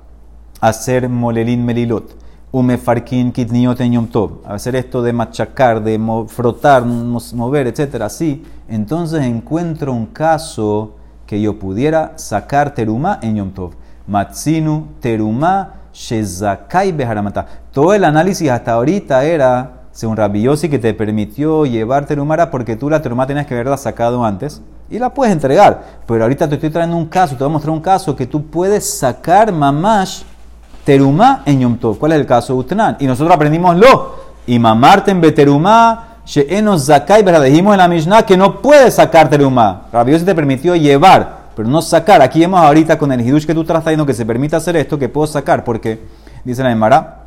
hacer 0.60 1.08
Molelin 1.08 1.64
Melilot, 1.64 2.16
Umefarkin 2.52 3.32
Kitniot 3.32 3.80
en 3.80 3.92
Yom 3.92 4.06
Tov, 4.06 4.40
hacer 4.46 4.76
esto 4.76 5.02
de 5.02 5.12
machacar, 5.12 5.82
de 5.82 6.00
frotar, 6.28 6.84
mover, 6.84 7.66
etcétera, 7.66 8.06
así, 8.06 8.44
entonces 8.68 9.22
encuentro 9.24 9.92
un 9.92 10.06
caso 10.06 10.94
que 11.26 11.40
yo 11.40 11.58
pudiera 11.58 12.12
sacar 12.16 12.74
teruma 12.74 13.18
en 13.22 13.36
Yom 13.36 13.50
Tov. 13.50 13.72
Matsinu 14.06 14.86
teruma 15.00 15.74
Shezakai 15.96 16.92
Beharamata. 16.92 17.46
Todo 17.72 17.94
el 17.94 18.04
análisis 18.04 18.50
hasta 18.50 18.72
ahorita 18.72 19.24
era, 19.24 19.70
según 19.92 20.16
Rabbi 20.16 20.42
Yossi, 20.42 20.68
que 20.68 20.78
te 20.78 20.92
permitió 20.92 21.64
llevar 21.64 22.04
terumara 22.04 22.50
porque 22.50 22.76
tú 22.76 22.90
la 22.90 23.00
teruma 23.00 23.26
tenías 23.26 23.46
que 23.46 23.54
haberla 23.54 23.78
sacado 23.78 24.22
antes 24.24 24.60
y 24.90 24.98
la 24.98 25.08
puedes 25.08 25.32
entregar. 25.32 25.82
Pero 26.06 26.22
ahorita 26.24 26.48
te 26.48 26.56
estoy 26.56 26.70
trayendo 26.70 26.98
un 26.98 27.06
caso, 27.06 27.34
te 27.34 27.42
voy 27.42 27.50
a 27.50 27.52
mostrar 27.54 27.72
un 27.72 27.80
caso 27.80 28.14
que 28.14 28.26
tú 28.26 28.44
puedes 28.44 28.98
sacar 28.98 29.50
mamash 29.50 30.22
teruma 30.84 31.42
en 31.46 31.60
Yom 31.60 31.78
Tov. 31.78 31.98
¿Cuál 31.98 32.12
es 32.12 32.20
el 32.20 32.26
caso 32.26 32.62
de 32.62 32.96
Y 33.00 33.06
nosotros 33.06 33.34
aprendimos 33.34 33.76
lo. 33.76 34.26
Y 34.46 34.58
mamarten 34.58 35.20
beterumá. 35.20 36.02
She'enos 36.26 36.86
zakai, 36.86 37.22
dijimos 37.22 37.72
en 37.72 37.78
la 37.78 37.88
Mishnah 37.88 38.22
que 38.24 38.36
no 38.36 38.60
puedes 38.60 38.94
sacar 38.94 39.30
teruma. 39.30 39.82
Rabbi 39.92 40.12
Yossi 40.12 40.24
te 40.24 40.34
permitió 40.34 40.76
llevar 40.76 41.45
pero 41.56 41.68
no 41.68 41.82
sacar. 41.82 42.22
Aquí 42.22 42.38
vemos 42.40 42.60
ahorita 42.60 42.96
con 42.98 43.10
el 43.10 43.20
hidush 43.22 43.46
que 43.46 43.54
tú 43.54 43.62
estás 43.62 43.82
trayendo 43.82 44.06
que 44.06 44.14
se 44.14 44.24
permite 44.24 44.54
hacer 44.54 44.76
esto, 44.76 44.96
que 44.98 45.08
puedo 45.08 45.26
sacar, 45.26 45.64
porque 45.64 45.98
dice 46.44 46.62
la 46.62 46.70
Emara, 46.70 47.22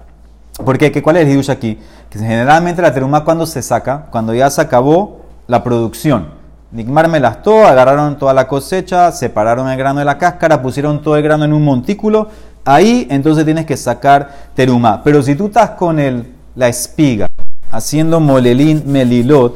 ¿Por 0.63 0.77
qué? 0.77 0.91
¿Qué- 0.91 1.01
¿Cuál 1.01 1.15
es 1.17 1.25
el 1.25 1.31
hidush 1.33 1.49
aquí? 1.49 1.79
Que 2.09 2.19
generalmente 2.19 2.81
la 2.81 2.93
teruma 2.93 3.23
cuando 3.23 3.45
se 3.45 3.61
saca, 3.61 4.07
cuando 4.11 4.33
ya 4.33 4.49
se 4.49 4.59
acabó 4.59 5.21
la 5.47 5.63
producción. 5.63 6.31
Nigmar 6.71 7.07
me 7.07 7.21
las 7.21 7.41
todo, 7.41 7.65
agarraron 7.65 8.17
toda 8.17 8.33
la 8.33 8.45
cosecha, 8.47 9.11
separaron 9.13 9.69
el 9.69 9.77
grano 9.77 9.99
de 9.99 10.05
la 10.05 10.17
cáscara, 10.17 10.61
pusieron 10.61 11.01
todo 11.01 11.15
el 11.15 11.23
grano 11.23 11.45
en 11.45 11.53
un 11.53 11.63
montículo. 11.63 12.27
Ahí 12.65 13.07
entonces 13.09 13.45
tienes 13.45 13.65
que 13.65 13.77
sacar 13.77 14.29
teruma. 14.53 15.01
Pero 15.01 15.23
si 15.23 15.33
tú 15.33 15.45
estás 15.47 15.71
con 15.71 15.97
el, 15.97 16.35
la 16.55 16.67
espiga 16.67 17.27
haciendo 17.71 18.19
molelín 18.19 18.83
melilot, 18.85 19.53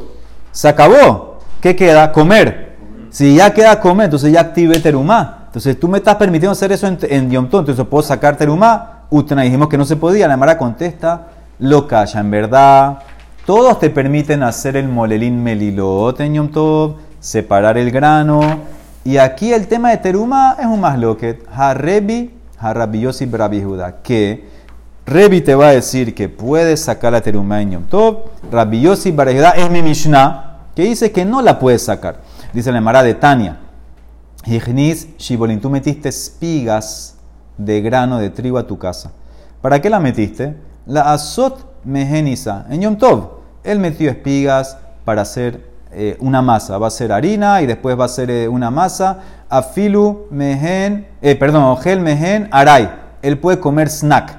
se 0.52 0.68
acabó. 0.68 1.38
¿Qué 1.60 1.76
queda? 1.76 2.12
Comer. 2.12 2.63
Si 3.14 3.36
ya 3.36 3.54
queda 3.54 3.78
comer, 3.78 4.06
entonces 4.06 4.32
ya 4.32 4.40
active 4.40 4.80
terumá. 4.80 5.44
Entonces 5.46 5.78
tú 5.78 5.86
me 5.86 5.98
estás 5.98 6.16
permitiendo 6.16 6.50
hacer 6.50 6.72
eso 6.72 6.88
en, 6.88 6.98
en 7.02 7.30
Yom 7.30 7.48
Tov, 7.48 7.60
entonces 7.60 7.86
puedo 7.86 8.02
sacar 8.02 8.36
terumá. 8.36 9.04
Utna 9.08 9.42
dijimos 9.42 9.68
que 9.68 9.78
no 9.78 9.84
se 9.84 9.94
podía. 9.94 10.26
La 10.26 10.36
Mara 10.36 10.58
contesta, 10.58 11.28
lo 11.60 11.86
calla. 11.86 12.18
En 12.18 12.28
verdad, 12.32 12.98
todos 13.46 13.78
te 13.78 13.88
permiten 13.88 14.42
hacer 14.42 14.76
el 14.76 14.88
molelín 14.88 15.44
melilot 15.44 16.18
en 16.18 16.34
Yom 16.34 16.48
Tov, 16.48 16.96
separar 17.20 17.78
el 17.78 17.92
grano. 17.92 18.40
Y 19.04 19.18
aquí 19.18 19.52
el 19.52 19.68
tema 19.68 19.90
de 19.90 19.98
terumá 19.98 20.56
es 20.58 20.66
un 20.66 20.80
más 20.80 20.98
loquet. 20.98 21.46
Harrebi, 21.54 22.34
Harrabi 22.58 23.02
Yossi 23.02 23.26
Brabi 23.26 23.62
Judá. 23.62 23.98
Que 24.02 24.48
Rebi 25.06 25.40
te 25.40 25.54
va 25.54 25.68
a 25.68 25.70
decir 25.70 26.16
que 26.16 26.28
puedes 26.28 26.80
sacar 26.80 27.12
la 27.12 27.20
terumá 27.20 27.62
en 27.62 27.70
Yom 27.70 27.84
Tov. 27.84 28.24
Rabbi 28.50 28.80
Yossi 28.80 29.14
es 29.56 29.70
mi 29.70 29.82
Mishnah, 29.82 30.56
que 30.74 30.82
dice 30.82 31.12
que 31.12 31.24
no 31.24 31.42
la 31.42 31.60
puedes 31.60 31.84
sacar. 31.84 32.33
Dice 32.54 32.70
la 32.70 32.80
Mara 32.80 33.02
de 33.02 33.14
Tania. 33.14 33.56
Hignis 34.46 35.08
Shibolin, 35.18 35.60
tú 35.60 35.68
metiste 35.68 36.08
espigas 36.08 37.16
de 37.58 37.80
grano 37.80 38.18
de 38.18 38.30
trigo 38.30 38.58
a 38.58 38.66
tu 38.68 38.78
casa. 38.78 39.10
¿Para 39.60 39.80
qué 39.80 39.90
la 39.90 39.98
metiste? 39.98 40.56
La 40.86 41.12
azot 41.12 41.66
meheniza. 41.82 42.64
En 42.70 42.80
Yom 42.82 42.96
Tov, 42.96 43.40
él 43.64 43.80
metió 43.80 44.08
espigas 44.08 44.78
para 45.04 45.22
hacer 45.22 45.68
eh, 45.90 46.16
una 46.20 46.42
masa. 46.42 46.78
Va 46.78 46.86
a 46.86 46.90
ser 46.90 47.10
harina 47.10 47.60
y 47.60 47.66
después 47.66 47.98
va 47.98 48.04
a 48.04 48.08
ser 48.08 48.30
eh, 48.30 48.46
una 48.46 48.70
masa. 48.70 49.18
Afilu 49.48 50.28
mehen, 50.30 51.08
eh, 51.22 51.34
perdón, 51.34 51.64
ogel 51.64 51.98
mehen 51.98 52.48
aray. 52.52 52.88
Él 53.22 53.36
puede 53.40 53.58
comer 53.58 53.88
snack, 53.88 54.38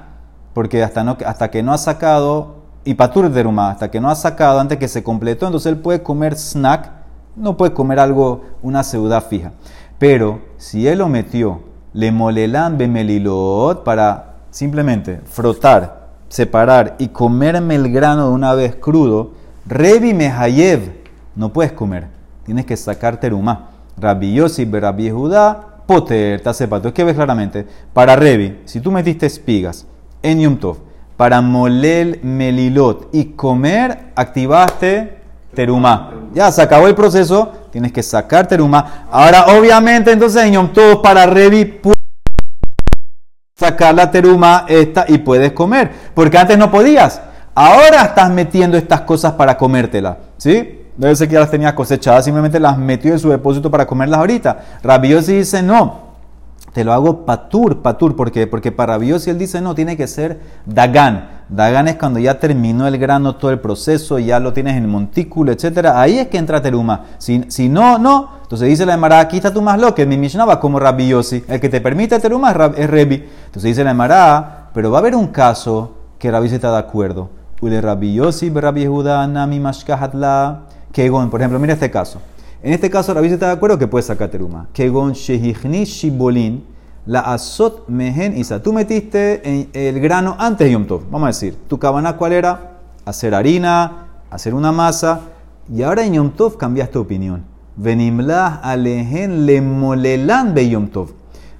porque 0.53 0.81
hasta, 0.81 1.03
no, 1.03 1.17
hasta 1.25 1.51
que 1.51 1.61
no 1.61 1.73
ha 1.73 1.77
sacado, 1.77 2.63
y 2.85 2.93
patur 2.93 3.29
deruma, 3.29 3.71
hasta 3.71 3.91
que 3.91 3.99
no 3.99 4.09
ha 4.09 4.15
sacado, 4.15 4.59
antes 4.59 4.77
que 4.77 4.87
se 4.87 5.03
completó, 5.03 5.47
entonces 5.47 5.69
él 5.69 5.79
puede 5.79 6.01
comer 6.01 6.35
snack, 6.37 6.94
no 7.35 7.57
puede 7.57 7.73
comer 7.73 7.99
algo, 7.99 8.43
una 8.61 8.83
ciudad 8.83 9.25
fija. 9.27 9.51
Pero 9.97 10.41
si 10.57 10.87
él 10.87 10.99
lo 10.99 11.09
metió, 11.09 11.61
le 11.93 12.11
molelan 12.11 12.77
bemelilot 12.77 13.83
para 13.83 14.35
simplemente 14.51 15.21
frotar, 15.25 16.09
separar 16.29 16.95
y 16.99 17.09
comerme 17.09 17.75
el 17.75 17.91
grano 17.91 18.27
de 18.27 18.33
una 18.33 18.53
vez 18.53 18.75
crudo, 18.75 19.31
Revi 19.65 20.13
Mehayev, 20.13 20.93
no 21.35 21.51
puedes 21.51 21.71
comer, 21.71 22.07
tienes 22.45 22.65
que 22.65 22.77
sacar 22.77 23.19
terumá. 23.19 23.69
Rabbi 23.97 24.33
Yossi, 24.33 24.65
Rabbi 24.65 25.09
Judá, 25.09 25.81
Poter, 25.85 26.41
Tasepato. 26.41 26.89
Es 26.89 26.93
que 26.93 27.03
ves 27.03 27.15
claramente, 27.15 27.65
para 27.93 28.15
Revi, 28.15 28.61
si 28.65 28.81
tú 28.81 28.91
metiste 28.91 29.25
espigas 29.25 29.85
en 30.21 30.41
Yom 30.41 30.57
Tov, 30.57 30.77
para 31.17 31.39
moler 31.41 32.19
melilot 32.23 33.09
y 33.13 33.25
comer, 33.25 34.11
activaste 34.15 35.19
terumá. 35.55 36.11
Ya 36.33 36.51
se 36.51 36.61
acabó 36.61 36.87
el 36.87 36.95
proceso, 36.95 37.51
tienes 37.71 37.91
que 37.91 38.03
sacar 38.03 38.45
terumá. 38.47 39.07
Ahora, 39.09 39.45
obviamente, 39.57 40.11
entonces 40.11 40.43
en 40.43 40.53
Yom 40.53 40.69
para 41.01 41.25
Revi, 41.25 41.65
puedes 41.65 41.97
sacar 43.57 43.95
la 43.95 44.11
teruma 44.11 44.65
esta 44.67 45.05
y 45.07 45.17
puedes 45.17 45.53
comer. 45.53 45.91
Porque 46.13 46.37
antes 46.37 46.57
no 46.57 46.69
podías. 46.69 47.21
Ahora 47.55 48.03
estás 48.03 48.29
metiendo 48.29 48.77
estas 48.77 49.01
cosas 49.01 49.33
para 49.33 49.57
comértela. 49.57 50.17
¿Sí? 50.37 50.81
Debe 50.97 51.15
ser 51.15 51.27
que 51.27 51.33
ya 51.33 51.39
las 51.39 51.51
tenías 51.51 51.73
cosechadas, 51.73 52.25
simplemente 52.25 52.59
las 52.59 52.77
metió 52.77 53.11
en 53.11 53.19
su 53.19 53.29
depósito 53.29 53.71
para 53.71 53.85
comerlas 53.85 54.19
ahorita. 54.19 54.59
Rabiosi 54.83 55.37
dice 55.37 55.63
no. 55.63 56.05
Te 56.73 56.83
lo 56.83 56.91
hago 56.91 57.25
patur, 57.25 57.81
patur. 57.81 58.15
Porque 58.15 58.71
para 58.71 58.93
Rabiosi 58.93 59.29
él 59.29 59.39
dice 59.39 59.61
no, 59.61 59.73
tiene 59.73 59.95
que 59.95 60.07
ser 60.07 60.39
dagan. 60.65 61.34
Dagan 61.47 61.87
es 61.87 61.95
cuando 61.95 62.19
ya 62.19 62.39
terminó 62.39 62.87
el 62.87 62.97
grano, 62.97 63.35
todo 63.35 63.51
el 63.51 63.59
proceso, 63.59 64.17
ya 64.17 64.39
lo 64.39 64.51
tienes 64.51 64.75
en 64.75 64.83
el 64.83 64.89
montículo, 64.89 65.51
etcétera. 65.51 65.99
Ahí 66.01 66.17
es 66.17 66.27
que 66.27 66.37
entra 66.37 66.61
teruma. 66.61 67.05
Si, 67.19 67.43
si 67.49 67.69
no, 67.69 67.99
no. 67.99 68.29
Entonces 68.41 68.67
dice 68.67 68.85
la 68.85 68.95
Emara, 68.95 69.19
aquí 69.19 69.37
está 69.37 69.53
tú 69.53 69.61
más 69.61 69.79
loco, 69.79 70.03
mi 70.05 70.17
Mishnah 70.17 70.59
como 70.59 70.79
Rabiosi. 70.79 71.43
El 71.47 71.59
que 71.59 71.69
te 71.69 71.81
permite 71.81 72.19
teruma 72.19 72.51
es, 72.75 72.89
Rebi. 72.89 73.15
Entonces 73.45 73.63
dice 73.63 73.83
la 73.83 73.91
Emara, 73.91 74.69
pero 74.73 74.89
va 74.89 74.97
a 74.97 75.01
haber 75.01 75.15
un 75.15 75.27
caso 75.27 75.93
que 76.17 76.31
Rabiosi 76.31 76.55
está 76.55 76.71
de 76.71 76.79
acuerdo. 76.79 77.29
Ule 77.61 77.81
Rabbi 77.81 78.17
Judá, 78.85 79.25
Nami 79.27 79.59
Mashkahatla. 79.59 80.61
Kegon, 80.91 81.29
por 81.29 81.41
ejemplo, 81.41 81.59
mira 81.59 81.73
este 81.73 81.91
caso. 81.91 82.21
En 82.63 82.73
este 82.73 82.89
caso, 82.89 83.13
Rabbi 83.13 83.27
está 83.27 83.47
de 83.47 83.53
acuerdo 83.53 83.77
que 83.77 83.87
puede 83.87 84.03
sacar 84.03 84.29
teruma. 84.29 84.67
Kegon 84.73 85.13
Shehichni 85.13 85.83
Shibolin, 85.83 86.63
la 87.05 87.19
Azot 87.19 87.87
Mehen 87.87 88.37
Isa. 88.37 88.61
Tú 88.61 88.73
metiste 88.73 89.41
el 89.73 89.99
grano 89.99 90.35
antes 90.39 90.65
de 90.67 90.73
Yom 90.73 90.85
Tov. 90.85 91.03
Vamos 91.09 91.23
a 91.23 91.27
decir, 91.27 91.57
tu 91.67 91.77
cabana 91.77 92.17
cuál 92.17 92.33
era? 92.33 92.77
Hacer 93.05 93.35
harina, 93.35 94.07
hacer 94.29 94.53
una 94.53 94.71
masa. 94.71 95.21
Y 95.71 95.83
ahora 95.83 96.05
en 96.05 96.13
Yom 96.13 96.31
Tov 96.31 96.57
cambiaste 96.57 96.97
opinión. 96.97 97.43
Venimlah 97.75 98.61
alehen 98.63 99.45
le 99.45 99.61
molelan 99.61 100.53
be 100.53 100.69
Yom 100.69 100.87
Tov. 100.87 101.11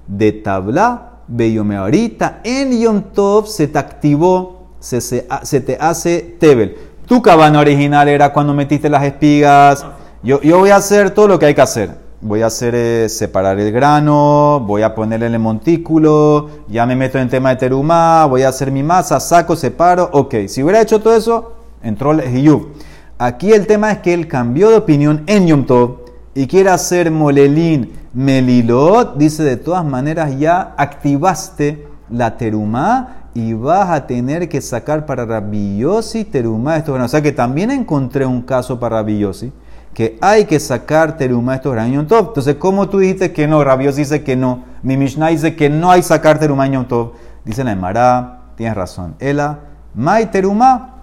De 0.06 0.32
tabla 0.32 1.20
be 1.28 1.52
Yom 1.52 1.70
Ahorita 1.72 2.40
en 2.44 2.78
Yom 2.80 3.02
Tov 3.14 3.46
se 3.46 3.68
te 3.68 3.78
activó, 3.78 4.70
se, 4.80 5.00
se, 5.00 5.60
te 5.60 5.76
hace 5.80 6.36
tebel. 6.40 6.76
Tu 7.06 7.22
cabana 7.22 7.60
original 7.60 8.08
era 8.08 8.32
cuando 8.32 8.52
metiste 8.52 8.88
las 8.88 9.04
espigas. 9.04 9.86
Yo 10.22 10.40
voy 10.58 10.70
a 10.70 10.76
hacer 10.76 11.10
todo 11.10 11.28
lo 11.28 11.38
que 11.38 11.46
hay 11.46 11.54
que 11.54 11.60
hacer. 11.60 12.05
Voy 12.26 12.42
a 12.42 12.46
hacer 12.46 12.74
eh, 12.74 13.08
separar 13.08 13.60
el 13.60 13.70
grano, 13.70 14.58
voy 14.66 14.82
a 14.82 14.96
ponerle 14.96 15.26
el 15.26 15.38
montículo, 15.38 16.50
ya 16.66 16.84
me 16.84 16.96
meto 16.96 17.20
en 17.20 17.28
tema 17.28 17.50
de 17.50 17.56
terumá, 17.56 18.26
voy 18.26 18.42
a 18.42 18.48
hacer 18.48 18.72
mi 18.72 18.82
masa, 18.82 19.20
saco, 19.20 19.54
separo. 19.54 20.10
Ok, 20.12 20.34
si 20.48 20.60
hubiera 20.60 20.80
hecho 20.80 21.00
todo 21.00 21.14
eso, 21.14 21.52
entró 21.84 22.10
el 22.10 22.28
hiyub. 22.28 22.72
Aquí 23.16 23.52
el 23.52 23.68
tema 23.68 23.92
es 23.92 23.98
que 23.98 24.12
él 24.12 24.26
cambió 24.26 24.70
de 24.70 24.76
opinión 24.76 25.22
en 25.28 25.46
Yom 25.46 25.66
Tov 25.66 25.98
y 26.34 26.48
quiere 26.48 26.70
hacer 26.70 27.12
molelín 27.12 27.92
melilot. 28.12 29.16
Dice 29.16 29.44
de 29.44 29.56
todas 29.56 29.84
maneras 29.84 30.36
ya 30.36 30.74
activaste 30.76 31.86
la 32.10 32.36
terumá 32.36 33.28
y 33.34 33.52
vas 33.52 33.90
a 33.90 34.04
tener 34.08 34.48
que 34.48 34.60
sacar 34.60 35.06
para 35.06 35.26
Rabiosi 35.26 36.24
terumá 36.24 36.76
estos 36.76 36.92
granos. 36.92 37.10
O 37.10 37.12
sea 37.12 37.22
que 37.22 37.30
también 37.30 37.70
encontré 37.70 38.26
un 38.26 38.42
caso 38.42 38.80
para 38.80 38.96
Rabiosi 38.96 39.52
que 39.96 40.18
hay 40.20 40.44
que 40.44 40.60
sacar 40.60 41.16
terumá 41.16 41.54
estos 41.54 41.72
granos 41.72 41.94
Yom. 41.94 42.02
Entonces, 42.02 42.56
¿cómo 42.56 42.86
tú 42.86 42.98
dijiste 42.98 43.32
que 43.32 43.48
no? 43.48 43.64
Rabiosi 43.64 44.02
dice 44.02 44.22
que 44.22 44.36
no. 44.36 44.62
Mi 44.82 44.94
Mishnah 44.98 45.28
dice 45.28 45.56
que 45.56 45.70
no 45.70 45.90
hay 45.90 46.02
sacar 46.02 46.38
terumá 46.38 46.66
en 46.66 46.72
Yom 46.72 46.84
Tov. 46.84 47.12
Dice 47.46 47.64
la 47.64 47.72
Emara, 47.72 48.40
tienes 48.56 48.76
razón. 48.76 49.14
Ela, 49.18 49.58
mai 49.94 50.30
terumá, 50.30 50.96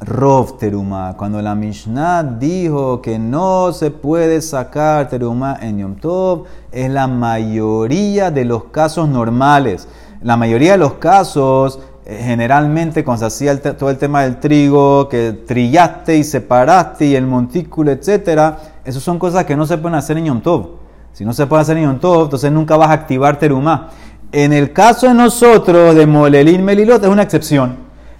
Rov 0.00 0.56
terumá. 0.56 1.14
Cuando 1.18 1.42
la 1.42 1.54
Mishnah 1.54 2.22
dijo 2.22 3.02
que 3.02 3.18
no 3.18 3.74
se 3.74 3.90
puede 3.90 4.40
sacar 4.40 5.06
terumá 5.10 5.58
en 5.60 5.80
Yom 5.80 5.96
Tov, 5.96 6.44
es 6.72 6.90
la 6.90 7.06
mayoría 7.06 8.30
de 8.30 8.46
los 8.46 8.64
casos 8.64 9.06
normales. 9.06 9.86
La 10.22 10.38
mayoría 10.38 10.72
de 10.72 10.78
los 10.78 10.94
casos, 10.94 11.78
generalmente 12.06 13.02
cuando 13.02 13.20
se 13.20 13.26
hacía 13.26 13.76
todo 13.76 13.90
el 13.90 13.96
tema 13.96 14.22
del 14.22 14.38
trigo, 14.38 15.08
que 15.08 15.32
trillaste 15.46 16.16
y 16.16 16.24
separaste 16.24 17.06
y 17.06 17.16
el 17.16 17.26
montículo, 17.26 17.90
etcétera, 17.90 18.58
esas 18.84 19.02
son 19.02 19.18
cosas 19.18 19.44
que 19.44 19.56
no 19.56 19.66
se 19.66 19.78
pueden 19.78 19.96
hacer 19.96 20.18
en 20.18 20.26
Yom 20.26 20.40
Tov. 20.42 20.68
Si 21.12 21.24
no 21.24 21.32
se 21.32 21.46
puede 21.46 21.62
hacer 21.62 21.76
en 21.78 21.84
Yom 21.84 21.98
Tov, 21.98 22.24
entonces 22.24 22.52
nunca 22.52 22.76
vas 22.76 22.90
a 22.90 22.92
activar 22.92 23.38
terumá. 23.38 23.90
En 24.32 24.52
el 24.52 24.72
caso 24.72 25.06
de 25.06 25.14
nosotros, 25.14 25.94
de 25.94 26.06
Molelín 26.06 26.64
Melilot, 26.64 27.02
es 27.04 27.08
una 27.08 27.22
excepción. 27.22 27.76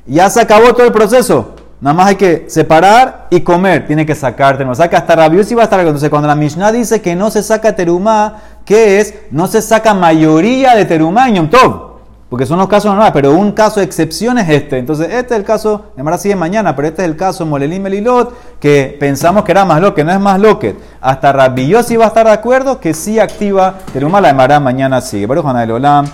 Ya 0.07 0.31
se 0.31 0.41
acabó 0.41 0.73
todo 0.73 0.87
el 0.87 0.93
proceso. 0.93 1.57
Nada 1.81 1.93
más 1.93 2.07
hay 2.07 2.15
que 2.15 2.45
separar 2.49 3.27
y 3.31 3.41
comer. 3.41 3.87
Tiene 3.87 4.07
que 4.07 4.15
sacar 4.15 4.57
terumá. 4.57 4.77
Que 4.89 4.97
hasta 4.97 5.17
Rabiusi 5.17 5.55
va 5.55 5.63
a 5.63 5.65
estar. 5.65 5.81
Entonces, 5.81 6.09
cuando 6.09 6.29
la 6.29 6.37
Mishnah 6.37 6.71
dice 6.71 7.03
que 7.03 7.17
no 7.17 7.31
se 7.31 7.43
saca 7.43 7.75
terumá, 7.75 8.37
¿qué 8.65 9.01
es? 9.01 9.15
No 9.33 9.49
se 9.49 9.61
saca 9.61 9.93
mayoría 9.93 10.77
de 10.77 10.85
terumá 10.85 11.29
en 11.29 11.35
Yom 11.35 11.51
Tov. 11.51 11.94
Porque 12.35 12.47
son 12.47 12.59
los 12.59 12.67
casos 12.67 12.87
normales, 12.87 13.13
pero 13.13 13.31
un 13.31 13.53
caso 13.53 13.79
de 13.79 13.87
excepción 13.87 14.39
es 14.39 14.49
este. 14.49 14.77
Entonces, 14.79 15.07
este 15.07 15.35
es 15.35 15.39
el 15.39 15.45
caso, 15.45 15.93
además 15.95 16.21
sigue 16.21 16.35
mañana, 16.35 16.75
pero 16.75 16.89
este 16.89 17.03
es 17.03 17.09
el 17.09 17.17
caso 17.17 17.47
Molelín 17.47 17.81
Melilot, 17.81 18.59
que 18.59 18.97
pensamos 18.99 19.45
que 19.45 19.53
era 19.53 19.65
más 19.65 19.81
lo 19.81 19.95
que 19.95 20.03
no 20.03 20.11
es 20.11 20.19
más 20.19 20.41
lo 20.41 20.59
que. 20.59 20.75
Hasta 21.01 21.33
Rabbi 21.33 21.73
va 21.73 21.79
a 21.79 22.09
estar 22.09 22.27
de 22.27 22.33
acuerdo 22.33 22.81
que 22.81 22.93
sí 22.93 23.21
activa 23.21 23.75
Terumá, 23.93 24.21
la 24.21 24.31
Emara 24.31 24.59
mañana 24.59 25.01
sigue. 25.01 25.29
Hanay 25.33 25.71
Olam. 25.71 26.07